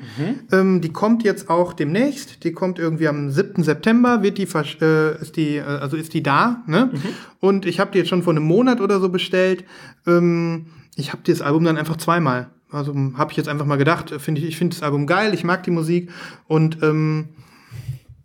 Ähm, 0.51 0.81
die 0.81 0.89
kommt 0.89 1.23
jetzt 1.23 1.49
auch 1.49 1.73
demnächst. 1.73 2.43
Die 2.43 2.51
kommt 2.51 2.77
irgendwie 2.77 3.07
am 3.07 3.31
7. 3.31 3.63
September, 3.63 4.21
wird 4.21 4.37
die, 4.37 4.47
äh, 4.81 5.19
ist 5.19 5.35
die, 5.35 5.57
äh, 5.57 5.61
also 5.63 5.97
ist 5.97 6.13
die 6.13 6.21
da. 6.21 6.63
Ne? 6.67 6.91
Und 7.39 7.65
ich 7.65 7.79
habe 7.79 7.91
die 7.91 7.97
jetzt 7.97 8.09
schon 8.09 8.23
vor 8.23 8.33
einem 8.33 8.43
Monat 8.43 8.81
oder 8.81 8.99
so 8.99 9.09
bestellt. 9.09 9.63
Ähm, 10.05 10.67
ich 10.95 11.11
habe 11.11 11.23
das 11.25 11.41
Album 11.41 11.63
dann 11.63 11.77
einfach 11.77 11.97
zweimal. 11.97 12.51
Also 12.69 12.93
habe 13.15 13.31
ich 13.31 13.37
jetzt 13.37 13.49
einfach 13.49 13.65
mal 13.65 13.77
gedacht, 13.77 14.13
finde 14.19 14.41
ich, 14.41 14.47
ich 14.47 14.57
finde 14.57 14.75
das 14.75 14.83
Album 14.83 15.05
geil, 15.05 15.33
ich 15.33 15.43
mag 15.43 15.63
die 15.63 15.71
Musik 15.71 16.09
und 16.47 16.81
ähm, 16.81 17.29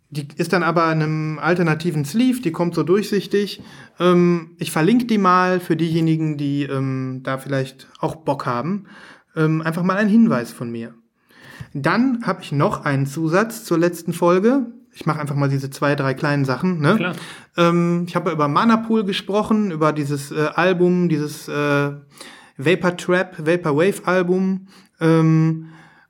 die 0.09 0.25
ist 0.37 0.53
dann 0.53 0.63
aber 0.63 0.89
in 0.91 1.01
einem 1.01 1.39
alternativen 1.39 2.05
Sleeve, 2.05 2.41
die 2.41 2.53
kommt 2.53 2.73
so 2.73 2.83
durchsichtig. 2.83 3.61
Ähm, 3.99 4.51
ich 4.57 4.71
verlinke 4.71 5.05
die 5.05 5.17
mal 5.17 5.59
für 5.59 5.75
diejenigen, 5.75 6.37
die 6.37 6.63
ähm, 6.63 7.21
da 7.23 7.37
vielleicht 7.37 7.89
auch 7.99 8.15
Bock 8.15 8.45
haben. 8.45 8.85
Ähm, 9.37 9.61
einfach 9.61 9.83
mal 9.83 9.97
ein 9.97 10.09
Hinweis 10.09 10.51
von 10.51 10.69
mir. 10.69 10.93
Dann 11.73 12.23
habe 12.25 12.41
ich 12.41 12.51
noch 12.51 12.85
einen 12.85 13.05
Zusatz 13.05 13.63
zur 13.63 13.77
letzten 13.77 14.13
Folge. 14.13 14.65
Ich 14.93 15.05
mache 15.05 15.19
einfach 15.19 15.35
mal 15.35 15.49
diese 15.49 15.69
zwei, 15.69 15.95
drei 15.95 16.13
kleinen 16.15 16.43
Sachen. 16.43 16.81
Ne? 16.81 17.13
Ähm, 17.55 18.05
ich 18.07 18.15
habe 18.15 18.31
über 18.31 18.47
Manapool 18.47 19.03
gesprochen, 19.03 19.71
über 19.71 19.93
dieses 19.93 20.31
äh, 20.31 20.49
Album, 20.55 21.07
dieses 21.07 21.47
äh, 21.47 21.91
Vapor 22.57 22.97
Trap, 22.97 23.37
Vapor 23.37 23.77
Wave 23.77 24.01
Album. 24.05 24.67
Ähm, 24.99 25.69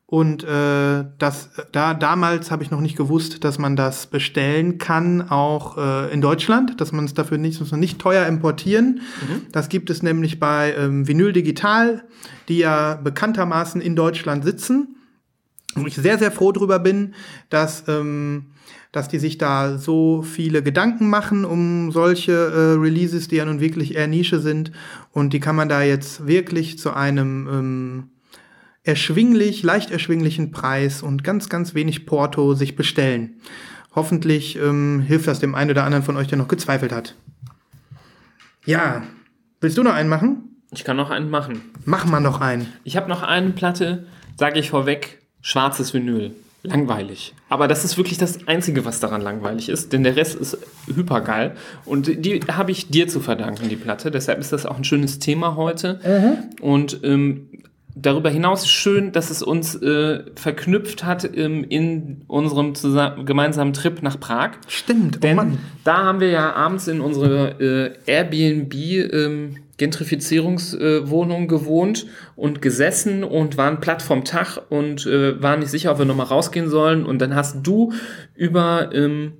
und 0.10 0.46
äh, 0.46 1.04
das, 1.18 1.50
da 1.74 1.94
damals 1.94 2.50
habe 2.50 2.64
ich 2.64 2.72
noch 2.72 2.80
nicht 2.80 2.96
gewusst, 2.96 3.44
dass 3.44 3.60
man 3.60 3.76
das 3.76 4.08
bestellen 4.08 4.78
kann, 4.78 5.30
auch 5.30 5.78
äh, 5.78 6.14
in 6.14 6.22
Deutschland, 6.22 6.80
dass 6.80 6.94
man 6.94 7.04
es 7.04 7.14
dafür 7.14 7.38
nicht, 7.38 7.60
muss 7.60 7.72
man 7.72 7.82
nicht 7.82 8.00
teuer 8.00 8.26
importieren. 8.26 9.02
Das 9.52 9.68
gibt 9.68 9.90
es 9.90 10.04
nämlich 10.04 10.40
bei 10.40 10.74
ähm, 10.78 11.10
Vinyl 11.10 11.34
Digital, 11.34 12.06
die 12.48 12.60
ja 12.60 12.96
bekanntermaßen 12.96 13.82
in 13.82 13.98
Deutschland 13.98 14.46
sitzen 14.46 14.96
wo 15.76 15.86
ich 15.86 15.96
sehr, 15.96 16.18
sehr 16.18 16.32
froh 16.32 16.52
drüber 16.52 16.80
bin, 16.80 17.14
dass, 17.50 17.84
ähm, 17.88 18.48
dass 18.92 19.10
die 19.10 19.20
sich 19.20 19.38
da 19.38 19.78
so 19.78 20.22
viele 20.24 20.64
Gedanken 20.64 21.10
machen 21.10 21.46
um 21.46 21.92
solche 21.92 22.32
äh, 22.32 22.80
Releases, 22.80 23.28
die 23.28 23.36
ja 23.36 23.46
nun 23.46 23.60
wirklich 23.60 23.96
eher 23.96 24.08
Nische 24.08 24.40
sind. 24.40 24.72
Und 25.12 25.34
die 25.34 25.40
kann 25.40 25.56
man 25.56 25.70
da 25.70 25.84
jetzt 25.84 26.26
wirklich 26.28 26.80
zu 26.80 26.94
einem 26.94 27.48
ähm, 27.48 28.04
erschwinglich, 28.88 29.64
leicht 29.64 29.92
erschwinglichen 29.92 30.52
Preis 30.52 31.04
und 31.04 31.24
ganz, 31.24 31.50
ganz 31.50 31.74
wenig 31.74 32.06
Porto 32.06 32.54
sich 32.54 32.76
bestellen. 32.76 33.42
Hoffentlich 33.96 34.58
ähm, 34.58 35.02
hilft 35.02 35.28
das 35.28 35.40
dem 35.40 35.56
einen 35.56 35.72
oder 35.72 35.84
anderen 35.84 36.04
von 36.04 36.18
euch, 36.18 36.28
der 36.28 36.38
noch 36.38 36.48
gezweifelt 36.48 36.92
hat. 36.92 37.16
Ja, 38.66 39.04
willst 39.60 39.78
du 39.78 39.84
noch 39.84 39.94
einen 39.94 40.10
machen? 40.10 40.62
Ich 40.72 40.84
kann 40.84 40.98
noch 40.98 41.10
einen 41.10 41.30
machen. 41.30 41.62
Mach 41.86 42.06
mal 42.06 42.20
noch 42.20 42.42
einen. 42.42 42.68
Ich 42.84 42.98
habe 42.98 43.10
noch 43.10 43.24
eine 43.24 43.52
Platte, 43.52 44.06
sage 44.38 44.60
ich 44.60 44.70
vorweg, 44.70 45.20
schwarzes 45.42 45.94
Vinyl. 45.94 46.36
Langweilig. 46.64 47.34
Aber 47.50 47.68
das 47.68 47.86
ist 47.86 47.98
wirklich 47.98 48.18
das 48.18 48.48
Einzige, 48.48 48.84
was 48.84 49.00
daran 49.00 49.22
langweilig 49.22 49.70
ist, 49.70 49.94
denn 49.94 50.04
der 50.04 50.16
Rest 50.16 50.36
ist 50.36 50.58
hypergeil. 50.94 51.56
Und 51.86 52.26
die 52.26 52.42
habe 52.42 52.72
ich 52.72 52.90
dir 52.90 53.08
zu 53.08 53.22
verdanken, 53.22 53.70
die 53.70 53.78
Platte. 53.78 54.12
Deshalb 54.12 54.40
ist 54.40 54.52
das 54.52 54.66
auch 54.66 54.78
ein 54.78 54.84
schönes 54.84 55.20
Thema 55.20 55.56
heute. 55.56 56.02
Und 56.60 57.00
ähm, 57.04 57.50
darüber 58.02 58.30
hinaus 58.30 58.64
ist 58.64 58.72
schön, 58.72 59.12
dass 59.12 59.30
es 59.30 59.42
uns 59.42 59.76
äh, 59.76 60.24
verknüpft 60.36 61.04
hat 61.04 61.30
ähm, 61.36 61.64
in 61.68 62.24
unserem 62.28 62.74
gemeinsamen 63.26 63.74
Trip 63.74 64.02
nach 64.02 64.20
Prag. 64.20 64.52
Stimmt, 64.68 65.18
oh 65.18 65.20
Denn 65.20 65.36
Mann. 65.36 65.58
da 65.84 65.98
haben 66.04 66.20
wir 66.20 66.30
ja 66.30 66.54
abends 66.54 66.88
in 66.88 67.02
unserer 67.02 67.60
äh, 67.60 67.94
Airbnb 68.06 68.74
ähm, 68.74 69.58
Gentrifizierungswohnung 69.78 71.44
äh, 71.44 71.48
gewohnt 71.48 72.08
und 72.36 72.62
gesessen 72.62 73.24
und 73.24 73.58
waren 73.58 73.80
platt 73.80 74.02
vom 74.02 74.24
Tag 74.24 74.60
und 74.70 75.06
äh, 75.06 75.42
waren 75.42 75.60
nicht 75.60 75.70
sicher, 75.70 75.92
ob 75.92 76.00
wir 76.00 76.06
nochmal 76.06 76.26
rausgehen 76.26 76.70
sollen. 76.70 77.06
Und 77.06 77.20
dann 77.20 77.36
hast 77.36 77.58
du 77.62 77.94
über, 78.36 78.90
ähm, 78.94 79.34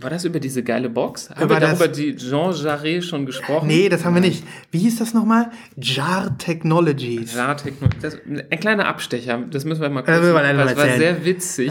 war 0.00 0.10
das 0.10 0.24
über 0.24 0.40
diese 0.40 0.62
geile 0.62 0.88
Box? 0.88 1.30
Haben 1.30 1.48
wir 1.50 1.60
das- 1.60 1.78
darüber 1.78 1.88
die 1.88 2.16
Jean 2.16 2.52
Jarret 2.52 3.04
schon 3.04 3.26
gesprochen? 3.26 3.66
Nee, 3.68 3.88
das 3.88 4.04
haben 4.04 4.14
wir 4.14 4.20
nicht. 4.20 4.44
Wie 4.70 4.78
hieß 4.78 4.98
das 4.98 5.14
nochmal? 5.14 5.50
Jar 5.76 6.36
Technologies. 6.38 7.34
Jartechnologie. 7.34 7.98
Das, 8.00 8.18
ein 8.26 8.60
kleiner 8.60 8.86
Abstecher, 8.86 9.38
das 9.50 9.64
müssen 9.64 9.80
wir 9.82 9.90
mal 9.90 10.02
kurz 10.02 10.16
weil 10.22 10.32
mal 10.32 10.68
es 10.68 10.76
war 10.76 10.88
sehr 10.96 11.24
witzig. 11.24 11.70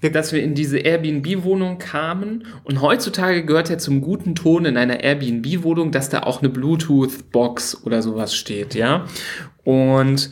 Wir, 0.00 0.12
dass 0.12 0.32
wir 0.32 0.42
in 0.42 0.54
diese 0.54 0.78
Airbnb-Wohnung 0.78 1.78
kamen. 1.78 2.46
Und 2.64 2.80
heutzutage 2.80 3.44
gehört 3.44 3.70
ja 3.70 3.78
zum 3.78 4.00
guten 4.00 4.34
Ton 4.34 4.64
in 4.64 4.76
einer 4.76 5.00
Airbnb-Wohnung, 5.02 5.92
dass 5.92 6.08
da 6.08 6.20
auch 6.24 6.40
eine 6.40 6.48
Bluetooth-Box 6.48 7.84
oder 7.84 8.02
sowas 8.02 8.34
steht, 8.34 8.74
ja. 8.74 9.06
Und 9.64 10.30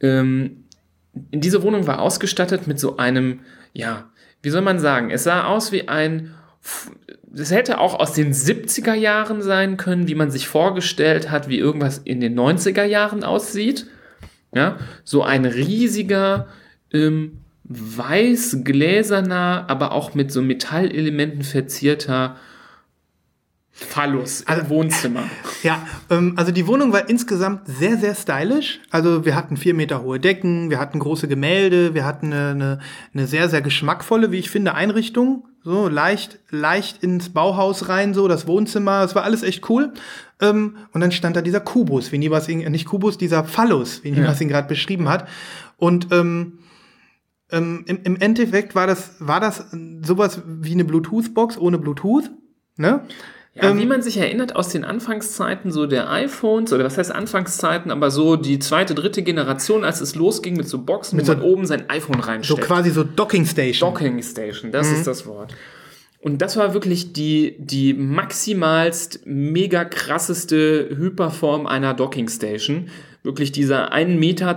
ähm, 0.00 0.64
diese 1.12 1.62
Wohnung 1.62 1.86
war 1.86 2.00
ausgestattet 2.00 2.66
mit 2.66 2.78
so 2.80 2.96
einem, 2.96 3.40
ja, 3.72 4.10
wie 4.42 4.50
soll 4.50 4.62
man 4.62 4.78
sagen, 4.78 5.10
es 5.10 5.24
sah 5.24 5.44
aus 5.44 5.72
wie 5.72 5.88
ein, 5.88 6.34
es 7.34 7.50
hätte 7.50 7.78
auch 7.78 7.98
aus 7.98 8.12
den 8.12 8.32
70er 8.32 8.94
Jahren 8.94 9.42
sein 9.42 9.76
können, 9.76 10.08
wie 10.08 10.14
man 10.14 10.30
sich 10.30 10.46
vorgestellt 10.48 11.30
hat, 11.30 11.48
wie 11.48 11.58
irgendwas 11.58 11.98
in 11.98 12.20
den 12.20 12.38
90er 12.38 12.84
Jahren 12.84 13.24
aussieht. 13.24 13.86
Ja, 14.54 14.78
so 15.02 15.22
ein 15.24 15.44
riesiger, 15.46 16.46
ähm, 16.92 17.38
weiß 17.64 18.58
gläserner, 18.62 19.64
aber 19.68 19.92
auch 19.92 20.14
mit 20.14 20.30
so 20.30 20.42
Metallelementen 20.42 21.42
verzierter 21.42 22.36
Phallus 23.72 24.42
im 24.42 24.48
Also- 24.48 24.68
Wohnzimmer. 24.68 25.24
Ja, 25.64 25.84
ähm, 26.10 26.34
also 26.36 26.52
die 26.52 26.66
Wohnung 26.66 26.92
war 26.92 27.08
insgesamt 27.08 27.66
sehr, 27.66 27.96
sehr 27.96 28.14
stylisch. 28.14 28.80
Also 28.90 29.24
wir 29.24 29.34
hatten 29.34 29.56
vier 29.56 29.72
Meter 29.74 30.02
hohe 30.02 30.20
Decken, 30.20 30.68
wir 30.70 30.78
hatten 30.78 30.98
große 30.98 31.26
Gemälde, 31.26 31.94
wir 31.94 32.04
hatten 32.04 32.32
eine, 32.32 32.50
eine, 32.50 32.78
eine 33.14 33.26
sehr, 33.26 33.48
sehr 33.48 33.62
geschmackvolle, 33.62 34.30
wie 34.30 34.38
ich 34.38 34.50
finde, 34.50 34.74
Einrichtung. 34.74 35.48
So 35.64 35.88
leicht, 35.88 36.38
leicht 36.50 37.02
ins 37.02 37.30
Bauhaus 37.30 37.88
rein, 37.88 38.12
so 38.12 38.28
das 38.28 38.46
Wohnzimmer. 38.46 39.00
Das 39.00 39.14
war 39.14 39.24
alles 39.24 39.42
echt 39.42 39.68
cool. 39.70 39.94
Ähm, 40.40 40.76
und 40.92 41.00
dann 41.00 41.10
stand 41.10 41.36
da 41.36 41.42
dieser 41.42 41.60
Kubus, 41.60 42.12
wie 42.12 42.18
Nibas 42.18 42.48
ihn, 42.48 42.70
nicht 42.70 42.84
Kubus, 42.84 43.16
dieser 43.16 43.44
Phallus, 43.44 44.04
wie 44.04 44.10
Nibas 44.10 44.40
ihn 44.42 44.48
gerade 44.48 44.68
beschrieben 44.68 45.08
hat. 45.08 45.26
Und 45.78 46.08
ähm, 46.12 46.58
ähm, 47.50 47.84
im, 47.86 48.00
im 48.04 48.16
Endeffekt 48.16 48.74
war 48.74 48.86
das, 48.86 49.14
war 49.20 49.40
das 49.40 49.64
sowas 50.02 50.42
wie 50.46 50.72
eine 50.72 50.84
Bluetooth-Box 50.84 51.56
ohne 51.56 51.78
Bluetooth. 51.78 52.30
Ne? 52.76 53.00
Ja, 53.54 53.70
Ähm, 53.70 53.78
wie 53.78 53.86
man 53.86 54.02
sich 54.02 54.16
erinnert 54.16 54.56
aus 54.56 54.70
den 54.70 54.84
Anfangszeiten 54.84 55.70
so 55.70 55.86
der 55.86 56.10
iPhones, 56.10 56.72
oder 56.72 56.82
was 56.84 56.98
heißt 56.98 57.12
Anfangszeiten, 57.12 57.92
aber 57.92 58.10
so 58.10 58.34
die 58.34 58.58
zweite, 58.58 58.96
dritte 58.96 59.22
Generation, 59.22 59.84
als 59.84 60.00
es 60.00 60.16
losging 60.16 60.56
mit 60.56 60.68
so 60.68 60.78
Boxen, 60.78 61.20
wo 61.20 61.24
so- 61.24 61.34
man 61.34 61.42
oben 61.42 61.64
sein 61.66 61.88
iPhone 61.88 62.20
So 62.20 62.26
reinsteckt. 62.26 62.62
quasi 62.62 62.90
so 62.90 63.04
Docking 63.04 63.46
Station. 63.46 63.88
Docking 63.92 64.20
Station, 64.22 64.72
das 64.72 64.90
ist 64.90 65.06
das 65.06 65.24
Wort. 65.26 65.54
Und 66.20 66.38
das 66.42 66.56
war 66.56 66.72
wirklich 66.74 67.12
die, 67.12 67.54
die 67.58 67.92
maximalst 67.94 69.20
mega 69.26 69.84
krasseste 69.84 70.88
Hyperform 70.96 71.66
einer 71.66 71.94
Docking 71.94 72.28
Station. 72.28 72.88
Wirklich 73.22 73.52
dieser 73.52 73.92
1,20 73.92 74.16
Meter 74.18 74.56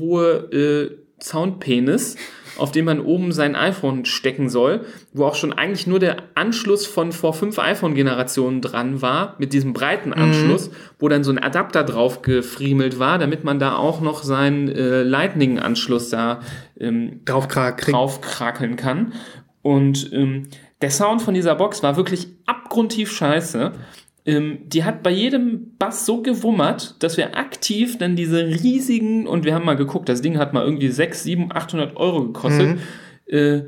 hohe 0.00 0.32
äh, 0.52 0.96
Soundpenis, 1.22 2.16
auf 2.58 2.72
dem 2.72 2.86
man 2.86 3.00
oben 3.00 3.32
sein 3.32 3.54
iPhone 3.56 4.04
stecken 4.04 4.48
soll, 4.48 4.84
wo 5.12 5.24
auch 5.24 5.34
schon 5.34 5.52
eigentlich 5.52 5.86
nur 5.86 5.98
der 5.98 6.16
Anschluss 6.34 6.86
von 6.86 7.12
vor 7.12 7.32
fünf 7.32 7.58
iPhone-Generationen 7.58 8.60
dran 8.60 9.02
war, 9.02 9.36
mit 9.38 9.52
diesem 9.52 9.72
breiten 9.72 10.12
Anschluss, 10.12 10.70
wo 10.98 11.08
dann 11.08 11.24
so 11.24 11.30
ein 11.32 11.38
Adapter 11.38 11.84
drauf 11.84 12.22
gefriemelt 12.22 12.98
war, 12.98 13.18
damit 13.18 13.44
man 13.44 13.58
da 13.58 13.76
auch 13.76 14.00
noch 14.00 14.22
seinen 14.22 14.68
äh, 14.68 15.02
Lightning-Anschluss 15.02 16.10
da 16.10 16.40
ähm, 16.78 17.20
draufkrakeln 17.24 18.76
kann. 18.76 19.12
Und 19.62 20.12
ähm, 20.12 20.44
der 20.80 20.90
Sound 20.90 21.22
von 21.22 21.34
dieser 21.34 21.54
Box 21.54 21.82
war 21.82 21.96
wirklich 21.96 22.28
abgrundtief 22.46 23.10
scheiße. 23.12 23.72
Ähm, 24.26 24.58
die 24.66 24.84
hat 24.84 25.02
bei 25.02 25.10
jedem 25.10 25.76
Bass 25.78 26.04
so 26.04 26.20
gewummert, 26.20 26.96
dass 27.02 27.16
wir 27.16 27.36
aktiv 27.36 27.96
dann 27.96 28.16
diese 28.16 28.44
riesigen, 28.46 29.26
und 29.26 29.44
wir 29.44 29.54
haben 29.54 29.64
mal 29.64 29.76
geguckt, 29.76 30.08
das 30.08 30.20
Ding 30.20 30.36
hat 30.36 30.52
mal 30.52 30.64
irgendwie 30.64 30.88
6, 30.88 31.22
7, 31.22 31.52
800 31.52 31.96
Euro 31.96 32.24
gekostet, 32.26 32.78
äh, 33.26 33.62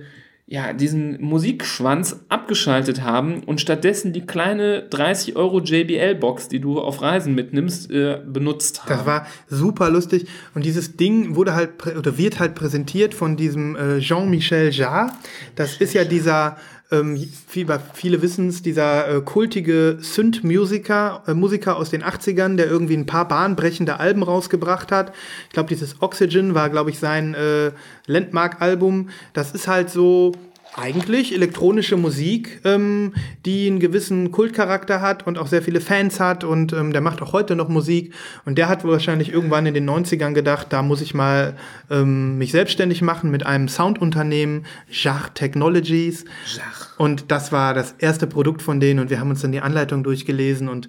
ja, 0.51 0.73
diesen 0.73 1.21
Musikschwanz 1.21 2.25
abgeschaltet 2.31 3.03
haben 3.03 3.45
und 3.45 3.61
stattdessen 3.61 4.15
die 4.15 4.23
kleine 4.23 4.83
30 4.89 5.37
Euro 5.37 5.61
JBL-Box, 5.61 6.49
die 6.49 6.59
du 6.59 6.81
auf 6.81 7.03
Reisen 7.03 7.35
mitnimmst, 7.35 7.91
äh, 7.91 8.23
benutzt 8.27 8.83
haben. 8.83 8.89
Das 8.89 9.07
war 9.07 9.27
super 9.47 9.91
lustig. 9.91 10.27
Und 10.55 10.65
dieses 10.65 10.97
Ding 10.97 11.37
wurde 11.37 11.55
halt 11.55 11.87
oder 11.87 12.17
wird 12.17 12.41
halt 12.41 12.55
präsentiert 12.55 13.13
von 13.13 13.37
diesem 13.37 13.77
äh, 13.77 13.99
Jean-Michel 13.99 14.71
Jarre. 14.71 15.13
Das 15.55 15.77
ist 15.77 15.93
ja 15.93 16.05
dieser, 16.05 16.57
ähm, 16.91 17.16
viel, 17.47 17.66
viele 17.93 18.22
wissen 18.22 18.49
es, 18.49 18.62
dieser 18.62 19.16
äh, 19.16 19.20
kultige 19.20 19.99
Synth-Musiker 20.01 21.22
äh, 21.26 21.34
Musiker 21.34 21.76
aus 21.76 21.91
den 21.91 22.03
80ern, 22.03 22.57
der 22.57 22.66
irgendwie 22.66 22.97
ein 22.97 23.07
paar 23.07 23.28
bahnbrechende 23.28 24.01
Alben 24.01 24.22
rausgebracht 24.22 24.91
hat. 24.91 25.14
Ich 25.49 25.53
glaube, 25.53 25.68
dieses 25.68 26.01
Oxygen 26.01 26.55
war, 26.55 26.70
glaube 26.70 26.91
ich, 26.91 26.99
sein 26.99 27.34
äh, 27.34 27.72
Landmark-Album. 28.07 29.11
Das 29.34 29.53
ist 29.53 29.68
halt 29.68 29.91
so 29.91 30.32
eigentlich 30.79 31.35
elektronische 31.35 31.97
Musik, 31.97 32.61
ähm, 32.64 33.12
die 33.45 33.66
einen 33.66 33.81
gewissen 33.81 34.31
Kultcharakter 34.31 35.01
hat 35.01 35.26
und 35.26 35.39
auch 35.39 35.47
sehr 35.47 35.62
viele 35.62 35.81
Fans 35.81 36.20
hat 36.20 36.45
und 36.45 36.72
ähm, 36.72 36.93
der 36.93 37.01
macht 37.01 37.20
auch 37.20 37.33
heute 37.33 37.57
noch 37.57 37.68
Musik 37.68 38.14
und 38.45 38.59
der 38.59 38.68
hat 38.68 38.85
wahrscheinlich 38.85 39.33
irgendwann 39.33 39.66
in 39.66 39.74
den 39.74 39.89
90ern 39.89 40.33
gedacht, 40.33 40.68
da 40.70 40.83
muss 40.83 41.01
ich 41.01 41.14
mal 41.14 41.57
ähm, 41.91 42.39
mich 42.39 42.53
selbstständig 42.53 43.03
machen 43.03 43.31
mit 43.31 43.45
einem 43.45 43.68
Soundunternehmen, 43.68 44.66
Jach 44.91 45.31
Technologies 45.31 46.24
Jach. 46.57 46.99
und 46.99 47.31
das 47.31 47.51
war 47.51 47.74
das 47.74 47.95
erste 47.99 48.26
Produkt 48.26 48.62
von 48.62 48.81
denen 48.81 49.01
und 49.01 49.11
wir 49.11 49.20
haben 49.20 49.31
uns 49.31 49.43
dann 49.43 49.53
die 49.53 49.61
Anleitung 49.61 50.05
durchgelesen 50.05 50.68
und 50.68 50.89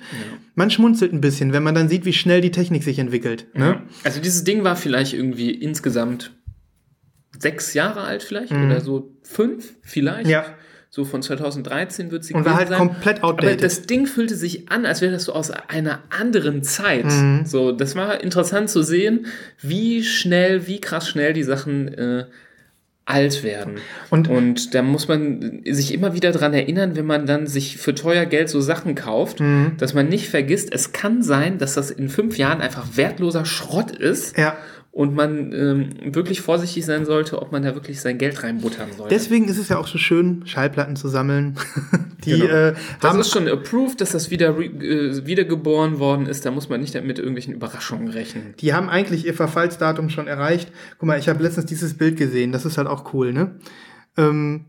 man 0.55 0.69
schmunzelt 0.69 1.13
ein 1.13 1.21
bisschen, 1.21 1.53
wenn 1.53 1.63
man 1.63 1.73
dann 1.73 1.89
sieht, 1.89 2.05
wie 2.05 2.13
schnell 2.13 2.41
die 2.41 2.51
Technik 2.51 2.83
sich 2.83 2.99
entwickelt. 2.99 3.47
Ne? 3.53 3.81
Also 4.03 4.21
dieses 4.21 4.43
Ding 4.43 4.63
war 4.63 4.75
vielleicht 4.75 5.13
irgendwie 5.13 5.51
insgesamt 5.51 6.31
sechs 7.39 7.73
Jahre 7.73 8.01
alt 8.01 8.21
vielleicht 8.23 8.51
oder 8.51 8.81
so 8.81 9.11
fünf 9.23 9.73
vielleicht. 9.81 10.25
Mhm. 10.25 10.31
Ja. 10.31 10.45
So 10.91 11.05
von 11.05 11.21
2013 11.21 12.09
wird 12.11 12.23
sie 12.23 12.33
Und 12.33 12.45
war 12.45 12.55
halt 12.55 12.71
komplett 12.71 13.17
Aber 13.17 13.27
outdated. 13.29 13.63
das 13.63 13.83
Ding 13.83 14.07
fühlte 14.07 14.35
sich 14.35 14.71
an, 14.71 14.85
als 14.87 15.01
wäre 15.01 15.11
das 15.11 15.23
so 15.25 15.33
aus 15.33 15.51
einer 15.51 15.99
anderen 16.09 16.63
Zeit. 16.63 17.05
Mhm. 17.05 17.45
So, 17.45 17.71
das 17.71 17.95
war 17.95 18.21
interessant 18.23 18.69
zu 18.71 18.81
sehen, 18.81 19.27
wie 19.61 20.03
schnell, 20.03 20.65
wie 20.67 20.81
krass 20.81 21.07
schnell 21.07 21.33
die 21.33 21.43
Sachen 21.43 21.89
äh, 21.93 22.25
alt 23.05 23.43
werden. 23.43 23.75
Und- 24.11 24.27
Und 24.29 24.73
da 24.75 24.81
muss 24.83 25.07
man 25.07 25.61
sich 25.65 25.93
immer 25.93 26.13
wieder 26.13 26.31
dran 26.31 26.53
erinnern, 26.53 26.95
wenn 26.95 27.05
man 27.07 27.25
dann 27.25 27.47
sich 27.47 27.77
für 27.77 27.95
teuer 27.95 28.25
Geld 28.25 28.49
so 28.49 28.61
Sachen 28.61 28.93
kauft, 28.95 29.39
Mhm. 29.39 29.73
dass 29.77 29.93
man 29.95 30.09
nicht 30.09 30.29
vergisst, 30.29 30.73
es 30.73 30.91
kann 30.91 31.23
sein, 31.23 31.57
dass 31.57 31.73
das 31.75 31.89
in 31.91 32.09
fünf 32.09 32.37
Jahren 32.37 32.61
einfach 32.61 32.85
wertloser 32.97 33.45
Schrott 33.45 33.91
ist 33.91 34.37
Ja. 34.37 34.57
Und 34.99 35.15
man 35.15 35.53
ähm, 35.53 36.13
wirklich 36.13 36.41
vorsichtig 36.41 36.85
sein 36.85 37.05
sollte, 37.05 37.41
ob 37.41 37.53
man 37.53 37.63
da 37.63 37.73
wirklich 37.73 38.01
sein 38.01 38.17
Geld 38.17 38.43
reinbuttern 38.43 38.89
sollte. 38.91 39.15
Deswegen 39.15 39.47
ist 39.47 39.57
es 39.57 39.69
ja 39.69 39.77
auch 39.77 39.87
so 39.87 39.97
schön, 39.97 40.41
Schallplatten 40.45 40.97
zu 40.97 41.07
sammeln. 41.07 41.55
Die 42.25 42.31
Genau. 42.31 42.53
äh, 42.53 42.73
das 42.99 43.11
haben 43.11 43.19
ist 43.21 43.31
schon 43.31 43.47
approved, 43.47 44.01
dass 44.01 44.11
das 44.11 44.29
wieder 44.29 44.59
äh, 44.59 45.25
wiedergeboren 45.25 45.99
worden 45.99 46.25
ist. 46.25 46.45
Da 46.45 46.51
muss 46.51 46.67
man 46.67 46.81
nicht 46.81 47.01
mit 47.01 47.17
irgendwelchen 47.17 47.53
Überraschungen 47.53 48.09
rechnen. 48.09 48.55
Die 48.59 48.73
haben 48.73 48.89
eigentlich 48.89 49.25
ihr 49.25 49.33
Verfallsdatum 49.33 50.09
schon 50.09 50.27
erreicht. 50.27 50.69
Guck 50.97 51.07
mal, 51.07 51.17
ich 51.17 51.29
habe 51.29 51.41
letztens 51.41 51.67
dieses 51.67 51.93
Bild 51.93 52.17
gesehen. 52.17 52.51
Das 52.51 52.65
ist 52.65 52.77
halt 52.77 52.89
auch 52.89 53.13
cool, 53.13 53.31
ne? 53.31 53.55
Ähm, 54.17 54.65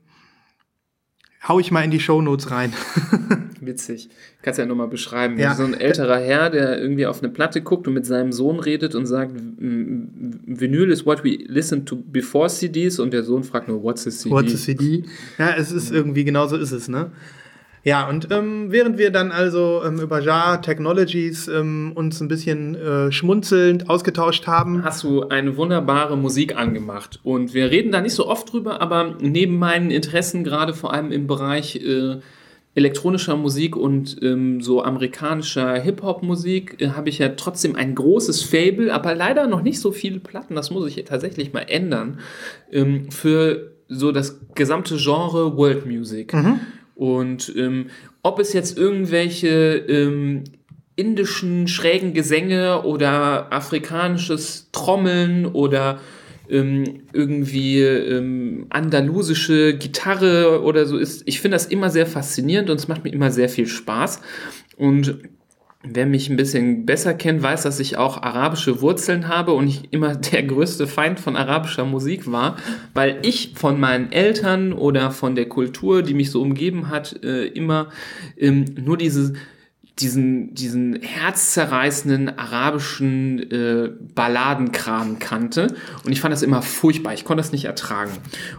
hau 1.47 1.59
ich 1.61 1.71
mal 1.71 1.83
in 1.83 1.91
die 1.91 2.01
Shownotes 2.01 2.51
rein. 2.51 2.73
Witzig. 3.61 4.09
Kannst 4.43 4.59
ja 4.59 4.67
nochmal 4.67 4.89
beschreiben. 4.89 5.39
Ja. 5.39 5.55
So 5.55 5.65
ein 5.65 5.75
älterer 5.75 6.19
Herr, 6.19 6.51
der 6.51 6.81
irgendwie 6.81 7.07
auf 7.07 7.23
eine 7.23 7.31
Platte 7.31 7.61
guckt 7.63 7.87
und 7.87 7.95
mit 7.95 8.07
seinem 8.07 8.33
Sohn 8.33 8.59
redet 8.61 8.95
und 8.95 9.07
sagt, 9.07 9.33
"M- 9.37 10.41
Vinyl 10.47 10.91
is 10.91 11.05
what 11.05 11.25
we 11.25 11.39
listened 11.47 11.87
to 11.87 11.97
before 11.97 12.49
CDs 12.49 12.99
und 12.99 13.13
der 13.13 13.23
Sohn 13.23 13.45
fragt 13.45 13.69
nur, 13.69 13.83
what's 13.83 14.07
a 14.07 14.11
CD? 14.11 14.31
What's 14.35 14.55
a 14.55 14.57
CD? 14.57 15.05
Ja, 15.39 15.55
es 15.57 15.73
ist 15.73 15.91
irgendwie, 15.93 16.25
genau 16.25 16.47
so 16.47 16.57
ist 16.57 16.73
es, 16.73 16.89
ne? 16.89 17.11
Ja, 17.83 18.09
und 18.09 18.29
ähm, 18.31 18.67
während 18.71 18.99
wir 18.99 19.11
dann 19.11 19.33
also 19.33 19.83
ähm, 19.85 20.01
über 20.01 20.21
JAR 20.21 20.61
Technologies 20.61 21.49
ähm, 21.49 21.93
uns 21.95 22.21
ein 22.21 22.29
bisschen 22.29 22.75
äh, 22.75 23.11
schmunzelnd 23.11 23.89
ausgetauscht 23.89 24.47
haben, 24.47 24.85
hast 24.85 25.03
du 25.03 25.29
eine 25.29 25.57
wunderbare 25.57 26.17
Musik 26.19 26.57
angemacht. 26.57 27.21
Und 27.23 27.55
wir 27.55 27.71
reden 27.71 27.91
da 27.91 28.03
nicht 28.03 28.15
so 28.15 28.29
oft 28.29 28.53
drüber, 28.53 28.83
aber 28.83 29.17
neben 29.21 29.59
meinen 29.59 29.91
Interessen, 29.91 30.45
gerade 30.45 30.75
vor 30.75 30.93
allem 30.93 31.11
im 31.11 31.27
Bereich 31.27 31.77
äh, 31.77 32.19
elektronischer 32.75 33.37
Musik 33.37 33.77
und 33.77 34.23
ähm, 34.23 34.61
so 34.61 34.83
amerikanischer 34.83 35.81
Hip-Hop-Musik, 35.81 36.83
äh, 36.83 36.91
habe 36.91 37.09
ich 37.09 37.19
ja 37.19 37.31
trotzdem 37.31 37.77
ein 37.77 37.95
großes 37.95 38.43
Fable, 38.43 38.93
aber 38.93 39.15
leider 39.15 39.47
noch 39.47 39.63
nicht 39.63 39.81
so 39.81 39.91
viele 39.91 40.21
Platten, 40.21 40.55
das 40.55 40.71
muss 40.71 40.87
ich 40.95 41.03
tatsächlich 41.05 41.55
mal 41.55 41.63
ändern, 41.63 42.21
ähm, 42.71 43.11
für 43.11 43.73
so 43.89 44.13
das 44.13 44.39
gesamte 44.55 44.97
Genre 44.99 45.57
World 45.57 45.87
Music. 45.87 46.33
Und 47.01 47.51
ähm, 47.57 47.87
ob 48.23 48.39
es 48.41 48.53
jetzt 48.53 48.77
irgendwelche 48.77 49.49
ähm, 49.49 50.45
indischen 50.97 51.67
schrägen 51.67 52.13
Gesänge 52.13 52.83
oder 52.83 53.51
afrikanisches 53.55 54.69
Trommeln 54.71 55.47
oder 55.47 55.99
ähm, 56.51 57.05
irgendwie 57.15 57.81
ähm, 57.81 58.67
andalusische 58.69 59.79
Gitarre 59.79 60.63
oder 60.63 60.85
so 60.85 60.99
ist. 60.99 61.23
Ich 61.25 61.41
finde 61.41 61.55
das 61.55 61.65
immer 61.65 61.89
sehr 61.89 62.05
faszinierend 62.05 62.69
und 62.69 62.77
es 62.77 62.87
macht 62.87 63.03
mir 63.03 63.15
immer 63.15 63.31
sehr 63.31 63.49
viel 63.49 63.67
Spaß. 63.67 64.21
Und 64.77 65.21
wer 65.83 66.05
mich 66.05 66.29
ein 66.29 66.37
bisschen 66.37 66.85
besser 66.85 67.15
kennt, 67.15 67.43
weiß, 67.43 67.63
dass 67.63 67.81
ich 67.81 67.97
auch 67.97 68.23
arabische 68.23 68.83
Wurzeln 68.83 69.29
habe 69.29 69.53
und 69.53 69.67
ich 69.67 69.93
immer 69.93 70.15
der 70.33 70.43
größte 70.43 70.87
Feind 70.87 71.21
von 71.21 71.37
arabischer 71.37 71.85
Musik 71.85 72.31
war, 72.31 72.57
weil 72.95 73.19
ich 73.23 73.53
von 73.55 73.81
meinen 73.81 74.13
Eltern 74.13 74.73
oder 74.73 75.11
von 75.11 75.35
der 75.35 75.49
Kultur, 75.49 76.03
die 76.03 76.15
mich 76.15 76.31
so 76.31 76.43
umgeben 76.43 76.89
hat, 76.89 77.23
äh, 77.25 77.47
immer 77.47 77.89
ähm, 78.37 78.65
nur 78.77 78.97
diese 78.97 79.35
diesen, 79.99 80.55
diesen 80.55 81.01
herzzerreißenden 81.03 82.39
arabischen 82.39 83.51
äh, 83.51 83.91
Balladenkram 84.15 85.19
kannte. 85.19 85.75
Und 86.05 86.13
ich 86.13 86.21
fand 86.21 86.33
das 86.33 86.43
immer 86.43 86.63
furchtbar. 86.63 87.13
Ich 87.13 87.25
konnte 87.25 87.43
das 87.43 87.53
nicht 87.53 87.67
ertragen. 87.67 88.13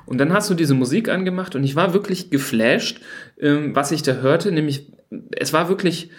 Und 0.06 0.20
dann 0.20 0.34
hast 0.34 0.50
du 0.50 0.54
diese 0.54 0.76
Musik 0.76 1.10
angemacht 1.10 1.56
und 1.56 1.64
ich 1.64 1.76
war 1.76 1.94
wirklich 1.94 2.30
geflasht, 2.30 3.02
ähm, 3.40 3.76
was 3.76 3.92
ich 3.92 4.04
da 4.04 4.14
hörte. 4.16 4.52
Nämlich, 4.52 4.92
es 5.32 5.52
war 5.52 5.68
wirklich 5.68 6.12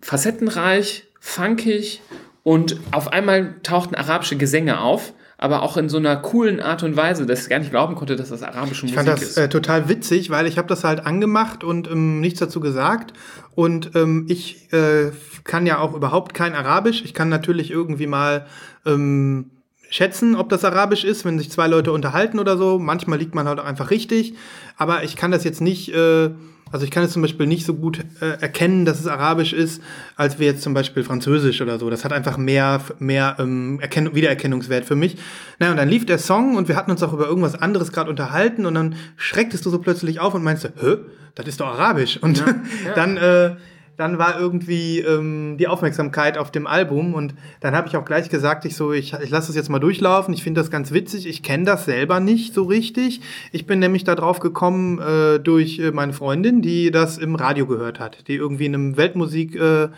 facettenreich, 0.00 1.04
funkig 1.20 2.00
und 2.42 2.76
auf 2.92 3.12
einmal 3.12 3.54
tauchten 3.62 3.94
arabische 3.94 4.36
Gesänge 4.36 4.80
auf. 4.80 5.12
Aber 5.38 5.60
auch 5.60 5.76
in 5.76 5.90
so 5.90 5.98
einer 5.98 6.16
coolen 6.16 6.60
Art 6.60 6.82
und 6.82 6.96
Weise, 6.96 7.26
dass 7.26 7.42
ich 7.42 7.50
gar 7.50 7.58
nicht 7.58 7.70
glauben 7.70 7.94
konnte, 7.94 8.16
dass 8.16 8.30
das 8.30 8.42
arabische 8.42 8.86
Ich 8.86 8.92
Musik 8.92 8.96
fand 8.96 9.08
das 9.08 9.22
ist. 9.22 9.36
äh, 9.36 9.50
total 9.50 9.86
witzig, 9.86 10.30
weil 10.30 10.46
ich 10.46 10.56
habe 10.56 10.66
das 10.66 10.82
halt 10.82 11.04
angemacht 11.04 11.62
und 11.62 11.90
ähm, 11.90 12.22
nichts 12.22 12.40
dazu 12.40 12.58
gesagt. 12.58 13.12
Und 13.54 13.90
ähm, 13.96 14.24
ich 14.30 14.72
äh, 14.72 15.10
kann 15.44 15.66
ja 15.66 15.78
auch 15.78 15.92
überhaupt 15.92 16.32
kein 16.32 16.54
Arabisch. 16.54 17.02
Ich 17.04 17.12
kann 17.12 17.28
natürlich 17.28 17.70
irgendwie 17.70 18.06
mal 18.06 18.46
ähm, 18.86 19.50
schätzen, 19.90 20.36
ob 20.36 20.48
das 20.48 20.64
Arabisch 20.64 21.04
ist, 21.04 21.26
wenn 21.26 21.38
sich 21.38 21.50
zwei 21.50 21.66
Leute 21.66 21.92
unterhalten 21.92 22.38
oder 22.38 22.56
so. 22.56 22.78
Manchmal 22.78 23.18
liegt 23.18 23.34
man 23.34 23.46
halt 23.46 23.60
auch 23.60 23.66
einfach 23.66 23.90
richtig. 23.90 24.34
Aber 24.78 25.04
ich 25.04 25.16
kann 25.16 25.32
das 25.32 25.44
jetzt 25.44 25.60
nicht, 25.60 25.92
äh, 25.94 26.30
also 26.72 26.84
ich 26.84 26.90
kann 26.90 27.04
es 27.04 27.12
zum 27.12 27.22
Beispiel 27.22 27.46
nicht 27.46 27.64
so 27.64 27.74
gut 27.74 28.00
äh, 28.20 28.40
erkennen, 28.40 28.84
dass 28.84 28.98
es 28.98 29.06
Arabisch 29.06 29.52
ist, 29.52 29.80
als 30.16 30.38
wir 30.38 30.46
jetzt 30.46 30.62
zum 30.62 30.74
Beispiel 30.74 31.04
Französisch 31.04 31.62
oder 31.62 31.78
so. 31.78 31.88
Das 31.90 32.04
hat 32.04 32.12
einfach 32.12 32.38
mehr, 32.38 32.80
mehr 32.98 33.36
ähm, 33.38 33.78
Erkenn 33.80 34.14
Wiedererkennungswert 34.14 34.84
für 34.84 34.96
mich. 34.96 35.16
Na, 35.60 35.70
und 35.70 35.76
dann 35.76 35.88
lief 35.88 36.06
der 36.06 36.18
Song 36.18 36.56
und 36.56 36.66
wir 36.66 36.76
hatten 36.76 36.90
uns 36.90 37.02
auch 37.02 37.12
über 37.12 37.26
irgendwas 37.26 37.54
anderes 37.54 37.92
gerade 37.92 38.10
unterhalten 38.10 38.66
und 38.66 38.74
dann 38.74 38.96
schrecktest 39.16 39.64
du 39.64 39.70
so 39.70 39.78
plötzlich 39.78 40.18
auf 40.18 40.34
und 40.34 40.42
meinst, 40.42 40.64
hä, 40.64 40.96
das 41.36 41.46
ist 41.46 41.60
doch 41.60 41.68
Arabisch. 41.68 42.16
Und 42.16 42.42
dann, 42.96 43.16
äh, 43.16 43.56
dann 43.96 44.18
war 44.18 44.38
irgendwie 44.38 45.00
ähm, 45.00 45.56
die 45.58 45.68
Aufmerksamkeit 45.68 46.36
auf 46.36 46.50
dem 46.50 46.66
Album 46.66 47.14
und 47.14 47.34
dann 47.60 47.74
habe 47.74 47.88
ich 47.88 47.96
auch 47.96 48.04
gleich 48.04 48.28
gesagt, 48.28 48.64
ich 48.64 48.76
so, 48.76 48.92
ich, 48.92 49.14
ich 49.14 49.30
lasse 49.30 49.48
das 49.48 49.56
jetzt 49.56 49.70
mal 49.70 49.78
durchlaufen. 49.78 50.34
Ich 50.34 50.42
finde 50.42 50.60
das 50.60 50.70
ganz 50.70 50.92
witzig. 50.92 51.26
Ich 51.26 51.42
kenne 51.42 51.64
das 51.64 51.86
selber 51.86 52.20
nicht 52.20 52.52
so 52.52 52.64
richtig. 52.64 53.22
Ich 53.52 53.66
bin 53.66 53.78
nämlich 53.78 54.04
da 54.04 54.14
drauf 54.14 54.40
gekommen 54.40 54.98
äh, 54.98 55.38
durch 55.40 55.78
äh, 55.78 55.92
meine 55.92 56.12
Freundin, 56.12 56.60
die 56.60 56.90
das 56.90 57.16
im 57.16 57.34
Radio 57.34 57.66
gehört 57.66 57.98
hat, 57.98 58.28
die 58.28 58.34
irgendwie 58.34 58.66
in 58.66 58.74
einem 58.74 58.96
Weltmusik 58.96 59.56
äh, 59.56 59.88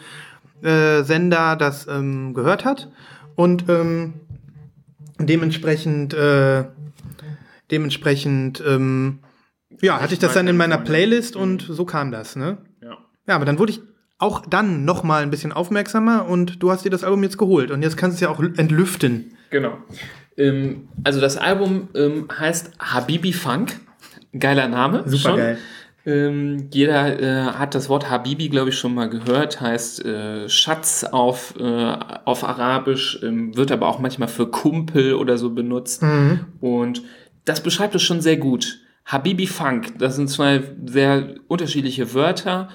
äh, 0.62 1.04
das 1.58 1.86
ähm, 1.88 2.34
gehört 2.34 2.64
hat 2.64 2.88
und 3.34 3.68
ähm, 3.68 4.14
dementsprechend 5.18 6.14
äh, 6.14 6.64
dementsprechend 7.70 8.62
ähm, 8.66 9.20
ja 9.80 10.00
hatte 10.00 10.14
ich 10.14 10.18
das 10.18 10.34
dann 10.34 10.48
in 10.48 10.56
meiner 10.56 10.78
Playlist 10.78 11.36
und 11.36 11.62
so 11.62 11.84
kam 11.84 12.10
das 12.10 12.36
ne 12.36 12.58
Ja. 13.28 13.36
aber 13.36 13.44
dann 13.44 13.58
wurde 13.58 13.72
ich 13.72 13.80
auch 14.18 14.44
dann 14.44 14.84
noch 14.84 15.04
mal 15.04 15.22
ein 15.22 15.30
bisschen 15.30 15.52
aufmerksamer 15.52 16.26
und 16.26 16.62
du 16.62 16.70
hast 16.70 16.84
dir 16.84 16.90
das 16.90 17.04
Album 17.04 17.22
jetzt 17.22 17.38
geholt 17.38 17.70
und 17.70 17.82
jetzt 17.82 17.96
kannst 17.96 18.14
du 18.14 18.16
es 18.16 18.20
ja 18.20 18.28
auch 18.30 18.42
entlüften. 18.42 19.36
Genau. 19.50 19.78
Ähm, 20.36 20.88
also 21.04 21.20
das 21.20 21.36
Album 21.36 21.88
ähm, 21.94 22.26
heißt 22.36 22.72
Habibi 22.78 23.32
Funk. 23.32 23.78
Geiler 24.38 24.68
Name. 24.68 25.04
Super 25.06 25.36
geil. 25.36 25.58
Ähm, 26.04 26.68
jeder 26.72 27.20
äh, 27.20 27.52
hat 27.52 27.74
das 27.74 27.88
Wort 27.88 28.10
Habibi, 28.10 28.48
glaube 28.48 28.70
ich, 28.70 28.78
schon 28.78 28.94
mal 28.94 29.08
gehört. 29.10 29.60
Heißt 29.60 30.04
äh, 30.04 30.48
Schatz 30.48 31.04
auf, 31.04 31.54
äh, 31.58 31.96
auf 32.24 32.44
Arabisch, 32.44 33.20
ähm, 33.22 33.56
wird 33.56 33.70
aber 33.72 33.88
auch 33.88 33.98
manchmal 33.98 34.28
für 34.28 34.48
Kumpel 34.50 35.14
oder 35.14 35.36
so 35.38 35.50
benutzt. 35.50 36.02
Und 36.60 37.02
das 37.44 37.62
beschreibt 37.62 37.94
es 37.94 38.02
schon 38.02 38.20
sehr 38.20 38.36
gut. 38.36 38.80
Habibi 39.04 39.46
Funk, 39.46 39.98
das 39.98 40.16
sind 40.16 40.28
zwei 40.28 40.62
sehr 40.86 41.34
unterschiedliche 41.46 42.14
Wörter. 42.14 42.68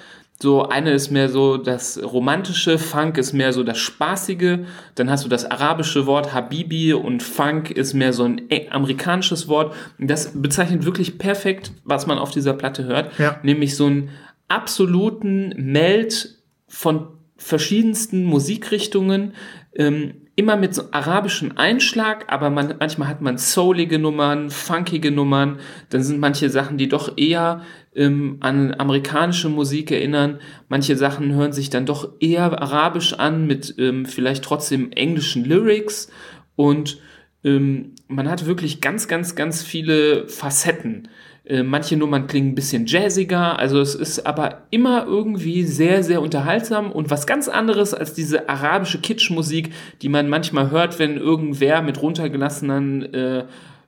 So, 0.44 0.68
eine 0.68 0.90
ist 0.90 1.10
mehr 1.10 1.30
so 1.30 1.56
das 1.56 1.98
romantische, 2.02 2.76
Funk 2.76 3.16
ist 3.16 3.32
mehr 3.32 3.54
so 3.54 3.62
das 3.62 3.78
spaßige. 3.78 4.58
Dann 4.94 5.08
hast 5.08 5.24
du 5.24 5.30
das 5.30 5.50
arabische 5.50 6.04
Wort 6.04 6.34
Habibi 6.34 6.92
und 6.92 7.22
Funk 7.22 7.70
ist 7.70 7.94
mehr 7.94 8.12
so 8.12 8.24
ein 8.24 8.42
e- 8.50 8.68
amerikanisches 8.68 9.48
Wort. 9.48 9.74
Das 9.98 10.32
bezeichnet 10.34 10.84
wirklich 10.84 11.16
perfekt, 11.16 11.72
was 11.84 12.06
man 12.06 12.18
auf 12.18 12.30
dieser 12.30 12.52
Platte 12.52 12.84
hört. 12.84 13.18
Ja. 13.18 13.40
Nämlich 13.42 13.74
so 13.74 13.86
einen 13.86 14.10
absoluten 14.48 15.54
Meld 15.56 16.34
von 16.68 17.06
verschiedensten 17.38 18.24
Musikrichtungen, 18.24 19.32
ähm, 19.74 20.23
immer 20.36 20.56
mit 20.56 20.74
so 20.74 20.84
arabischem 20.90 21.52
Einschlag, 21.56 22.24
aber 22.32 22.50
man, 22.50 22.74
manchmal 22.78 23.08
hat 23.08 23.20
man 23.20 23.38
soulige 23.38 23.98
Nummern, 23.98 24.50
funkige 24.50 25.10
Nummern, 25.10 25.60
dann 25.90 26.02
sind 26.02 26.18
manche 26.18 26.50
Sachen, 26.50 26.76
die 26.76 26.88
doch 26.88 27.16
eher 27.16 27.62
ähm, 27.94 28.38
an 28.40 28.74
amerikanische 28.74 29.48
Musik 29.48 29.92
erinnern, 29.92 30.40
manche 30.68 30.96
Sachen 30.96 31.32
hören 31.32 31.52
sich 31.52 31.70
dann 31.70 31.86
doch 31.86 32.12
eher 32.20 32.60
arabisch 32.60 33.12
an, 33.14 33.46
mit 33.46 33.74
ähm, 33.78 34.06
vielleicht 34.06 34.44
trotzdem 34.44 34.90
englischen 34.92 35.44
Lyrics. 35.44 36.10
Und 36.56 36.98
ähm, 37.44 37.92
man 38.08 38.28
hat 38.28 38.46
wirklich 38.46 38.80
ganz, 38.80 39.06
ganz, 39.06 39.36
ganz 39.36 39.62
viele 39.62 40.26
Facetten. 40.28 41.08
Äh, 41.46 41.62
manche 41.62 41.96
Nummern 41.96 42.26
klingen 42.26 42.52
ein 42.52 42.54
bisschen 42.54 42.86
jazziger, 42.86 43.58
also 43.58 43.78
es 43.78 43.94
ist 43.94 44.26
aber 44.26 44.62
immer 44.70 45.04
irgendwie 45.04 45.64
sehr, 45.64 46.02
sehr 46.02 46.22
unterhaltsam 46.22 46.90
und 46.90 47.10
was 47.10 47.26
ganz 47.26 47.48
anderes 47.48 47.92
als 47.92 48.14
diese 48.14 48.48
arabische 48.48 48.98
Kitschmusik, 48.98 49.70
die 50.00 50.08
man 50.08 50.30
manchmal 50.30 50.70
hört, 50.70 50.98
wenn 50.98 51.18
irgendwer 51.18 51.82
mit 51.82 52.00
runtergelassenen 52.00 53.12
äh, 53.12 53.44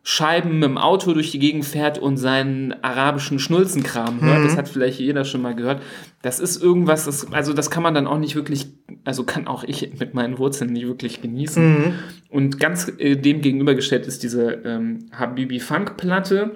Scheiben 0.09 0.63
im 0.63 0.79
Auto 0.79 1.15
durch 1.15 1.33
die 1.33 1.41
Gegend 1.41 1.65
fährt 1.65 1.99
und 1.99 2.17
seinen 2.17 2.77
arabischen 2.85 3.41
Schnulzenkram 3.41 4.21
hört. 4.21 4.45
Das 4.45 4.57
hat 4.57 4.69
vielleicht 4.69 5.01
jeder 5.01 5.25
schon 5.25 5.43
mal 5.43 5.57
gehört. 5.57 5.83
Das 6.23 6.39
ist 6.39 6.63
irgendwas, 6.63 7.07
das, 7.07 7.33
also 7.33 7.53
das 7.53 7.71
kann 7.73 7.83
man 7.83 7.93
dann 7.93 8.07
auch 8.07 8.19
nicht 8.19 8.37
wirklich, 8.37 8.69
also 9.05 9.25
kann 9.25 9.49
auch 9.49 9.65
ich 9.65 9.99
mit 9.99 10.15
meinen 10.15 10.39
Wurzeln 10.39 10.73
nicht 10.73 10.87
wirklich 10.87 11.23
genießen. 11.23 11.95
Und 12.29 12.61
ganz 12.61 12.93
äh, 12.99 13.17
dem 13.17 13.41
gegenübergestellt 13.41 14.07
ist 14.07 14.23
diese 14.23 14.53
ähm, 14.65 15.07
Habibi 15.11 15.59
Funk 15.59 15.97
Platte. 15.97 16.55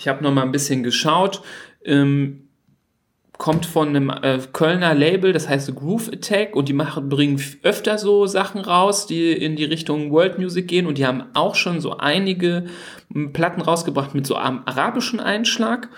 Ich 0.00 0.08
habe 0.08 0.24
noch 0.24 0.32
mal 0.32 0.42
ein 0.42 0.50
bisschen 0.50 0.82
geschaut. 0.82 1.42
Ähm, 1.84 2.48
kommt 3.36 3.66
von 3.66 3.88
einem 3.88 4.10
äh, 4.10 4.38
Kölner 4.52 4.94
Label, 4.94 5.32
das 5.32 5.48
heißt 5.48 5.74
Groove 5.74 6.10
Attack 6.12 6.56
und 6.56 6.68
die 6.68 6.72
machen, 6.72 7.08
bringen 7.08 7.40
öfter 7.62 7.98
so 7.98 8.26
Sachen 8.26 8.62
raus, 8.62 9.06
die 9.06 9.32
in 9.32 9.56
die 9.56 9.64
Richtung 9.64 10.10
World 10.10 10.38
Music 10.38 10.68
gehen 10.68 10.86
und 10.86 10.98
die 10.98 11.06
haben 11.06 11.24
auch 11.34 11.54
schon 11.54 11.80
so 11.80 11.96
einige 11.98 12.64
m, 13.14 13.32
Platten 13.32 13.62
rausgebracht 13.62 14.14
mit 14.14 14.26
so 14.26 14.36
einem 14.36 14.60
arabischen 14.66 15.20
Einschlag 15.20 15.88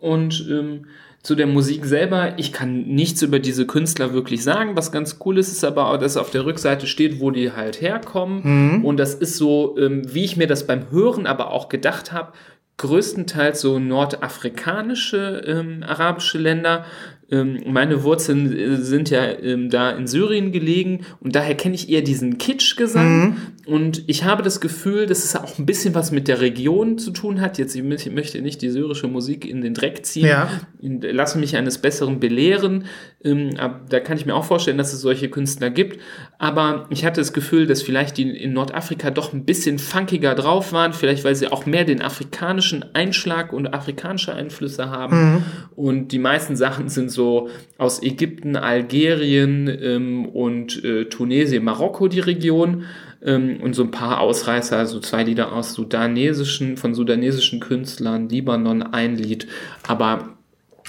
und 0.00 0.46
ähm, 0.50 0.86
zu 1.24 1.34
der 1.34 1.46
Musik 1.46 1.86
selber, 1.86 2.34
ich 2.38 2.52
kann 2.52 2.82
nichts 2.82 3.22
über 3.22 3.38
diese 3.38 3.66
Künstler 3.66 4.12
wirklich 4.12 4.44
sagen. 4.44 4.76
Was 4.76 4.92
ganz 4.92 5.18
cool 5.24 5.38
ist, 5.38 5.50
ist 5.50 5.64
aber, 5.64 5.88
auch, 5.88 5.96
dass 5.96 6.18
auf 6.18 6.30
der 6.30 6.44
Rückseite 6.44 6.86
steht, 6.86 7.18
wo 7.18 7.30
die 7.30 7.50
halt 7.52 7.80
herkommen. 7.80 8.42
Und 8.84 8.98
das 8.98 9.14
ist 9.14 9.38
so, 9.38 9.74
ähm, 9.78 10.02
wie 10.12 10.24
ich 10.24 10.36
mir 10.36 10.46
das 10.46 10.66
beim 10.66 10.90
Hören 10.90 11.26
aber 11.26 11.50
auch 11.50 11.70
gedacht 11.70 12.12
habe, 12.12 12.34
größtenteils 12.76 13.60
so 13.60 13.78
nordafrikanische, 13.78 15.42
ähm, 15.46 15.82
arabische 15.86 16.38
Länder. 16.38 16.84
Ähm, 17.30 17.60
meine 17.66 18.02
Wurzeln 18.02 18.54
äh, 18.56 18.76
sind 18.76 19.08
ja 19.08 19.24
ähm, 19.24 19.70
da 19.70 19.90
in 19.92 20.06
Syrien 20.06 20.52
gelegen 20.52 21.06
und 21.20 21.34
daher 21.34 21.54
kenne 21.56 21.74
ich 21.74 21.88
eher 21.88 22.02
diesen 22.02 22.36
Kitsch-Gesang. 22.36 23.36
Und 23.64 24.02
ich 24.08 24.24
habe 24.24 24.42
das 24.42 24.60
Gefühl, 24.60 25.06
dass 25.06 25.24
es 25.24 25.34
auch 25.34 25.58
ein 25.58 25.64
bisschen 25.64 25.94
was 25.94 26.10
mit 26.12 26.28
der 26.28 26.42
Region 26.42 26.98
zu 26.98 27.12
tun 27.12 27.40
hat. 27.40 27.56
Jetzt 27.56 27.74
ich 27.74 27.82
möchte- 27.82 28.10
möchte 28.10 28.42
nicht 28.42 28.60
die 28.60 28.68
syrische 28.68 29.08
Musik 29.08 29.48
in 29.48 29.62
den 29.62 29.72
Dreck 29.72 30.04
ziehen. 30.04 30.26
Ja. 30.26 30.50
Lasse 30.80 31.38
mich 31.38 31.56
eines 31.56 31.78
Besseren 31.78 32.20
belehren. 32.20 32.84
Ähm, 33.24 33.54
da 33.88 34.00
kann 34.00 34.18
ich 34.18 34.26
mir 34.26 34.34
auch 34.34 34.44
vorstellen, 34.44 34.76
dass 34.76 34.92
es 34.92 35.00
solche 35.00 35.30
Künstler 35.30 35.70
gibt. 35.70 35.98
Aber 36.38 36.86
ich 36.90 37.04
hatte 37.04 37.20
das 37.20 37.32
Gefühl, 37.32 37.66
dass 37.66 37.80
vielleicht 37.82 38.18
die 38.18 38.30
in 38.30 38.52
Nordafrika 38.52 39.10
doch 39.10 39.32
ein 39.32 39.44
bisschen 39.44 39.78
funkiger 39.78 40.34
drauf 40.34 40.72
waren. 40.72 40.92
Vielleicht, 40.92 41.24
weil 41.24 41.34
sie 41.34 41.50
auch 41.50 41.64
mehr 41.64 41.84
den 41.84 42.02
afrikanischen 42.02 42.84
Einschlag 42.94 43.52
und 43.52 43.72
afrikanische 43.72 44.34
Einflüsse 44.34 44.90
haben. 44.90 45.44
Und 45.74 46.08
die 46.08 46.18
meisten 46.18 46.54
Sachen 46.54 46.88
sind 46.90 47.10
so 47.10 47.48
aus 47.78 48.02
Ägypten, 48.02 48.56
Algerien 48.56 49.68
ähm, 49.68 50.26
und 50.26 50.84
äh, 50.84 51.06
Tunesien, 51.06 51.64
Marokko 51.64 52.08
die 52.08 52.20
Region. 52.20 52.84
Ähm, 53.24 53.58
und 53.62 53.74
so 53.74 53.84
ein 53.84 53.90
paar 53.90 54.20
Ausreißer, 54.20 54.76
also 54.76 55.00
zwei 55.00 55.24
Lieder 55.24 55.52
aus 55.52 55.72
sudanesischen, 55.72 56.76
von 56.76 56.94
sudanesischen 56.94 57.58
Künstlern, 57.58 58.28
Libanon 58.28 58.82
ein 58.82 59.16
Lied. 59.16 59.46
Aber 59.88 60.36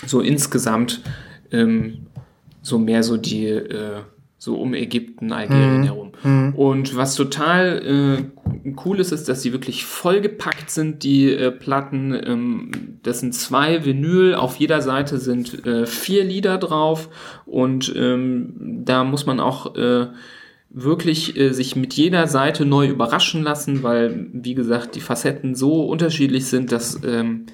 so 0.05 0.19
insgesamt 0.19 1.01
ähm, 1.51 2.07
so 2.65 2.79
mehr 2.79 3.03
so 3.03 3.15
die, 3.17 3.45
äh, 3.45 4.01
so 4.37 4.55
um 4.55 4.73
Ägypten, 4.73 5.31
Algerien 5.31 5.83
herum. 5.83 6.11
Und 6.55 6.95
was 6.95 7.15
total 7.15 8.27
äh, 8.65 8.71
cool 8.83 8.99
ist, 8.99 9.11
ist, 9.11 9.29
dass 9.29 9.41
sie 9.41 9.53
wirklich 9.53 9.85
vollgepackt 9.85 10.71
sind, 10.71 11.03
die 11.03 11.31
äh, 11.31 11.51
Platten. 11.51 12.13
Ähm, 12.13 12.71
das 13.03 13.19
sind 13.19 13.35
zwei 13.35 13.85
Vinyl, 13.85 14.33
auf 14.33 14.55
jeder 14.55 14.81
Seite 14.81 15.19
sind 15.19 15.65
äh, 15.65 15.85
vier 15.85 16.23
Lieder 16.23 16.57
drauf 16.57 17.09
und 17.45 17.93
ähm, 17.95 18.53
da 18.83 19.03
muss 19.03 19.25
man 19.25 19.39
auch 19.39 19.75
äh, 19.75 20.07
wirklich 20.69 21.37
äh, 21.37 21.53
sich 21.53 21.75
mit 21.75 21.93
jeder 21.93 22.27
Seite 22.27 22.65
neu 22.65 22.87
überraschen 22.87 23.43
lassen, 23.43 23.83
weil, 23.83 24.27
wie 24.33 24.55
gesagt, 24.55 24.95
die 24.95 25.01
Facetten 25.01 25.55
so 25.55 25.85
unterschiedlich 25.85 26.47
sind, 26.47 26.71
dass 26.71 26.99
ähm, 27.05 27.45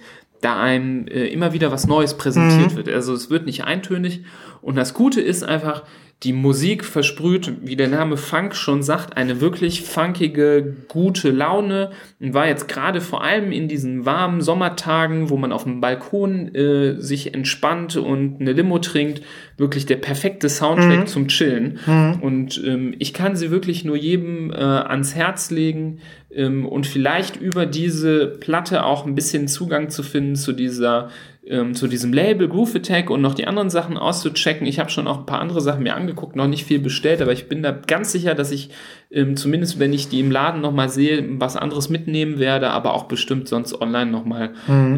da 0.42 0.60
einem 0.60 1.08
äh, 1.08 1.28
immer 1.28 1.54
wieder 1.54 1.72
was 1.72 1.88
Neues 1.88 2.18
präsentiert 2.18 2.76
wird. 2.76 2.90
Also 2.90 3.14
es 3.14 3.30
wird 3.30 3.46
nicht 3.46 3.64
eintönig. 3.64 4.22
Und 4.62 4.76
das 4.76 4.94
Gute 4.94 5.22
ist 5.22 5.44
einfach, 5.44 5.84
die 6.24 6.34
Musik 6.34 6.86
versprüht, 6.86 7.52
wie 7.64 7.76
der 7.76 7.88
Name 7.88 8.16
Funk 8.16 8.56
schon 8.56 8.84
sagt, 8.84 9.18
eine 9.18 9.42
wirklich 9.42 9.82
funkige, 9.82 10.76
gute 10.88 11.32
Laune 11.32 11.92
und 12.20 12.36
war 12.36 12.48
jetzt 12.48 12.68
gerade 12.68 13.02
vor 13.02 13.24
allem 13.24 13.52
in 13.52 13.68
diesen 13.68 14.06
warmen 14.06 14.42
Sommertagen, 14.42 15.32
wo 15.32 15.38
man 15.38 15.52
auf 15.52 15.64
dem 15.64 15.82
Balkon 15.82 16.54
äh, 16.54 17.02
sich 17.02 17.34
entspannt 17.34 17.98
und 17.98 18.40
eine 18.40 18.54
Limo 18.54 18.78
trinkt, 18.78 19.24
wirklich 19.58 19.88
der 19.88 19.96
perfekte 19.96 20.48
Soundtrack 20.48 21.08
zum 21.08 21.28
Chillen. 21.28 21.80
Und 22.22 22.62
ähm, 22.64 22.94
ich 23.00 23.14
kann 23.14 23.36
sie 23.36 23.50
wirklich 23.50 23.84
nur 23.84 23.96
jedem 23.96 24.52
äh, 24.52 24.58
ans 24.58 25.16
Herz 25.16 25.50
legen 25.50 26.02
ähm, 26.34 26.66
und 26.66 26.88
vielleicht 26.88 27.36
über 27.36 27.66
diese 27.66 28.28
Platte 28.28 28.86
auch 28.86 29.06
ein 29.06 29.16
bisschen 29.16 29.48
Zugang 29.48 29.90
zu 29.90 30.04
finden 30.04 30.36
zu 30.36 30.54
dieser 30.54 31.10
ähm, 31.44 31.74
zu 31.74 31.88
diesem 31.88 32.14
Label 32.14 32.48
Groove 32.48 32.76
Attack 32.76 33.10
und 33.10 33.22
noch 33.22 33.34
die 33.34 33.48
anderen 33.48 33.72
Sachen 33.72 33.98
auszuchecken. 33.98 34.68
Ich 34.68 34.80
habe 34.80 34.92
schon 34.92 35.08
auch 35.08 35.20
ein 35.20 35.26
paar 35.26 35.42
andere 35.42 35.60
Sachen 35.60 35.82
mir 35.82 35.96
angeguckt, 35.96 36.36
noch 36.36 36.48
nicht 36.48 36.66
viel 36.66 36.78
bestellt, 36.78 37.20
aber 37.20 37.32
ich 37.32 37.50
bin 37.50 37.64
da 37.64 37.72
ganz 37.72 38.12
sicher, 38.12 38.36
dass 38.36 38.52
ich 38.52 38.70
ähm, 39.10 39.36
zumindest, 39.36 39.80
wenn 39.80 39.92
ich 39.92 40.08
die 40.08 40.20
im 40.20 40.30
Laden 40.30 40.62
nochmal 40.62 40.90
sehe, 40.90 41.26
was 41.40 41.58
anderes 41.58 41.90
mitnehmen 41.90 42.38
werde, 42.38 42.70
aber 42.70 42.94
auch 42.94 43.06
bestimmt 43.06 43.48
sonst 43.48 43.82
online 43.82 44.12
nochmal 44.12 44.52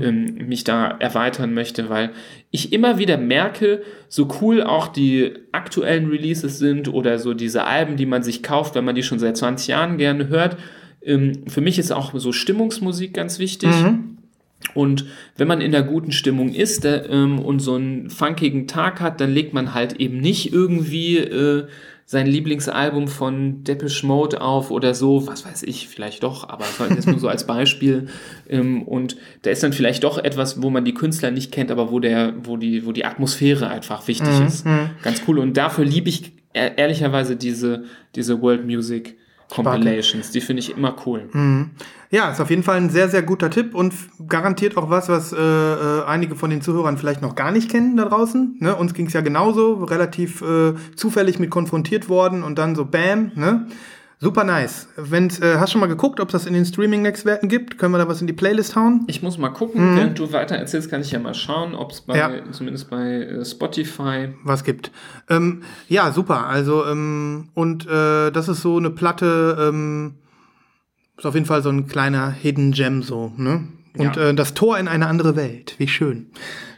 ähm, 0.03 0.35
mich 0.45 0.65
da 0.65 0.89
erweitern 0.99 1.53
möchte, 1.53 1.89
weil 1.89 2.09
ich 2.51 2.73
immer 2.73 2.97
wieder 2.97 3.17
merke, 3.17 3.81
so 4.09 4.27
cool 4.41 4.63
auch 4.63 4.89
die 4.89 5.31
aktuellen 5.53 6.09
Releases 6.09 6.59
sind 6.59 6.93
oder 6.93 7.19
so 7.19 7.33
diese 7.33 7.63
Alben, 7.63 7.95
die 7.95 8.05
man 8.05 8.21
sich 8.21 8.43
kauft, 8.43 8.75
wenn 8.75 8.83
man 8.83 8.95
die 8.95 9.03
schon 9.03 9.17
seit 9.17 9.37
20 9.37 9.69
Jahren 9.69 9.97
gerne 9.97 10.27
hört. 10.27 10.57
Ähm, 11.05 11.43
für 11.47 11.61
mich 11.61 11.79
ist 11.79 11.91
auch 11.91 12.13
so 12.17 12.31
Stimmungsmusik 12.31 13.13
ganz 13.13 13.39
wichtig. 13.39 13.69
Und 14.75 15.05
wenn 15.37 15.47
man 15.47 15.61
in 15.61 15.71
der 15.71 15.83
guten 15.83 16.11
Stimmung 16.11 16.49
ist 16.53 16.85
äh, 16.85 17.05
ähm, 17.09 17.39
und 17.39 17.59
so 17.59 17.75
einen 17.75 18.09
funkigen 18.09 18.67
Tag 18.67 19.01
hat, 19.01 19.19
dann 19.19 19.31
legt 19.33 19.53
man 19.53 19.73
halt 19.73 19.99
eben 19.99 20.19
nicht 20.19 20.53
irgendwie 20.53 21.17
äh, 21.17 21.67
sein 22.05 22.27
Lieblingsalbum 22.27 23.07
von 23.07 23.63
Depeche 23.63 24.05
Mode 24.05 24.41
auf 24.41 24.71
oder 24.71 24.93
so, 24.93 25.25
was 25.27 25.45
weiß 25.45 25.63
ich, 25.63 25.87
vielleicht 25.87 26.23
doch, 26.23 26.47
aber 26.49 26.65
das 26.95 27.07
nur 27.07 27.19
so 27.19 27.27
als 27.27 27.45
Beispiel. 27.45 28.07
Ähm, 28.49 28.83
und 28.83 29.15
da 29.43 29.51
ist 29.51 29.63
dann 29.63 29.71
vielleicht 29.71 30.03
doch 30.03 30.17
etwas, 30.17 30.61
wo 30.61 30.69
man 30.69 30.83
die 30.83 30.93
Künstler 30.93 31.31
nicht 31.31 31.53
kennt, 31.53 31.71
aber 31.71 31.91
wo 31.91 31.99
der, 32.01 32.33
wo 32.43 32.57
die, 32.57 32.85
wo 32.85 32.91
die 32.91 33.05
Atmosphäre 33.05 33.69
einfach 33.69 34.05
wichtig 34.09 34.27
ist. 34.45 34.65
Ganz 35.01 35.21
cool. 35.27 35.39
Und 35.39 35.55
dafür 35.55 35.85
liebe 35.85 36.09
ich 36.09 36.33
e- 36.53 36.71
ehrlicherweise 36.75 37.37
diese, 37.37 37.85
diese 38.15 38.41
World 38.41 38.65
Music 38.65 39.15
Compilations. 39.53 40.31
Die 40.31 40.41
finde 40.41 40.61
ich 40.61 40.75
immer 40.75 40.95
cool. 41.05 41.29
Ja, 42.09 42.29
ist 42.29 42.39
auf 42.39 42.51
jeden 42.51 42.61
Fall 42.61 42.77
ein 42.77 42.89
sehr, 42.91 43.09
sehr 43.09 43.23
guter 43.23 43.49
Tipp 43.49 43.73
und 43.73 43.93
garantiert 44.27 44.77
auch 44.77 44.89
was, 44.91 45.09
was 45.09 45.33
äh, 45.33 45.37
äh, 45.37 46.03
einige 46.05 46.35
von 46.35 46.51
den 46.51 46.61
Zuhörern 46.61 46.97
vielleicht 46.97 47.23
noch 47.23 47.33
gar 47.33 47.51
nicht 47.51 47.71
kennen 47.71 47.97
da 47.97 48.05
draußen. 48.05 48.57
Ne? 48.59 48.75
Uns 48.75 48.93
ging 48.93 49.07
es 49.07 49.13
ja 49.13 49.21
genauso, 49.21 49.83
relativ 49.83 50.43
äh, 50.43 50.73
zufällig 50.95 51.39
mit 51.39 51.49
konfrontiert 51.49 52.09
worden 52.09 52.43
und 52.43 52.59
dann 52.59 52.75
so 52.75 52.85
Bam. 52.85 53.31
Ne? 53.33 53.67
Super 54.23 54.45
nice. 54.45 54.87
Wenn's, 54.95 55.39
äh, 55.41 55.55
hast 55.57 55.69
du 55.69 55.71
schon 55.73 55.81
mal 55.81 55.87
geguckt, 55.87 56.21
ob 56.21 56.29
es 56.29 56.31
das 56.31 56.45
in 56.45 56.53
den 56.53 56.63
Streaming-Netzwerken 56.65 57.49
gibt? 57.49 57.77
Können 57.77 57.93
wir 57.93 57.97
da 57.97 58.07
was 58.07 58.21
in 58.21 58.27
die 58.27 58.31
Playlist 58.33 58.75
hauen? 58.77 59.03
Ich 59.07 59.21
muss 59.21 59.37
mal 59.37 59.49
gucken, 59.49 59.97
während 59.97 60.17
du 60.17 60.31
weiter 60.31 60.55
erzählst, 60.55 60.89
kann 60.89 61.01
ich 61.01 61.11
ja 61.11 61.19
mal 61.19 61.33
schauen, 61.33 61.75
ob 61.75 61.91
es 61.91 61.99
bei, 62.01 62.17
Ja. 62.17 62.31
zumindest 62.51 62.89
bei 62.89 63.03
äh, 63.23 63.43
Spotify, 63.45 64.29
was 64.45 64.63
gibt. 64.63 64.91
Ähm, 65.29 65.63
ja, 65.89 66.11
super. 66.13 66.47
Also, 66.47 66.85
ähm, 66.85 67.49
und 67.53 67.85
äh, 67.85 68.31
das 68.31 68.47
ist 68.47 68.61
so 68.61 68.77
eine 68.77 68.91
Platte, 68.91 69.57
ähm, 69.69 70.13
ist 71.17 71.25
auf 71.25 71.33
jeden 71.33 71.45
Fall 71.45 71.61
so 71.61 71.69
ein 71.69 71.87
kleiner 71.87 72.29
Hidden 72.31 72.71
Gem 72.71 73.03
so, 73.03 73.33
ne? 73.35 73.67
Und 73.97 74.15
Ja. 74.15 74.29
äh, 74.29 74.33
das 74.33 74.53
Tor 74.55 74.77
in 74.79 74.87
eine 74.87 75.07
andere 75.07 75.35
Welt. 75.35 75.75
Wie 75.77 75.87
schön. 75.87 76.27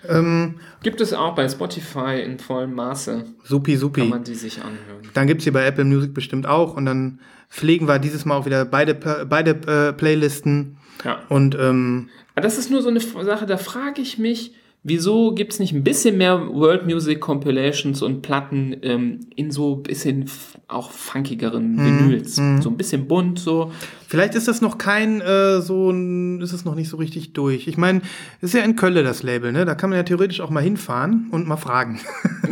Ähm, 0.07 0.55
gibt 0.83 1.01
es 1.01 1.13
auch 1.13 1.33
bei 1.35 1.47
Spotify 1.47 2.21
in 2.23 2.39
vollem 2.39 2.73
Maße, 2.73 3.25
supi, 3.43 3.71
kann 3.73 3.79
supi. 3.79 4.03
man 4.03 4.23
die 4.23 4.35
sich 4.35 4.57
anhören. 4.59 5.09
Dann 5.13 5.25
gibt's 5.27 5.45
sie 5.45 5.51
bei 5.51 5.65
Apple 5.65 5.85
Music 5.85 6.13
bestimmt 6.13 6.45
auch. 6.45 6.75
Und 6.75 6.85
dann 6.85 7.19
pflegen 7.49 7.87
wir 7.87 7.99
dieses 7.99 8.25
Mal 8.25 8.35
auch 8.37 8.45
wieder 8.45 8.65
beide, 8.65 8.93
beide 9.27 9.51
äh, 9.51 9.93
Playlisten. 9.93 10.77
Ja. 11.03 11.19
Und 11.29 11.55
ähm, 11.59 12.09
Aber 12.35 12.41
das 12.41 12.57
ist 12.57 12.69
nur 12.69 12.81
so 12.81 12.89
eine 12.89 12.99
Sache, 12.99 13.45
da 13.45 13.57
frage 13.57 14.01
ich 14.01 14.17
mich, 14.17 14.53
wieso 14.87 15.33
gibt 15.33 15.53
es 15.53 15.59
nicht 15.59 15.73
ein 15.73 15.83
bisschen 15.83 16.17
mehr 16.17 16.47
World 16.47 16.85
Music 16.85 17.19
Compilations 17.19 18.03
und 18.03 18.21
Platten 18.21 18.77
ähm, 18.83 19.21
in 19.35 19.49
so 19.49 19.77
ein 19.77 19.83
bisschen 19.83 20.29
auch 20.67 20.91
funkigeren 20.91 21.75
Vinyls, 21.77 22.35
so 22.35 22.69
ein 22.69 22.77
bisschen 22.77 23.07
bunt, 23.07 23.39
so. 23.39 23.71
vielleicht 24.07 24.35
ist 24.35 24.47
das 24.47 24.61
noch 24.61 24.77
kein, 24.77 25.21
äh, 25.21 25.59
so 25.61 25.89
ein, 25.89 26.39
ist 26.39 26.53
es 26.53 26.65
noch 26.65 26.75
nicht 26.75 26.89
so 26.89 26.97
richtig 26.97 27.33
durch. 27.33 27.67
Ich 27.67 27.77
meine, 27.77 28.01
ist 28.41 28.53
ja 28.53 28.61
in 28.61 28.75
Köln 28.75 28.93
das 29.03 29.23
Label, 29.23 29.51
ne? 29.51 29.65
Da 29.65 29.73
kann 29.73 29.89
man 29.89 29.97
ja 29.97 30.03
theoretisch 30.03 30.39
auch 30.39 30.51
mal 30.51 30.61
hinfahren 30.63 31.27
und 31.31 31.47
mal 31.47 31.57
fragen. 31.57 31.99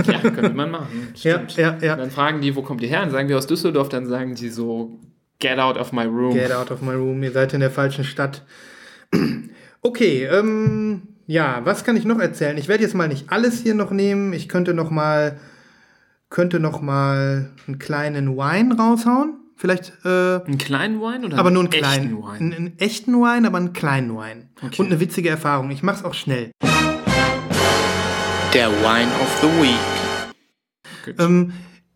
Ja, 0.08 0.20
könnte 0.22 0.54
man 0.56 0.72
machen. 0.72 0.88
Ja, 1.18 1.36
Stimmt. 1.36 1.56
ja, 1.56 1.78
ja. 1.80 1.94
Und 1.94 2.00
dann 2.00 2.10
fragen 2.10 2.42
die, 2.42 2.56
wo 2.56 2.64
kommt 2.64 2.82
ihr 2.82 2.90
her? 2.90 3.02
Dann 3.02 3.12
sagen 3.12 3.30
wir 3.30 3.38
aus 3.38 3.46
Düsseldorf, 3.46 3.90
dann 3.90 4.08
sagen 4.08 4.34
die 4.34 4.50
so, 4.50 5.00
get 5.38 5.60
out 5.60 5.78
of 5.78 5.94
my 5.94 6.04
room. 6.06 6.34
Get 6.34 6.52
out 6.52 6.72
of 6.72 6.82
my 6.82 6.94
room, 6.94 7.22
ihr 7.22 7.32
seid 7.32 7.54
in 7.54 7.60
der 7.60 7.70
falschen 7.70 8.04
Stadt. 8.04 8.44
Okay, 9.86 10.24
ähm, 10.24 11.02
ja, 11.26 11.62
was 11.64 11.84
kann 11.84 11.96
ich 11.96 12.06
noch 12.06 12.20
erzählen? 12.20 12.58
Ich 12.58 12.68
werde 12.68 12.84
jetzt 12.84 12.96
mal 12.96 13.08
nicht 13.08 13.30
alles 13.30 13.62
hier 13.62 13.76
noch 13.76 13.92
nehmen. 13.92 14.34
Ich 14.34 14.50
könnte 14.50 14.74
noch 14.74 14.90
mal, 14.90 15.40
könnte 16.30 16.60
noch 16.60 16.82
mal 16.82 17.50
einen 17.68 17.80
kleinen 17.80 18.36
Wine 18.36 18.76
raushauen. 18.78 19.36
Vielleicht, 19.56 19.94
äh, 20.04 20.42
Einen 20.46 20.58
kleinen 20.58 21.00
Wine 21.00 21.26
oder 21.28 21.38
aber 21.38 21.52
nur 21.52 21.64
einen 21.64 21.72
echten 21.72 21.86
kleinen. 21.86 22.18
Wine? 22.18 22.38
Einen, 22.40 22.54
einen 22.54 22.80
echten 22.80 23.14
Wine, 23.14 23.48
aber 23.48 23.58
einen 23.58 23.72
kleinen 23.72 24.12
Wine. 24.12 24.50
Okay. 24.62 24.82
Und 24.82 24.88
eine 24.88 25.00
witzige 25.00 25.30
Erfahrung. 25.30 25.72
Ich 25.72 25.84
mach's 25.84 26.04
auch 26.04 26.14
schnell. 26.14 26.52
Der 28.54 28.70
Wine 28.70 29.12
of 29.22 29.40
the 29.42 29.48
Week. 29.62 31.18
Ähm, 31.20 31.54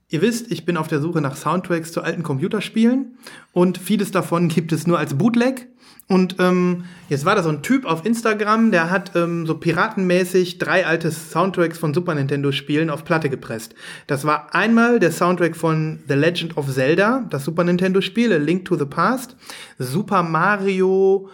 ihr 0.10 0.22
wisst, 0.22 0.52
ich 0.52 0.66
bin 0.66 0.78
auf 0.78 0.88
der 0.88 1.02
Suche 1.02 1.20
nach 1.22 1.36
Soundtracks 1.36 1.92
zu 1.92 2.02
alten 2.02 2.24
Computerspielen 2.24 3.18
und 3.52 3.78
vieles 3.78 4.12
davon 4.12 4.48
gibt 4.54 4.72
es 4.72 4.88
nur 4.88 4.98
als 4.98 5.16
Bootleg. 5.16 5.68
Und 6.10 6.38
ähm, 6.40 6.86
jetzt 7.10 7.26
war 7.26 7.36
da 7.36 7.44
so 7.44 7.50
ein 7.50 7.64
Typ 7.64 7.86
auf 7.86 8.06
Instagram, 8.06 8.72
der 8.72 8.90
hat 8.90 9.12
ähm, 9.16 9.46
so 9.46 9.56
piratenmäßig 9.58 10.58
drei 10.58 10.86
alte 10.86 11.12
Soundtracks 11.12 11.78
von 11.78 11.94
Super 11.94 12.16
Nintendo-Spielen 12.16 12.90
auf 12.90 13.04
Platte 13.04 13.30
gepresst. 13.30 13.76
Das 14.08 14.24
war 14.24 14.56
einmal 14.56 15.00
der 15.00 15.12
Soundtrack 15.12 15.58
von 15.58 16.00
The 16.08 16.14
Legend 16.14 16.56
of 16.56 16.72
Zelda, 16.74 17.26
das 17.30 17.44
Super 17.44 17.66
Nintendo-Spiel, 17.66 18.32
A 18.32 18.38
Link 18.38 18.64
to 18.64 18.78
the 18.78 18.86
Past, 18.86 19.36
Super 19.80 20.24
Mario, 20.24 21.30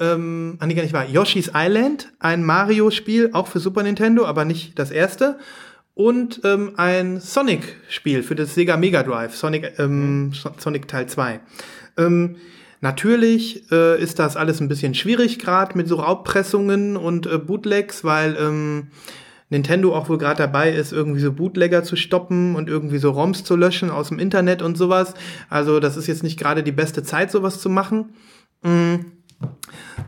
ähm, 0.00 0.56
ah, 0.58 0.66
nee, 0.66 0.74
gar 0.74 0.82
nicht 0.82 0.92
wahr, 0.92 1.08
Yoshi's 1.08 1.52
Island, 1.54 2.12
ein 2.18 2.42
Mario-Spiel, 2.44 3.30
auch 3.32 3.46
für 3.46 3.60
Super 3.60 3.84
Nintendo, 3.84 4.26
aber 4.26 4.44
nicht 4.44 4.76
das 4.76 4.90
erste 4.90 5.38
und 5.94 6.40
ähm, 6.44 6.72
ein 6.76 7.20
Sonic-Spiel 7.20 8.24
für 8.24 8.34
das 8.34 8.56
Sega 8.56 8.76
Mega 8.76 9.04
Drive, 9.04 9.36
Sonic, 9.36 9.74
ähm, 9.78 10.32
So- 10.34 10.50
Sonic 10.58 10.88
Teil 10.88 11.06
2. 11.06 11.40
Ähm, 11.96 12.36
natürlich 12.80 13.70
äh, 13.70 14.00
ist 14.00 14.18
das 14.18 14.36
alles 14.36 14.60
ein 14.60 14.68
bisschen 14.68 14.94
schwierig 14.94 15.38
gerade 15.38 15.76
mit 15.76 15.88
so 15.88 15.96
Raubpressungen 15.96 16.96
und 16.96 17.26
äh, 17.26 17.38
Bootlegs, 17.38 18.04
weil 18.04 18.36
ähm, 18.38 18.88
Nintendo 19.48 19.94
auch 19.94 20.08
wohl 20.08 20.18
gerade 20.18 20.38
dabei 20.38 20.72
ist, 20.72 20.92
irgendwie 20.92 21.20
so 21.20 21.32
Bootlegger 21.32 21.84
zu 21.84 21.94
stoppen 21.96 22.56
und 22.56 22.68
irgendwie 22.68 22.98
so 22.98 23.10
ROMs 23.10 23.44
zu 23.44 23.54
löschen 23.54 23.90
aus 23.90 24.08
dem 24.08 24.18
Internet 24.18 24.60
und 24.60 24.76
sowas. 24.76 25.14
Also 25.48 25.78
das 25.78 25.96
ist 25.96 26.08
jetzt 26.08 26.24
nicht 26.24 26.38
gerade 26.38 26.62
die 26.62 26.72
beste 26.72 27.02
Zeit, 27.02 27.30
sowas 27.30 27.60
zu 27.60 27.68
machen. 27.68 28.10
Mm. 28.62 28.96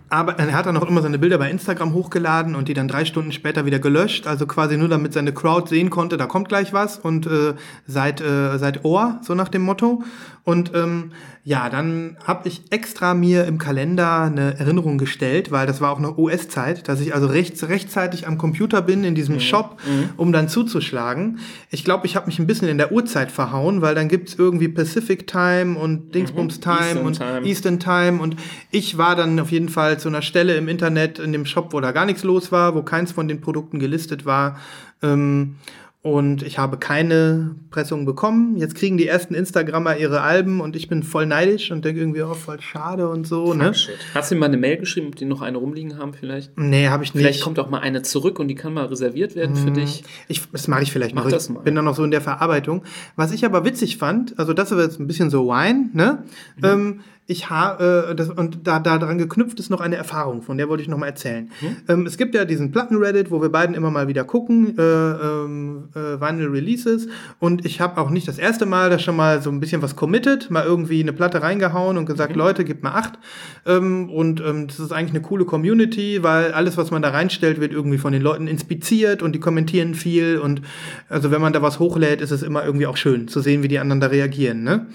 Aber 0.09 0.39
er 0.39 0.53
hat 0.55 0.65
dann 0.65 0.77
auch 0.79 0.89
immer 0.89 1.03
seine 1.03 1.19
Bilder 1.19 1.37
bei 1.37 1.51
Instagram 1.51 1.93
hochgeladen 1.93 2.55
und 2.55 2.69
die 2.69 2.75
dann 2.75 2.89
drei 2.89 3.05
Stunden 3.05 3.31
später 3.31 3.67
wieder 3.67 3.79
gelöscht. 3.79 4.27
Also 4.27 4.47
quasi 4.47 4.79
nur 4.79 4.89
damit 4.89 5.13
seine 5.13 5.35
Crowd 5.35 5.69
sehen 5.69 5.91
konnte, 5.91 6.17
da 6.17 6.25
kommt 6.25 6.49
gleich 6.49 6.73
was 6.73 6.99
und 6.99 7.27
äh, 7.27 7.55
seid, 7.87 8.23
äh, 8.23 8.57
seid 8.57 8.87
Ohr, 8.87 9.21
so 9.23 9.35
nach 9.35 9.51
dem 9.51 9.63
Motto. 9.63 10.03
Und 10.45 10.73
ähm, 10.75 11.13
ja, 11.49 11.71
dann 11.71 12.19
habe 12.25 12.47
ich 12.47 12.61
extra 12.69 13.15
mir 13.15 13.47
im 13.47 13.57
Kalender 13.57 14.21
eine 14.21 14.59
Erinnerung 14.59 14.99
gestellt, 14.99 15.51
weil 15.51 15.67
das 15.67 15.81
war 15.81 15.91
auch 15.91 15.97
eine 15.97 16.19
US-Zeit, 16.19 16.89
dass 16.89 17.01
ich 17.01 17.15
also 17.15 17.27
rechts, 17.27 17.67
rechtzeitig 17.71 18.27
am 18.27 18.37
Computer 18.37 18.83
bin 18.83 19.03
in 19.03 19.15
diesem 19.15 19.41
Shop, 19.41 19.81
um 20.19 20.31
dann 20.31 20.51
zuzuschlagen. 20.51 21.39
Ich 21.71 21.85
glaube, 21.85 22.05
ich 22.05 22.17
habe 22.17 22.27
mich 22.27 22.39
ein 22.39 22.47
bisschen 22.47 22.69
in 22.69 22.77
der 22.77 22.93
Uhrzeit 22.93 23.33
verhauen, 23.33 23.81
weil 23.81 23.95
dann 23.95 24.09
gibt's 24.09 24.35
irgendwie 24.35 24.69
Pacific 24.69 25.27
Time 25.27 25.79
und 25.79 26.15
Dingsbums 26.15 26.61
Time 26.61 26.81
Eastern 26.81 27.07
und 27.07 27.17
Time. 27.17 27.47
Eastern 27.47 27.81
Time 27.81 28.21
und 28.21 28.37
ich 28.71 28.99
war 28.99 29.17
dann 29.17 29.41
auf 29.41 29.51
jeden 29.51 29.71
Fall 29.71 29.99
zu 29.99 30.09
einer 30.09 30.21
Stelle 30.21 30.55
im 30.55 30.69
Internet 30.69 31.19
in 31.19 31.33
dem 31.33 31.47
Shop, 31.47 31.73
wo 31.73 31.81
da 31.81 31.93
gar 31.93 32.05
nichts 32.05 32.25
los 32.25 32.53
war, 32.53 32.75
wo 32.75 32.83
keins 32.83 33.13
von 33.13 33.27
den 33.27 33.41
Produkten 33.41 33.79
gelistet 33.79 34.27
war. 34.27 34.61
Ähm, 35.03 35.55
und 36.01 36.43
ich 36.45 36.59
habe 36.59 36.79
keine 36.79 37.57
Pressung 37.71 38.05
bekommen. 38.05 38.57
Jetzt 38.57 38.77
kriegen 38.77 38.97
die 38.97 39.09
ersten 39.09 39.35
Instagrammer 39.35 39.97
ihre 39.97 40.21
Alben 40.21 40.61
und 40.61 40.77
ich 40.77 40.89
bin 40.89 41.03
voll 41.03 41.27
neidisch 41.27 41.73
und 41.73 41.85
denke 41.85 42.01
irgendwie, 42.01 42.23
oh, 42.23 42.35
voll 42.35 42.61
schade 42.61 43.09
und 43.09 43.27
so. 43.27 43.53
Ne? 43.53 43.73
Hast 44.15 44.31
du 44.31 44.37
ihm 44.37 44.39
mal 44.39 44.47
eine 44.47 44.57
Mail 44.59 44.77
geschrieben, 44.77 45.09
ob 45.09 45.17
die 45.17 45.25
noch 45.25 45.43
eine 45.43 45.59
rumliegen 45.59 45.99
haben 45.99 46.15
vielleicht? 46.15 46.57
Nee, 46.57 46.87
habe 46.89 47.03
ich 47.03 47.15
nicht. 47.15 47.23
Vielleicht 47.25 47.43
kommt 47.43 47.59
auch 47.59 47.69
mal 47.69 47.81
eine 47.81 48.03
zurück 48.03 48.39
und 48.39 48.47
die 48.47 48.55
kann 48.55 48.75
mal 48.75 48.87
reserviert 48.87 49.35
werden 49.35 49.57
für 49.57 49.73
dich. 49.73 50.05
Ich, 50.29 50.49
das 50.53 50.69
mache 50.69 50.83
ich 50.83 50.93
vielleicht 50.93 51.17
Mach 51.17 51.25
noch. 51.25 51.31
das 51.33 51.49
ich 51.49 51.55
mal. 51.55 51.61
bin 51.63 51.75
dann 51.75 51.85
noch 51.85 51.97
so 51.97 52.05
in 52.05 52.13
der 52.13 52.21
Verarbeitung. 52.21 52.85
Was 53.17 53.33
ich 53.33 53.45
aber 53.45 53.65
witzig 53.65 53.97
fand, 53.99 54.39
also 54.39 54.53
das 54.53 54.71
war 54.71 54.81
jetzt 54.81 55.01
ein 55.01 55.09
bisschen 55.09 55.31
so 55.31 55.49
Wine, 55.49 55.91
ne? 55.95 56.23
Mhm. 56.59 56.65
Ähm, 56.65 57.01
ich 57.31 57.51
habe, 57.51 58.09
äh, 58.11 58.15
das, 58.15 58.31
und 58.31 58.67
da, 58.67 58.79
da 58.79 58.97
dran 58.99 59.19
geknüpft 59.19 59.61
ist 59.61 59.69
noch 59.69 59.83
eine 59.83 59.97
Erfahrung, 59.97 60.41
von 60.41 60.57
der 60.57 60.71
wollte 60.71 60.83
ich 60.83 60.89
noch 60.89 60.97
mal 60.97 61.09
erzählen. 61.09 61.51
Mhm. 61.61 61.77
Ähm, 61.87 62.07
es 62.07 62.17
gibt 62.17 62.35
ja 62.35 62.47
diesen 62.47 62.73
Platten-Reddit, 62.73 63.31
wo 63.31 63.43
wir 63.43 63.51
beiden 63.51 63.75
immer 63.75 63.91
mal 63.91 64.09
wieder 64.09 64.25
gucken, 64.25 64.79
äh, 64.79 64.83
ähm, 64.83 65.91
äh, 65.95 66.19
Vinyl 66.19 66.49
Releases. 66.49 67.07
Und 67.39 67.67
ich 67.67 67.83
habe 67.83 68.01
auch 68.01 68.09
nicht 68.09 68.27
das 68.29 68.39
erste 68.39 68.65
Mal 68.65 68.89
da 68.89 68.99
schon 68.99 69.15
mal 69.15 69.43
so 69.43 69.51
ein 69.51 69.61
bisschen 69.61 69.83
was 69.83 69.95
committed, 69.95 70.51
mal 70.51 70.65
irgendwie 70.65 71.03
eine 71.03 71.13
Platte 71.13 71.43
reingehauen 71.43 71.99
und 71.99 72.07
gesagt, 72.07 72.33
Mhm. 72.33 72.39
Leute, 72.39 72.65
gebt 72.65 72.83
mal 72.83 72.93
acht. 72.93 73.19
Ähm, 73.67 74.09
und 74.09 74.41
ähm, 74.41 74.67
das 74.67 74.81
ist 74.81 74.93
eigentlich 74.93 75.11
eine 75.11 75.21
coole 75.21 75.45
Community, 75.45 76.23
weil 76.23 76.53
alles, 76.53 76.79
was 76.79 76.91
man 76.91 77.03
da 77.03 77.11
reinstellt, 77.11 77.61
wird 77.61 77.73
irgendwie 77.73 77.99
von 77.99 78.15
den 78.15 78.23
Leuten 78.23 78.47
inspiziert 78.47 79.23
und 79.23 79.35
die 79.35 79.41
kommentieren 79.41 79.95
viel. 79.95 80.39
Und 80.39 80.63
also 81.11 81.31
wenn 81.31 81.43
man 81.43 81.53
da 81.53 81.61
was 81.61 81.79
hochlädt, 81.79 82.23
ist 82.23 82.31
es 82.31 82.43
immer 82.43 82.65
irgendwie 82.65 82.87
auch 82.87 82.97
schön 82.97 83.29
zu 83.29 83.41
sehen, 83.41 83.63
wie 83.63 83.69
die 83.69 83.79
anderen 83.81 84.01
da 84.01 84.07
reagieren. 84.07 84.63
Ne? 84.63 84.87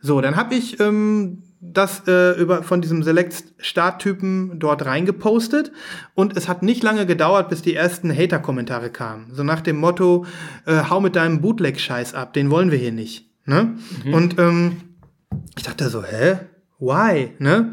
So, 0.00 0.20
dann 0.20 0.36
habe 0.36 0.54
ich 0.54 0.78
ähm, 0.78 1.42
das 1.60 2.08
äh, 2.08 2.32
über, 2.40 2.62
von 2.62 2.80
diesem 2.80 3.02
Select-Starttypen 3.02 4.58
dort 4.58 4.86
reingepostet 4.86 5.72
und 6.14 6.36
es 6.36 6.48
hat 6.48 6.62
nicht 6.62 6.82
lange 6.82 7.04
gedauert, 7.04 7.50
bis 7.50 7.60
die 7.60 7.74
ersten 7.74 8.10
Hater-Kommentare 8.10 8.90
kamen. 8.90 9.28
So 9.32 9.44
nach 9.44 9.60
dem 9.60 9.76
Motto, 9.76 10.24
äh, 10.64 10.84
hau 10.88 11.00
mit 11.00 11.16
deinem 11.16 11.42
Bootleg-Scheiß 11.42 12.14
ab, 12.14 12.32
den 12.32 12.50
wollen 12.50 12.70
wir 12.70 12.78
hier 12.78 12.92
nicht. 12.92 13.30
Ne? 13.44 13.76
Und 14.12 14.38
ähm, 14.38 14.76
ich 15.56 15.62
dachte 15.64 15.88
so, 15.90 16.02
hä? 16.02 16.38
Why? 16.78 17.32
Ne? 17.38 17.72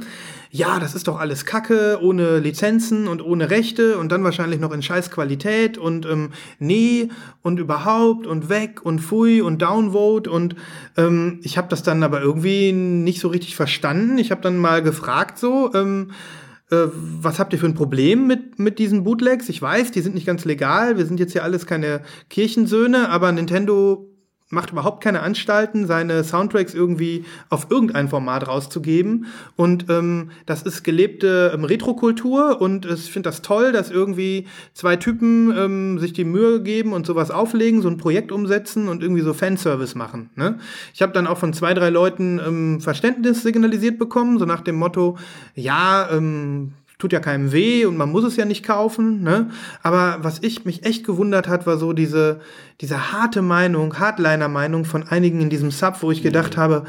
Ja, 0.57 0.79
das 0.79 0.95
ist 0.95 1.07
doch 1.07 1.19
alles 1.19 1.45
Kacke, 1.45 1.99
ohne 2.01 2.39
Lizenzen 2.39 3.07
und 3.07 3.23
ohne 3.23 3.51
Rechte 3.51 3.99
und 3.99 4.11
dann 4.11 4.23
wahrscheinlich 4.23 4.59
noch 4.59 4.71
in 4.71 4.81
scheiß 4.81 5.11
Qualität 5.11 5.77
und 5.77 6.07
ähm, 6.07 6.31
nee 6.57 7.09
und 7.43 7.59
überhaupt 7.59 8.25
und 8.25 8.49
weg 8.49 8.83
und 8.83 8.99
pfui 8.99 9.39
und 9.41 9.61
downvote 9.61 10.31
und 10.31 10.55
ähm, 10.97 11.41
ich 11.43 11.59
habe 11.59 11.67
das 11.69 11.83
dann 11.83 12.01
aber 12.01 12.21
irgendwie 12.21 12.71
nicht 12.71 13.19
so 13.19 13.27
richtig 13.27 13.55
verstanden. 13.55 14.17
Ich 14.17 14.31
habe 14.31 14.41
dann 14.41 14.57
mal 14.57 14.81
gefragt 14.81 15.37
so, 15.37 15.71
ähm, 15.75 16.09
äh, 16.71 16.87
was 16.91 17.37
habt 17.37 17.53
ihr 17.53 17.59
für 17.59 17.67
ein 17.67 17.75
Problem 17.75 18.25
mit, 18.25 18.57
mit 18.57 18.79
diesen 18.79 19.03
Bootlegs? 19.03 19.49
Ich 19.49 19.61
weiß, 19.61 19.91
die 19.91 20.01
sind 20.01 20.15
nicht 20.15 20.25
ganz 20.25 20.43
legal. 20.43 20.97
Wir 20.97 21.05
sind 21.05 21.19
jetzt 21.19 21.35
ja 21.35 21.43
alles 21.43 21.67
keine 21.67 22.01
Kirchensöhne, 22.31 23.09
aber 23.09 23.31
Nintendo 23.31 24.09
macht 24.49 24.71
überhaupt 24.71 25.03
keine 25.03 25.21
Anstalten, 25.21 25.87
seine 25.87 26.23
Soundtracks 26.23 26.73
irgendwie 26.73 27.25
auf 27.49 27.67
irgendein 27.69 28.07
Format 28.07 28.47
rauszugeben. 28.47 29.25
Und 29.57 29.89
ähm, 29.89 30.31
das 30.45 30.63
ist 30.63 30.83
gelebte 30.83 31.51
ähm, 31.53 31.65
Retrokultur 31.65 32.61
und 32.61 32.85
ich 32.85 33.11
finde 33.11 33.29
das 33.29 33.41
toll, 33.41 33.73
dass 33.73 33.91
irgendwie 33.91 34.47
zwei 34.73 34.95
Typen 34.95 35.53
ähm, 35.57 35.99
sich 35.99 36.13
die 36.13 36.23
Mühe 36.23 36.61
geben 36.61 36.93
und 36.93 37.05
sowas 37.05 37.29
auflegen, 37.29 37.81
so 37.81 37.89
ein 37.89 37.97
Projekt 37.97 38.31
umsetzen 38.31 38.87
und 38.87 39.03
irgendwie 39.03 39.21
so 39.21 39.33
Fanservice 39.33 39.95
machen. 39.95 40.29
Ne? 40.35 40.59
Ich 40.93 41.01
habe 41.01 41.11
dann 41.11 41.27
auch 41.27 41.37
von 41.37 41.51
zwei, 41.51 41.73
drei 41.73 41.89
Leuten 41.89 42.39
ähm, 42.39 42.79
Verständnis 42.79 43.43
signalisiert 43.43 43.99
bekommen, 43.99 44.39
so 44.39 44.45
nach 44.45 44.61
dem 44.61 44.75
Motto, 44.75 45.17
ja, 45.55 46.09
ähm, 46.09 46.73
tut 46.97 47.13
ja 47.13 47.19
keinem 47.19 47.51
weh 47.51 47.85
und 47.85 47.97
man 47.97 48.09
muss 48.09 48.23
es 48.23 48.37
ja 48.37 48.45
nicht 48.45 48.65
kaufen, 48.65 49.21
ne? 49.21 49.49
Aber 49.83 50.19
was 50.21 50.39
ich 50.41 50.65
mich 50.65 50.85
echt 50.85 51.05
gewundert 51.05 51.47
hat, 51.47 51.67
war 51.67 51.77
so 51.77 51.93
diese, 51.93 52.39
diese 52.81 53.11
harte 53.11 53.41
Meinung, 53.41 53.99
Hardliner-Meinung 53.99 54.85
von 54.85 55.03
einigen 55.03 55.41
in 55.41 55.49
diesem 55.49 55.71
Sub, 55.71 56.01
wo 56.01 56.11
ich 56.11 56.23
gedacht 56.23 56.57
habe, 56.57 56.85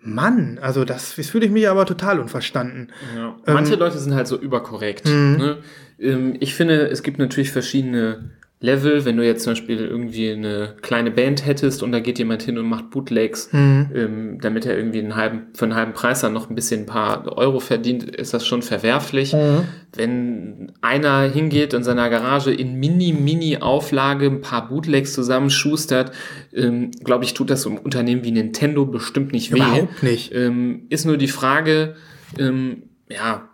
Mann, 0.00 0.58
also 0.60 0.84
das, 0.84 1.16
das 1.16 1.28
fühle 1.28 1.46
ich 1.46 1.52
mich 1.52 1.68
aber 1.68 1.84
total 1.84 2.20
unverstanden. 2.20 2.92
Ja. 3.16 3.36
Manche 3.46 3.74
Leute 3.74 3.98
sind 3.98 4.14
halt 4.14 4.28
so 4.28 4.38
überkorrekt. 4.38 5.06
Mhm. 5.06 5.36
Ne? 5.36 5.58
Ähm, 5.98 6.36
ich 6.40 6.54
finde, 6.54 6.88
es 6.88 7.02
gibt 7.02 7.18
natürlich 7.18 7.50
verschiedene 7.50 8.30
Level. 8.58 9.04
Wenn 9.04 9.18
du 9.18 9.24
jetzt 9.24 9.44
zum 9.44 9.52
Beispiel 9.52 9.78
irgendwie 9.78 10.30
eine 10.30 10.76
kleine 10.80 11.10
Band 11.10 11.44
hättest 11.44 11.82
und 11.82 11.92
da 11.92 12.00
geht 12.00 12.18
jemand 12.18 12.42
hin 12.42 12.56
und 12.56 12.66
macht 12.66 12.88
Bootlegs, 12.90 13.52
Mhm. 13.52 13.90
ähm, 13.94 14.38
damit 14.40 14.64
er 14.64 14.76
irgendwie 14.78 14.98
einen 15.00 15.14
halben, 15.14 15.48
für 15.54 15.66
einen 15.66 15.74
halben 15.74 15.92
Preis 15.92 16.22
dann 16.22 16.32
noch 16.32 16.48
ein 16.48 16.54
bisschen 16.54 16.82
ein 16.82 16.86
paar 16.86 17.36
Euro 17.36 17.60
verdient, 17.60 18.04
ist 18.04 18.32
das 18.32 18.46
schon 18.46 18.62
verwerflich. 18.62 19.34
Mhm. 19.34 19.64
Wenn 19.94 20.72
einer 20.80 21.22
hingeht 21.22 21.74
in 21.74 21.84
seiner 21.84 22.08
Garage 22.08 22.50
in 22.52 22.76
Mini-Mini-Auflage 22.80 24.26
ein 24.26 24.40
paar 24.40 24.68
Bootlegs 24.68 25.12
zusammenschustert, 25.12 26.12
ähm, 26.54 26.90
glaube 27.04 27.24
ich, 27.24 27.34
tut 27.34 27.50
das 27.50 27.62
so 27.62 27.70
einem 27.70 27.78
Unternehmen 27.78 28.24
wie 28.24 28.30
Nintendo 28.32 28.86
bestimmt 28.86 29.32
nicht 29.32 29.52
weh. 29.52 29.56
Überhaupt 29.58 30.02
nicht. 30.02 30.34
Ähm, 30.34 30.82
ist 30.88 31.04
nur 31.04 31.16
die 31.18 31.28
Frage, 31.28 31.94
ähm, 32.38 32.84
ja, 33.08 33.48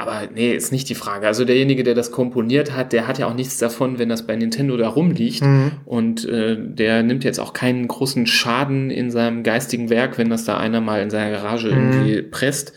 aber 0.00 0.22
nee, 0.34 0.54
ist 0.54 0.72
nicht 0.72 0.88
die 0.88 0.94
Frage. 0.94 1.26
Also 1.26 1.44
derjenige, 1.44 1.82
der 1.82 1.94
das 1.94 2.10
komponiert 2.10 2.74
hat, 2.74 2.94
der 2.94 3.06
hat 3.06 3.18
ja 3.18 3.26
auch 3.26 3.34
nichts 3.34 3.58
davon, 3.58 3.98
wenn 3.98 4.08
das 4.08 4.26
bei 4.26 4.34
Nintendo 4.34 4.78
da 4.78 4.88
rumliegt. 4.88 5.42
Und 5.84 6.24
äh, 6.24 6.56
der 6.58 7.02
nimmt 7.02 7.22
jetzt 7.22 7.38
auch 7.38 7.52
keinen 7.52 7.86
großen 7.86 8.26
Schaden 8.26 8.90
in 8.90 9.10
seinem 9.10 9.42
geistigen 9.42 9.90
Werk, 9.90 10.16
wenn 10.16 10.30
das 10.30 10.46
da 10.46 10.56
einer 10.56 10.80
mal 10.80 11.02
in 11.02 11.10
seiner 11.10 11.30
Garage 11.30 11.68
irgendwie 11.68 12.22
presst. 12.22 12.72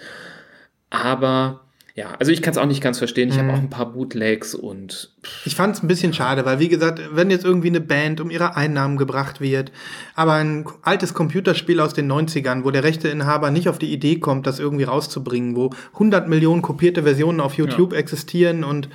Aber 0.89 1.62
ja, 1.96 2.16
also 2.20 2.32
ich 2.32 2.41
kann 2.41 2.52
es 2.54 2.58
auch 2.58 2.66
nicht 2.66 2.82
ganz 2.82 2.98
verstehen. 2.98 3.30
Ich 3.30 3.38
habe 3.38 3.54
auch 3.54 3.58
ein 3.58 3.70
paar 3.70 3.91
Bootlegs 3.94 4.56
und 4.56 5.12
Ich 5.46 5.56
fand 5.56 5.76
es 5.76 5.84
ein 5.84 5.88
bisschen 5.88 6.12
schade, 6.14 6.44
weil 6.44 6.58
wie 6.60 6.68
gesagt, 6.70 7.00
wenn 7.14 7.30
jetzt 7.30 7.46
irgendwie 7.46 7.68
eine 7.68 7.82
Band 7.82 8.20
um 8.20 8.32
ihre 8.32 8.56
Einnahmen 8.56 8.98
gebracht 8.98 9.41
wird, 9.41 9.72
aber 10.16 10.34
ein 10.34 10.66
altes 10.82 11.14
Computerspiel 11.14 11.80
aus 11.80 11.94
den 11.94 12.12
90ern, 12.12 12.64
wo 12.64 12.72
der 12.72 12.84
Rechteinhaber 12.84 13.52
nicht 13.52 13.70
auf 13.70 13.78
die 13.78 13.94
Idee 13.94 14.18
kommt, 14.20 14.48
das 14.48 14.58
irgendwie 14.60 14.86
rauszubringen, 14.86 15.56
wo 15.56 15.70
100 15.94 16.28
Millionen 16.28 16.64
kopierte 16.64 17.04
Versionen 17.04 17.39
auf 17.39 17.54
YouTube 17.56 17.94
existieren 17.94 18.64
und 18.64 18.89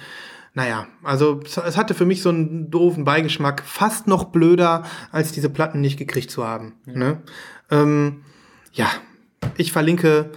naja, 0.54 0.88
also 1.04 1.40
es- 1.44 1.76
hatte 1.76 1.94
für 1.94 2.04
mich 2.06 2.20
so 2.22 2.30
einen 2.30 2.68
doofen 2.68 3.04
Beigeschmack, 3.04 3.62
fast 3.64 4.08
noch 4.08 4.24
blöder, 4.24 4.82
als 5.12 5.30
diese 5.30 5.50
Platten 5.50 5.80
nicht 5.80 5.98
gekriegt 5.98 6.32
zu 6.32 6.44
haben. 6.44 6.72
Ne? 6.84 7.18
Ähm, 7.70 8.22
ja, 8.72 8.88
ich 9.56 9.70
verlinke 9.70 10.30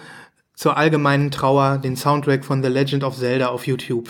zur 0.62 0.78
allgemeinen 0.78 1.32
Trauer 1.32 1.80
den 1.80 1.96
Soundtrack 1.96 2.46
von 2.46 2.62
The 2.62 2.70
Legend 2.70 3.04
of 3.04 3.18
Zelda 3.18 3.48
auf 3.48 3.66
YouTube. 3.66 4.08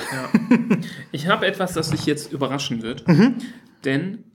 Ich 1.14 1.28
habe 1.30 1.45
etwas, 1.47 1.72
das 1.72 1.91
dich 1.91 2.06
jetzt 2.06 2.34
überraschen 2.34 2.82
wird. 2.82 3.06
Denn 3.86 4.26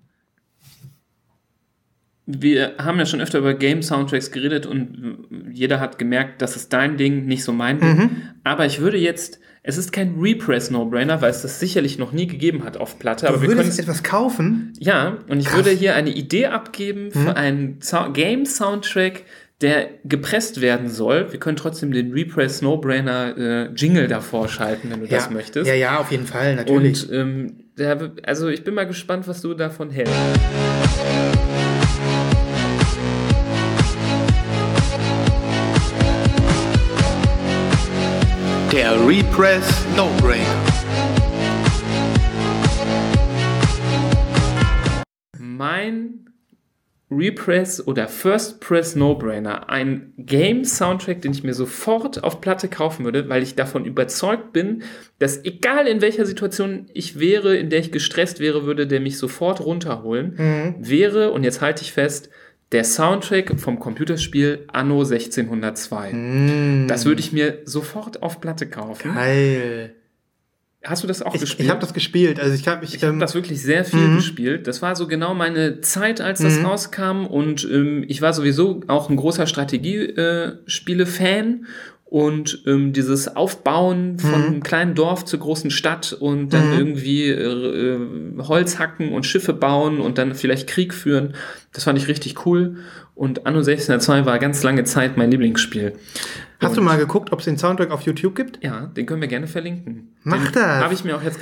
wir 2.24 2.76
haben 2.78 2.98
ja 2.98 3.04
schon 3.04 3.20
öfter 3.20 3.38
über 3.38 3.52
Game-Soundtracks 3.52 4.30
geredet 4.30 4.64
und 4.64 5.26
jeder 5.52 5.78
hat 5.78 5.98
gemerkt, 5.98 6.40
das 6.40 6.56
ist 6.56 6.72
dein 6.72 6.96
Ding, 6.96 7.26
nicht 7.26 7.44
so 7.44 7.52
mein 7.52 7.80
Ding. 7.80 8.10
Aber 8.44 8.64
ich 8.64 8.80
würde 8.80 8.96
jetzt, 8.96 9.38
es 9.62 9.76
ist 9.76 9.92
kein 9.92 10.16
Repress-No-Brainer, 10.18 11.20
weil 11.20 11.30
es 11.30 11.42
das 11.42 11.60
sicherlich 11.60 11.98
noch 11.98 12.12
nie 12.12 12.26
gegeben 12.26 12.64
hat 12.64 12.78
auf 12.78 12.98
Platte. 12.98 13.28
Aber 13.28 13.36
Du 13.36 13.42
wir 13.42 13.54
können 13.54 13.70
etwas 13.70 14.02
kaufen? 14.02 14.72
ja, 14.80 15.18
und 15.28 15.38
ich 15.38 15.52
würde 15.54 15.68
hier 15.70 15.94
eine 15.94 16.10
Idee 16.14 16.46
abgeben 16.46 17.10
für 17.12 17.36
einen 17.36 17.76
Sou- 17.82 18.10
Game-Soundtrack, 18.10 19.24
der 19.62 19.88
gepresst 20.04 20.60
werden 20.60 20.88
soll. 20.88 21.32
Wir 21.32 21.40
können 21.40 21.56
trotzdem 21.56 21.90
den 21.92 22.12
Repress 22.12 22.60
No-Brainer 22.60 23.36
äh, 23.36 23.72
Jingle 23.74 24.06
davor 24.06 24.48
schalten, 24.48 24.90
wenn 24.90 25.00
du 25.00 25.06
das 25.06 25.30
möchtest. 25.30 25.66
Ja, 25.66 25.74
ja, 25.74 25.98
auf 25.98 26.10
jeden 26.10 26.26
Fall, 26.26 26.56
natürlich. 26.56 27.08
Und 27.08 27.14
ähm, 27.14 27.64
der, 27.78 28.12
also 28.22 28.48
ich 28.48 28.64
bin 28.64 28.74
mal 28.74 28.86
gespannt, 28.86 29.26
was 29.28 29.40
du 29.40 29.54
davon 29.54 29.90
hältst. 29.90 30.14
der 38.72 39.08
Repress 39.08 39.86
No 39.96 40.10
Brainer. 40.20 40.44
mein 45.38 46.25
Repress 47.10 47.86
oder 47.86 48.08
First 48.08 48.60
Press 48.60 48.96
No-Brainer, 48.96 49.68
ein 49.70 50.12
Game-Soundtrack, 50.18 51.22
den 51.22 51.32
ich 51.32 51.44
mir 51.44 51.54
sofort 51.54 52.24
auf 52.24 52.40
Platte 52.40 52.68
kaufen 52.68 53.04
würde, 53.04 53.28
weil 53.28 53.42
ich 53.42 53.54
davon 53.54 53.84
überzeugt 53.84 54.52
bin, 54.52 54.82
dass 55.18 55.44
egal 55.44 55.86
in 55.86 56.00
welcher 56.00 56.26
Situation 56.26 56.86
ich 56.94 57.20
wäre, 57.20 57.56
in 57.56 57.70
der 57.70 57.78
ich 57.78 57.92
gestresst 57.92 58.40
wäre, 58.40 58.66
würde 58.66 58.86
der 58.86 59.00
mich 59.00 59.18
sofort 59.18 59.60
runterholen, 59.60 60.74
wäre, 60.80 61.30
und 61.32 61.44
jetzt 61.44 61.60
halte 61.60 61.82
ich 61.82 61.92
fest, 61.92 62.28
der 62.72 62.82
Soundtrack 62.82 63.60
vom 63.60 63.78
Computerspiel 63.78 64.64
Anno 64.72 65.02
1602. 65.02 66.86
Das 66.88 67.04
würde 67.04 67.20
ich 67.20 67.32
mir 67.32 67.60
sofort 67.64 68.22
auf 68.22 68.40
Platte 68.40 68.68
kaufen. 68.68 69.14
Geil. 69.14 69.95
Hast 70.86 71.02
du 71.02 71.08
das 71.08 71.20
auch 71.20 71.34
Ich, 71.34 71.40
gespielt? 71.40 71.66
ich 71.66 71.70
habe 71.70 71.80
das 71.80 71.92
gespielt. 71.92 72.38
Also 72.38 72.54
ich 72.54 72.68
habe 72.68 72.84
ich, 72.84 72.94
Ich 72.94 73.02
habe 73.02 73.14
ähm, 73.14 73.18
das 73.18 73.34
wirklich 73.34 73.60
sehr 73.60 73.84
viel 73.84 74.14
gespielt. 74.14 74.66
Das 74.66 74.82
war 74.82 74.94
so 74.94 75.08
genau 75.08 75.34
meine 75.34 75.80
Zeit, 75.80 76.20
als 76.20 76.40
das 76.40 76.62
rauskam. 76.62 77.26
Und 77.26 77.68
ähm, 77.70 78.04
ich 78.06 78.22
war 78.22 78.32
sowieso 78.32 78.80
auch 78.86 79.10
ein 79.10 79.16
großer 79.16 79.46
Strategiespiele-Fan. 79.46 81.66
Und 82.08 82.62
ähm, 82.66 82.92
dieses 82.92 83.34
Aufbauen 83.34 84.20
von 84.20 84.34
einem 84.34 84.62
kleinen 84.62 84.94
Dorf 84.94 85.24
zur 85.24 85.40
großen 85.40 85.72
Stadt 85.72 86.12
und 86.12 86.52
dann 86.52 86.78
irgendwie 86.78 87.30
äh, 87.30 87.98
Holz 88.38 88.78
hacken 88.78 89.12
und 89.12 89.26
Schiffe 89.26 89.52
bauen 89.52 90.00
und 90.00 90.16
dann 90.16 90.36
vielleicht 90.36 90.68
Krieg 90.68 90.94
führen, 90.94 91.34
das 91.72 91.82
fand 91.82 91.98
ich 91.98 92.06
richtig 92.06 92.46
cool. 92.46 92.76
Und 93.16 93.44
Anno 93.44 93.58
1602 93.58 94.24
war 94.24 94.38
ganz 94.38 94.62
lange 94.62 94.84
Zeit 94.84 95.16
mein 95.16 95.32
Lieblingsspiel. 95.32 95.94
hast 96.60 96.76
du 96.76 96.80
mal 96.80 96.96
geguckt, 96.96 97.32
ob 97.32 97.40
es 97.40 97.46
den 97.46 97.58
Soundtrack 97.58 97.90
auf 97.90 98.02
YouTube 98.02 98.36
gibt? 98.36 98.62
Ja, 98.62 98.86
den 98.96 99.04
können 99.04 99.20
wir 99.20 99.28
gerne 99.28 99.48
verlinken. 99.48 100.12
Mach 100.28 100.50
das. 100.50 100.82
Habe 100.82 100.92
ich 100.92 101.04
mir 101.04 101.16
auch 101.16 101.22
jetzt 101.22 101.38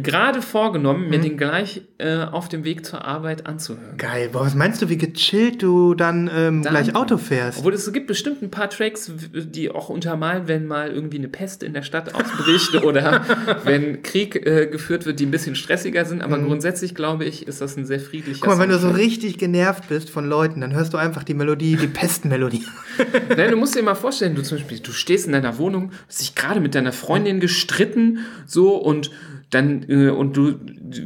gerade 0.00 0.42
vorgenommen, 0.42 1.08
mir 1.08 1.18
den 1.18 1.36
gleich 1.36 1.82
äh, 1.98 2.18
auf 2.18 2.48
dem 2.48 2.62
Weg 2.62 2.86
zur 2.86 3.04
Arbeit 3.04 3.46
anzuhören. 3.46 3.96
Geil. 3.96 4.28
Boah, 4.32 4.42
was 4.42 4.54
meinst 4.54 4.80
du, 4.80 4.88
wie 4.88 4.96
gechillt 4.96 5.60
du 5.60 5.94
dann 5.94 6.30
ähm, 6.32 6.62
gleich 6.62 6.94
Auto 6.94 7.18
fährst? 7.18 7.58
Obwohl 7.58 7.74
es 7.74 7.92
gibt 7.92 8.06
bestimmt 8.06 8.40
ein 8.40 8.50
paar 8.52 8.70
Tracks, 8.70 9.10
die 9.34 9.72
auch 9.72 9.88
untermalen, 9.88 10.46
wenn 10.46 10.68
mal 10.68 10.92
irgendwie 10.92 11.18
eine 11.18 11.26
Pest 11.26 11.64
in 11.64 11.74
der 11.74 11.82
Stadt 11.82 12.14
ausbricht 12.14 12.76
oder 12.84 13.24
wenn 13.64 14.04
Krieg 14.04 14.46
äh, 14.46 14.68
geführt 14.68 15.04
wird, 15.04 15.18
die 15.18 15.26
ein 15.26 15.32
bisschen 15.32 15.56
stressiger 15.56 16.04
sind. 16.04 16.22
Aber 16.22 16.38
grundsätzlich 16.38 16.94
glaube 16.94 17.24
ich, 17.24 17.48
ist 17.48 17.60
das 17.60 17.76
ein 17.76 17.86
sehr 17.86 17.98
friedlicher 17.98 18.36
Mhm. 18.36 18.40
Guck 18.40 18.56
mal, 18.56 18.62
wenn 18.62 18.70
du 18.70 18.78
so 18.78 18.90
richtig 18.90 19.38
genervt 19.38 19.88
bist 19.88 20.10
von 20.10 20.28
Leuten, 20.28 20.60
dann 20.60 20.74
hörst 20.74 20.94
du 20.94 20.96
einfach 20.96 21.24
die 21.24 21.34
Melodie, 21.34 21.74
die 21.74 21.88
Pestmelodie. 21.88 22.64
Nein, 23.36 23.50
du 23.50 23.56
musst 23.56 23.74
dir 23.74 23.82
mal 23.82 23.96
vorstellen, 23.96 24.36
du 24.36 24.44
zum 24.44 24.58
Beispiel, 24.58 24.78
du 24.78 24.92
stehst 24.92 25.26
in 25.26 25.32
deiner 25.32 25.58
Wohnung, 25.58 25.90
hast 26.06 26.20
dich 26.20 26.36
gerade 26.36 26.60
mit 26.60 26.76
deiner 26.76 26.92
Freundin 26.92 27.40
gestritten, 27.40 28.20
so 28.46 28.76
und 28.76 29.10
dann, 29.50 29.84
äh, 29.88 30.10
und 30.10 30.36
du, 30.36 30.54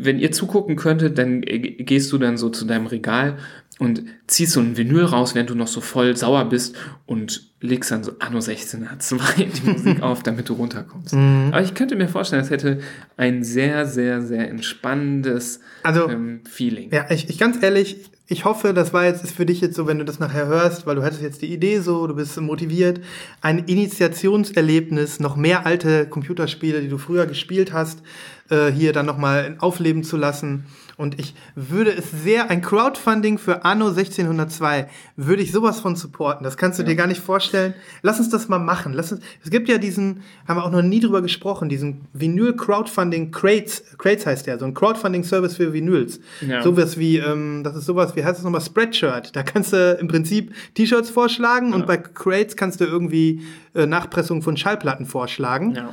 wenn 0.01 0.19
ihr 0.19 0.33
zugucken 0.33 0.77
könntet, 0.77 1.17
dann 1.19 1.43
äh, 1.45 1.59
gehst 1.59 2.13
du 2.13 2.19
dann 2.19 2.37
so 2.37 2.49
zu 2.51 2.65
deinem 2.65 2.87
Regal 2.87 3.37
und 3.79 4.03
ziehst 4.27 4.53
so 4.53 4.61
ein 4.61 4.77
Vinyl 4.77 5.05
raus, 5.05 5.35
während 5.35 5.51
du 5.51 5.55
noch 5.55 5.67
so 5.69 5.81
voll 5.81 6.17
sauer 6.17 6.49
bist 6.49 6.77
und 7.07 7.51
legst 7.61 7.91
dann 7.93 8.03
so 8.05 8.13
Anno 8.19 8.39
1602 8.39 9.45
die 9.45 9.67
Musik 9.71 10.03
auf, 10.03 10.23
damit 10.23 10.49
du 10.49 10.55
runterkommst. 10.55 11.15
Aber 11.15 11.63
ich 11.63 11.75
könnte 11.75 11.95
mir 11.97 12.09
vorstellen, 12.09 12.43
das 12.43 12.51
hätte 12.51 12.79
ein 13.17 13.45
sehr, 13.45 13.87
sehr, 13.87 14.21
sehr 14.23 14.49
entspannendes 14.51 15.61
Also- 15.83 16.09
ähm, 16.09 16.41
Feeling. 16.49 16.91
Ja, 16.93 17.11
ich, 17.11 17.29
ich 17.29 17.39
ganz 17.39 17.63
ehrlich, 17.63 17.97
ich 18.33 18.47
hoffe, 18.47 18.73
das 18.73 18.95
war 18.95 19.05
jetzt 19.05 19.23
ist 19.23 19.37
für 19.37 19.45
dich 19.45 19.61
jetzt 19.61 19.77
so, 19.77 19.87
wenn 19.87 19.99
du 19.99 20.07
das 20.07 20.19
nachher 20.19 20.47
hörst, 20.47 20.87
weil 20.87 20.97
du 20.97 21.03
hattest 21.03 21.21
jetzt 21.21 21.43
die 21.43 21.53
Idee 21.53 21.81
so, 21.81 22.07
du 22.07 22.15
bist 22.15 22.41
motiviert, 22.41 23.01
ein 23.43 23.59
Initiationserlebnis, 23.59 25.21
noch 25.21 25.37
mehr 25.37 25.67
alte 25.67 26.07
Computerspiele, 26.07 26.81
die 26.81 26.89
du 26.89 26.97
früher 26.97 27.27
gespielt 27.27 27.75
hast, 27.75 28.03
äh, 28.49 28.73
hier 28.73 28.95
dann 28.95 29.05
nochmal 29.05 29.57
aufleben 29.59 30.03
zu 30.03 30.17
lassen. 30.17 30.65
Und 31.03 31.19
ich 31.19 31.35
würde 31.57 31.91
es 31.91 32.13
sehr, 32.13 32.49
ein 32.49 32.63
Crowdfunding 32.63 33.37
für 33.37 33.65
Anno 33.65 33.89
1602, 33.89 34.87
würde 35.17 35.43
ich 35.43 35.51
sowas 35.51 35.81
von 35.81 35.97
supporten. 35.97 36.45
Das 36.45 36.57
kannst 36.57 36.79
du 36.79 36.85
dir 36.85 36.95
gar 36.95 37.09
nicht 37.09 37.21
vorstellen. 37.21 37.75
Lass 38.03 38.21
uns 38.21 38.31
das 38.31 38.49
mal 38.49 38.61
machen. 38.61 38.93
Lass 38.93 39.11
uns, 39.11 39.21
es 39.43 39.51
gibt 39.51 39.69
ja 39.69 39.79
diesen, 39.79 40.23
haben 40.47 40.59
wir 40.59 40.65
auch 40.65 40.71
noch 40.71 40.83
nie 40.83 41.01
drüber 41.01 41.21
gesprochen, 41.21 41.69
diesen 41.69 42.03
Vinyl 42.13 42.55
Crowdfunding 42.55 43.33
Crates, 43.33 43.83
Crates 43.99 44.27
heißt 44.27 44.47
der, 44.47 44.61
so 44.61 44.65
ein 44.65 44.75
Crowdfunding-Service 44.75 45.57
für 45.57 45.73
Vinyls. 45.73 46.21
Ja. 46.41 46.63
Sowas 46.63 46.97
wie, 46.97 47.19
ähm, 47.19 47.63
das 47.65 47.75
ist 47.75 47.87
sowas, 47.87 48.15
wie 48.15 48.25
heißt 48.25 48.37
das 48.37 48.45
nochmal, 48.45 48.61
Spreadshirt. 48.61 49.35
Da 49.35 49.43
kannst 49.43 49.73
du 49.73 49.99
im 50.01 50.07
Prinzip 50.07 50.55
T-Shirts 50.75 51.11
vorschlagen 51.11 51.75
und 51.75 51.85
bei 51.89 51.97
Crates 51.97 52.55
kannst 52.55 52.81
du 52.81 52.85
irgendwie 52.85 53.43
äh, 53.75 53.87
Nachpressung 53.87 54.41
von 54.41 54.57
Schallplatten 54.57 55.07
vorschlagen. 55.07 55.75
Ja. 55.75 55.93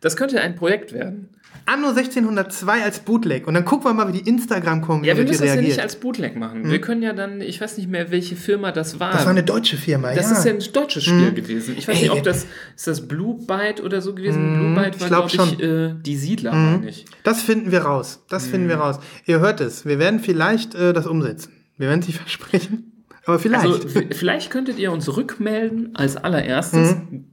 Das 0.00 0.16
könnte 0.16 0.40
ein 0.40 0.54
Projekt 0.54 0.92
werden. 0.92 1.33
Anno 1.66 1.88
1602 1.88 2.82
als 2.82 3.00
Bootleg. 3.00 3.46
Und 3.46 3.54
dann 3.54 3.64
gucken 3.64 3.86
wir 3.86 3.94
mal, 3.94 4.12
wie 4.12 4.20
die 4.20 4.28
Instagram-Community 4.28 5.08
Ja, 5.08 5.16
wir 5.16 5.24
müssen 5.24 5.40
das 5.40 5.48
ja 5.48 5.54
nicht 5.56 5.62
reagiert. 5.68 5.80
als 5.80 5.96
Bootleg 5.96 6.36
machen. 6.36 6.70
Wir 6.70 6.80
können 6.80 7.02
ja 7.02 7.12
dann, 7.12 7.40
ich 7.40 7.60
weiß 7.60 7.78
nicht 7.78 7.88
mehr, 7.88 8.10
welche 8.10 8.36
Firma 8.36 8.70
das 8.72 9.00
war. 9.00 9.12
das 9.12 9.24
war 9.24 9.30
eine 9.30 9.42
deutsche 9.42 9.76
Firma, 9.76 10.12
Das 10.14 10.30
ja. 10.30 10.36
ist 10.38 10.44
ja 10.44 10.52
ein 10.52 10.72
deutsches 10.72 11.04
Spiel 11.04 11.32
gewesen. 11.32 11.74
Ich 11.78 11.88
weiß 11.88 11.96
Ey, 11.96 12.02
nicht, 12.02 12.10
ob 12.12 12.22
das, 12.22 12.46
ist 12.76 12.86
das 12.86 13.08
Blue 13.08 13.38
Byte 13.46 13.80
oder 13.82 14.00
so 14.02 14.14
gewesen? 14.14 14.54
Blue 14.54 14.74
Byte 14.74 15.00
war, 15.00 15.06
ich 15.06 15.06
glaub 15.06 15.28
glaube 15.28 15.52
ich, 15.54 15.62
äh, 15.62 15.94
die 16.02 16.16
Siedler, 16.16 16.52
meine 16.52 16.88
ich. 16.88 17.06
Das 17.22 17.42
finden 17.42 17.70
wir 17.72 17.80
raus. 17.82 18.22
Das 18.28 18.46
finden 18.46 18.66
Mhm. 18.66 18.70
wir 18.70 18.76
raus. 18.76 18.98
Ihr 19.26 19.40
hört 19.40 19.60
es. 19.60 19.86
Wir 19.86 19.98
werden 19.98 20.20
vielleicht 20.20 20.74
äh, 20.74 20.92
das 20.92 21.06
umsetzen. 21.06 21.52
Wir 21.78 21.88
werden 21.88 22.00
es 22.00 22.06
nicht 22.08 22.18
versprechen. 22.20 22.92
Aber 23.26 23.38
vielleicht. 23.38 23.64
Also, 23.64 23.88
vielleicht 24.12 24.50
könntet 24.50 24.78
ihr 24.78 24.92
uns 24.92 25.16
rückmelden 25.16 25.96
als 25.96 26.16
allererstes, 26.16 26.94
Mhm. 26.96 27.24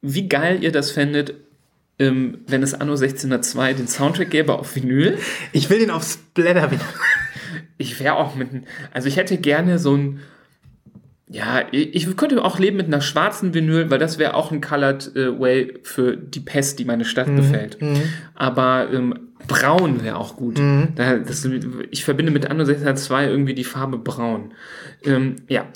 wie 0.00 0.28
geil 0.28 0.62
ihr 0.62 0.70
das 0.72 0.92
fändet, 0.92 1.34
ähm, 2.02 2.38
wenn 2.48 2.62
es 2.62 2.74
Anno 2.74 2.92
1602 2.92 3.74
den 3.74 3.86
Soundtrack 3.86 4.30
gäbe 4.30 4.58
auf 4.58 4.74
Vinyl. 4.74 5.18
ich 5.52 5.70
will 5.70 5.78
den 5.78 5.90
auf 5.90 6.04
Splatter 6.04 6.70
wieder. 6.70 6.84
Ich 7.78 7.98
wäre 8.00 8.14
auch 8.14 8.34
mit, 8.34 8.48
also 8.92 9.08
ich 9.08 9.16
hätte 9.16 9.38
gerne 9.38 9.78
so 9.78 9.96
ein, 9.96 10.20
ja, 11.28 11.62
ich 11.70 12.14
könnte 12.16 12.44
auch 12.44 12.58
leben 12.58 12.76
mit 12.76 12.86
einer 12.86 13.00
schwarzen 13.00 13.54
Vinyl, 13.54 13.90
weil 13.90 13.98
das 13.98 14.18
wäre 14.18 14.34
auch 14.34 14.52
ein 14.52 14.60
Colored 14.60 15.16
äh, 15.16 15.40
Way 15.40 15.78
für 15.82 16.16
die 16.16 16.40
Pest, 16.40 16.78
die 16.78 16.84
meine 16.84 17.04
Stadt 17.04 17.34
befällt. 17.34 17.78
Aber 18.34 18.88
ähm, 18.92 19.30
braun 19.48 20.04
wäre 20.04 20.16
auch 20.16 20.36
gut. 20.36 20.58
Da, 20.94 21.18
das, 21.18 21.48
ich 21.90 22.04
verbinde 22.04 22.32
mit 22.32 22.50
Anno 22.50 22.62
1602 22.64 23.26
irgendwie 23.28 23.54
die 23.54 23.64
Farbe 23.64 23.96
braun. 23.96 24.52
Ähm, 25.04 25.36
ja, 25.48 25.66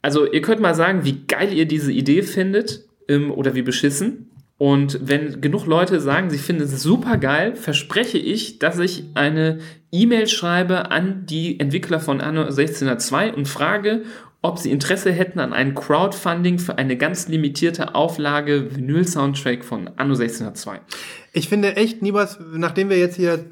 also 0.00 0.30
ihr 0.30 0.40
könnt 0.40 0.60
mal 0.60 0.74
sagen, 0.74 1.04
wie 1.04 1.24
geil 1.28 1.52
ihr 1.52 1.66
diese 1.66 1.92
Idee 1.92 2.22
findet 2.22 2.84
ähm, 3.08 3.30
oder 3.30 3.54
wie 3.54 3.62
beschissen. 3.62 4.31
Und 4.62 5.00
wenn 5.02 5.40
genug 5.40 5.66
Leute 5.66 6.00
sagen, 6.00 6.30
sie 6.30 6.38
finden 6.38 6.62
es 6.62 6.84
super 6.84 7.16
geil, 7.16 7.56
verspreche 7.56 8.16
ich, 8.16 8.60
dass 8.60 8.78
ich 8.78 9.06
eine 9.14 9.58
E-Mail 9.90 10.28
schreibe 10.28 10.92
an 10.92 11.26
die 11.26 11.58
Entwickler 11.58 11.98
von 11.98 12.20
Anno 12.20 12.42
1602 12.42 13.34
und 13.34 13.48
frage, 13.48 14.04
ob 14.40 14.60
sie 14.60 14.70
Interesse 14.70 15.10
hätten 15.10 15.40
an 15.40 15.52
einem 15.52 15.74
Crowdfunding 15.74 16.60
für 16.60 16.78
eine 16.78 16.96
ganz 16.96 17.26
limitierte 17.26 17.96
Auflage 17.96 18.76
Vinyl-Soundtrack 18.76 19.64
von 19.64 19.88
Anno 19.96 20.14
1602. 20.14 20.78
Ich 21.32 21.48
finde 21.48 21.74
echt, 21.74 22.00
Nibas, 22.00 22.38
nachdem 22.54 22.88
wir 22.88 22.98
jetzt 22.98 23.16
hier 23.16 23.44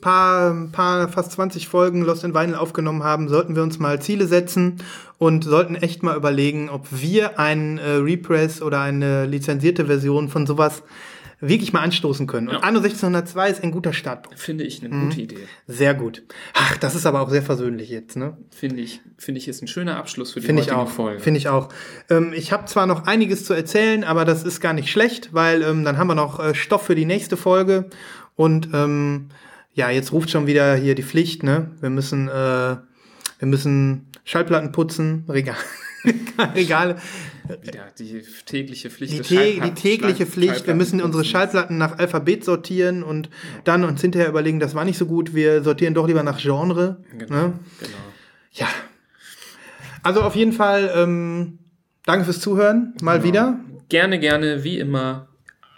paar, 0.00 0.68
paar, 0.72 1.08
fast 1.08 1.32
20 1.32 1.68
Folgen 1.68 2.02
Lost 2.02 2.24
in 2.24 2.34
Vinyl 2.34 2.54
aufgenommen 2.54 3.02
haben, 3.04 3.28
sollten 3.28 3.54
wir 3.56 3.62
uns 3.62 3.78
mal 3.78 4.00
Ziele 4.00 4.26
setzen 4.26 4.82
und 5.18 5.44
sollten 5.44 5.74
echt 5.76 6.02
mal 6.02 6.16
überlegen, 6.16 6.68
ob 6.68 6.86
wir 6.90 7.38
einen 7.38 7.78
äh, 7.78 7.90
Repress 7.96 8.62
oder 8.62 8.80
eine 8.80 9.26
lizenzierte 9.26 9.86
Version 9.86 10.28
von 10.28 10.46
sowas 10.46 10.82
wirklich 11.40 11.72
mal 11.72 11.82
anstoßen 11.82 12.26
können. 12.26 12.48
Und 12.48 12.54
Ja. 12.54 12.60
Anno 12.62 12.80
1602 12.80 13.48
ist 13.50 13.62
ein 13.62 13.70
guter 13.70 13.92
Startpunkt. 13.92 14.40
Finde 14.40 14.64
ich 14.64 14.82
eine 14.84 14.92
Mhm. 14.92 15.02
gute 15.10 15.20
Idee. 15.20 15.38
Sehr 15.68 15.94
gut. 15.94 16.24
Ach, 16.54 16.76
das 16.78 16.96
ist 16.96 17.06
aber 17.06 17.20
auch 17.20 17.30
sehr 17.30 17.42
versöhnlich 17.44 17.90
jetzt, 17.90 18.16
ne? 18.16 18.36
Finde 18.50 18.80
ich, 18.82 19.00
finde 19.18 19.38
ich 19.38 19.46
ist 19.46 19.62
ein 19.62 19.68
schöner 19.68 19.98
Abschluss 19.98 20.32
für 20.32 20.40
die 20.40 20.46
Finde 20.46 20.62
ich 20.62 20.68
heutige 20.70 20.82
auch. 20.82 20.88
Folge. 20.90 21.20
Finde 21.20 21.38
ich 21.38 21.48
auch. 21.48 21.68
Ähm, 22.10 22.32
ich 22.34 22.50
habe 22.52 22.64
zwar 22.64 22.86
noch 22.88 23.06
einiges 23.06 23.44
zu 23.44 23.54
erzählen, 23.54 24.02
aber 24.02 24.24
das 24.24 24.42
ist 24.42 24.60
gar 24.60 24.72
nicht 24.72 24.90
schlecht, 24.90 25.32
weil 25.32 25.62
ähm, 25.62 25.84
dann 25.84 25.96
haben 25.96 26.08
wir 26.08 26.16
noch 26.16 26.40
äh, 26.40 26.56
Stoff 26.56 26.82
für 26.86 26.96
die 26.96 27.06
nächste 27.06 27.36
Folge. 27.36 27.88
Und 28.34 28.70
ähm, 28.74 29.28
ja, 29.78 29.90
jetzt 29.90 30.12
ruft 30.12 30.30
schon 30.30 30.46
wieder 30.46 30.74
hier 30.76 30.94
die 30.94 31.02
Pflicht, 31.02 31.42
ne? 31.42 31.70
Wir 31.80 31.88
müssen, 31.90 32.28
äh, 32.28 32.32
wir 32.32 33.46
müssen 33.46 34.06
Schallplatten 34.24 34.72
putzen, 34.72 35.24
Regal. 35.28 35.56
Regale, 36.54 36.96
Wieder 37.62 37.86
die 37.98 38.22
tägliche 38.46 38.88
Pflicht. 38.88 39.12
die, 39.18 39.20
tä 39.22 39.60
die 39.60 39.74
tägliche 39.74 40.26
Pflicht. 40.26 40.66
Wir 40.66 40.74
müssen 40.74 41.02
unsere. 41.02 41.24
Schallplatten 41.24 41.76
nach 41.76 41.98
Alphabet 41.98 42.44
sortieren 42.44 43.02
und 43.02 43.30
dann 43.64 43.84
uns 43.84 44.00
hinterher 44.00 44.28
überlegen, 44.28 44.60
das 44.60 44.74
war 44.74 44.84
nicht 44.84 44.98
so 44.98 45.06
gut. 45.06 45.34
Wir 45.34 45.62
sortieren 45.62 45.94
doch 45.94 46.06
lieber 46.06 46.22
nach 46.22 46.38
Genre. 46.40 46.98
Genau, 47.18 47.34
Ne? 47.34 47.52
genau. 47.80 47.92
Ja. 48.52 48.66
Also 50.02 50.22
auf 50.22 50.36
jeden 50.36 50.52
Fall, 50.52 50.90
ähm, 50.94 51.58
danke 52.06 52.24
fürs 52.24 52.40
Zuhören. 52.40 52.94
Mal 53.02 53.24
wieder. 53.24 53.58
Gerne, 53.88 54.18
gerne, 54.20 54.62
wie 54.64 54.78
immer. 54.78 55.27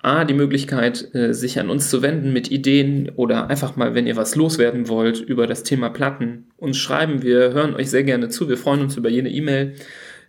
A, 0.03 0.25
die 0.25 0.35
Möglichkeit, 0.35 1.15
äh, 1.15 1.35
sich 1.35 1.59
an 1.61 1.69
uns 1.69 1.91
zu 1.91 2.03
wenden 2.03 2.33
mit 2.33 2.51
Ideen 2.51 3.11
oder 3.17 3.51
einfach 3.51 3.77
mal, 3.77 3.95
wenn 3.95 4.07
ihr 4.07 4.17
was 4.17 4.35
loswerden 4.35 4.89
wollt 4.89 5.21
über 5.21 5.47
das 5.47 5.63
Thema 5.63 5.91
Platten, 5.91 6.47
uns 6.57 6.79
schreiben. 6.79 7.23
Wir 7.23 7.53
hören 7.53 7.75
euch 7.75 7.91
sehr 7.91 8.05
gerne 8.05 8.29
zu. 8.29 8.49
Wir 8.49 8.57
freuen 8.57 8.81
uns 8.81 8.97
über 8.97 9.11
jede 9.11 9.29
E-Mail. 9.29 9.75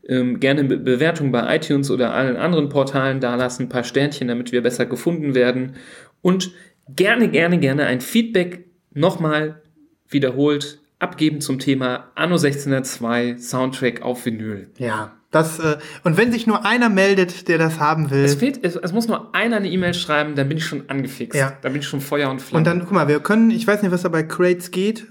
Ähm, 0.08 0.40
gerne 0.40 0.64
Be 0.66 0.78
Bewertung 0.78 1.32
bei 1.32 1.56
iTunes 1.56 1.90
oder 1.90 2.14
allen 2.14 2.36
anderen 2.36 2.70
Portalen 2.70 3.20
dalassen, 3.20 3.68
ein 3.68 3.70
paar 3.70 3.84
Sternchen, 3.84 4.28
damit 4.28 4.52
wir 4.52 4.62
besser 4.62 4.86
gefunden 4.86 5.36
werden. 5.36 5.74
Und 6.22 6.52
gerne, 6.90 7.30
gerne, 7.30 7.60
gerne 7.60 7.86
ein 7.86 8.02
Feedback 8.02 8.66
nochmal 8.94 9.62
wiederholt 10.10 10.80
abgeben 11.00 11.40
zum 11.42 11.60
Thema 11.60 12.12
Anno 12.16 12.36
1602 12.36 13.38
Soundtrack 13.38 14.02
auf 14.02 14.26
Vinyl. 14.26 14.70
Ja, 14.78 15.14
das, 15.32 15.60
äh, 15.60 15.78
und 16.04 16.18
wenn 16.18 16.32
sich 16.32 16.46
nur 16.46 16.66
einer 16.66 16.90
meldet, 16.90 17.48
der 17.48 17.58
das 17.58 17.80
haben 17.80 18.12
will. 18.12 18.24
Es, 18.26 18.36
fehlt, 18.36 18.64
es, 18.64 18.76
es 18.76 18.92
muss 18.92 19.08
nur 19.08 19.34
einer 19.34 19.58
eine 19.58 19.70
E-Mail 19.70 19.94
schreiben, 19.94 20.36
dann 20.36 20.50
bin 20.50 20.58
ich 20.58 20.66
schon 20.66 20.90
angefixt. 20.90 21.40
Ja. 21.40 21.54
Da 21.62 21.70
bin 21.70 21.80
ich 21.80 21.88
schon 21.88 22.02
Feuer 22.02 22.30
und 22.30 22.42
Flamme. 22.42 22.60
Und 22.60 22.68
dann, 22.68 22.80
guck 22.82 22.92
mal, 22.92 23.08
wir 23.08 23.20
können, 23.22 23.50
ich 23.50 23.66
weiß 23.66 23.82
nicht, 23.82 23.92
was 23.92 24.02
da 24.02 24.10
bei 24.10 24.24
Crates 24.24 24.72
geht, 24.72 25.08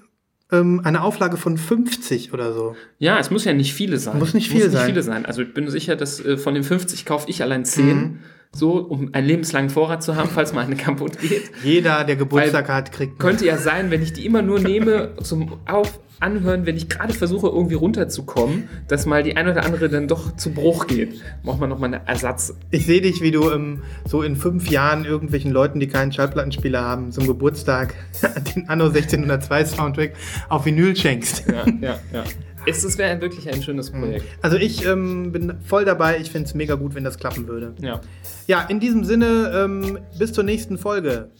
ähm, 0.52 0.82
eine 0.84 1.02
Auflage 1.02 1.36
von 1.38 1.56
50 1.56 2.34
oder 2.34 2.52
so. 2.52 2.76
Ja, 2.98 3.18
es 3.18 3.30
muss 3.30 3.44
ja 3.44 3.54
nicht 3.54 3.72
viele 3.72 3.98
sein. 3.98 4.18
Muss 4.18 4.34
nicht 4.34 4.50
viel 4.50 4.68
sein. 4.70 4.86
viele 4.86 5.02
sein. 5.02 5.24
Also 5.24 5.42
ich 5.42 5.54
bin 5.54 5.68
sicher, 5.70 5.96
dass 5.96 6.24
äh, 6.24 6.36
von 6.36 6.54
den 6.54 6.64
50 6.64 7.06
kaufe 7.06 7.30
ich 7.30 7.42
allein 7.42 7.64
10, 7.64 7.86
Mhm. 7.86 8.18
So 8.52 8.78
um 8.78 9.10
einen 9.12 9.26
lebenslangen 9.26 9.70
Vorrat 9.70 10.02
zu 10.02 10.16
haben, 10.16 10.28
falls 10.28 10.52
mal 10.52 10.64
eine 10.64 10.76
kaputt 10.76 11.18
geht. 11.20 11.50
Jeder, 11.62 12.04
der 12.04 12.16
Geburtstag 12.16 12.68
hat, 12.68 12.92
kriegt. 12.92 13.18
Könnte 13.18 13.46
ja 13.46 13.58
sein, 13.58 13.90
wenn 13.90 14.02
ich 14.02 14.12
die 14.12 14.26
immer 14.26 14.42
nur 14.42 14.58
nehme 14.58 15.14
zum 15.22 15.58
Auf 15.66 16.00
Anhören, 16.20 16.66
wenn 16.66 16.76
ich 16.76 16.90
gerade 16.90 17.14
versuche, 17.14 17.46
irgendwie 17.46 17.76
runterzukommen, 17.76 18.68
dass 18.88 19.06
mal 19.06 19.22
die 19.22 19.38
eine 19.38 19.52
oder 19.52 19.64
andere 19.64 19.88
dann 19.88 20.06
doch 20.06 20.36
zu 20.36 20.52
Bruch 20.52 20.86
geht. 20.86 21.22
Braucht 21.42 21.60
man 21.60 21.70
nochmal 21.70 21.94
einen 21.94 22.06
Ersatz. 22.06 22.54
Ich 22.70 22.84
sehe 22.84 23.00
dich, 23.00 23.22
wie 23.22 23.30
du 23.30 23.50
ähm, 23.50 23.82
so 24.04 24.22
in 24.22 24.36
fünf 24.36 24.68
Jahren 24.68 25.06
irgendwelchen 25.06 25.50
Leuten, 25.50 25.80
die 25.80 25.86
keinen 25.86 26.12
Schallplattenspieler 26.12 26.82
haben, 26.82 27.10
zum 27.10 27.26
Geburtstag 27.26 27.94
den 28.54 28.68
Anno 28.68 28.88
1602 28.88 29.64
Soundtrack 29.64 30.12
auf 30.50 30.66
Vinyl 30.66 30.94
schenkst. 30.94 31.44
Ja, 31.48 31.64
ja, 31.80 31.98
ja. 32.12 32.24
Es, 32.70 32.84
es 32.84 32.98
wäre 32.98 33.20
wirklich 33.20 33.48
ein 33.48 33.62
schönes 33.62 33.90
Projekt. 33.90 34.24
Also 34.42 34.56
ich 34.56 34.84
ähm, 34.86 35.32
bin 35.32 35.54
voll 35.64 35.84
dabei. 35.84 36.18
Ich 36.18 36.30
finde 36.30 36.46
es 36.48 36.54
mega 36.54 36.74
gut, 36.74 36.94
wenn 36.94 37.04
das 37.04 37.18
klappen 37.18 37.46
würde. 37.48 37.74
Ja. 37.80 38.00
Ja, 38.46 38.62
in 38.62 38.80
diesem 38.80 39.04
Sinne, 39.04 39.52
ähm, 39.54 39.98
bis 40.18 40.32
zur 40.32 40.44
nächsten 40.44 40.78
Folge. 40.78 41.30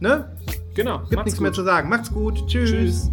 Ne? 0.00 0.36
Genau. 0.74 1.02
Gibt 1.10 1.24
nichts 1.24 1.40
mehr 1.40 1.50
gut. 1.50 1.56
zu 1.56 1.64
sagen. 1.64 1.88
Macht's 1.88 2.12
gut. 2.12 2.46
Tschüss. 2.46 2.70
Tschüss. 2.70 3.10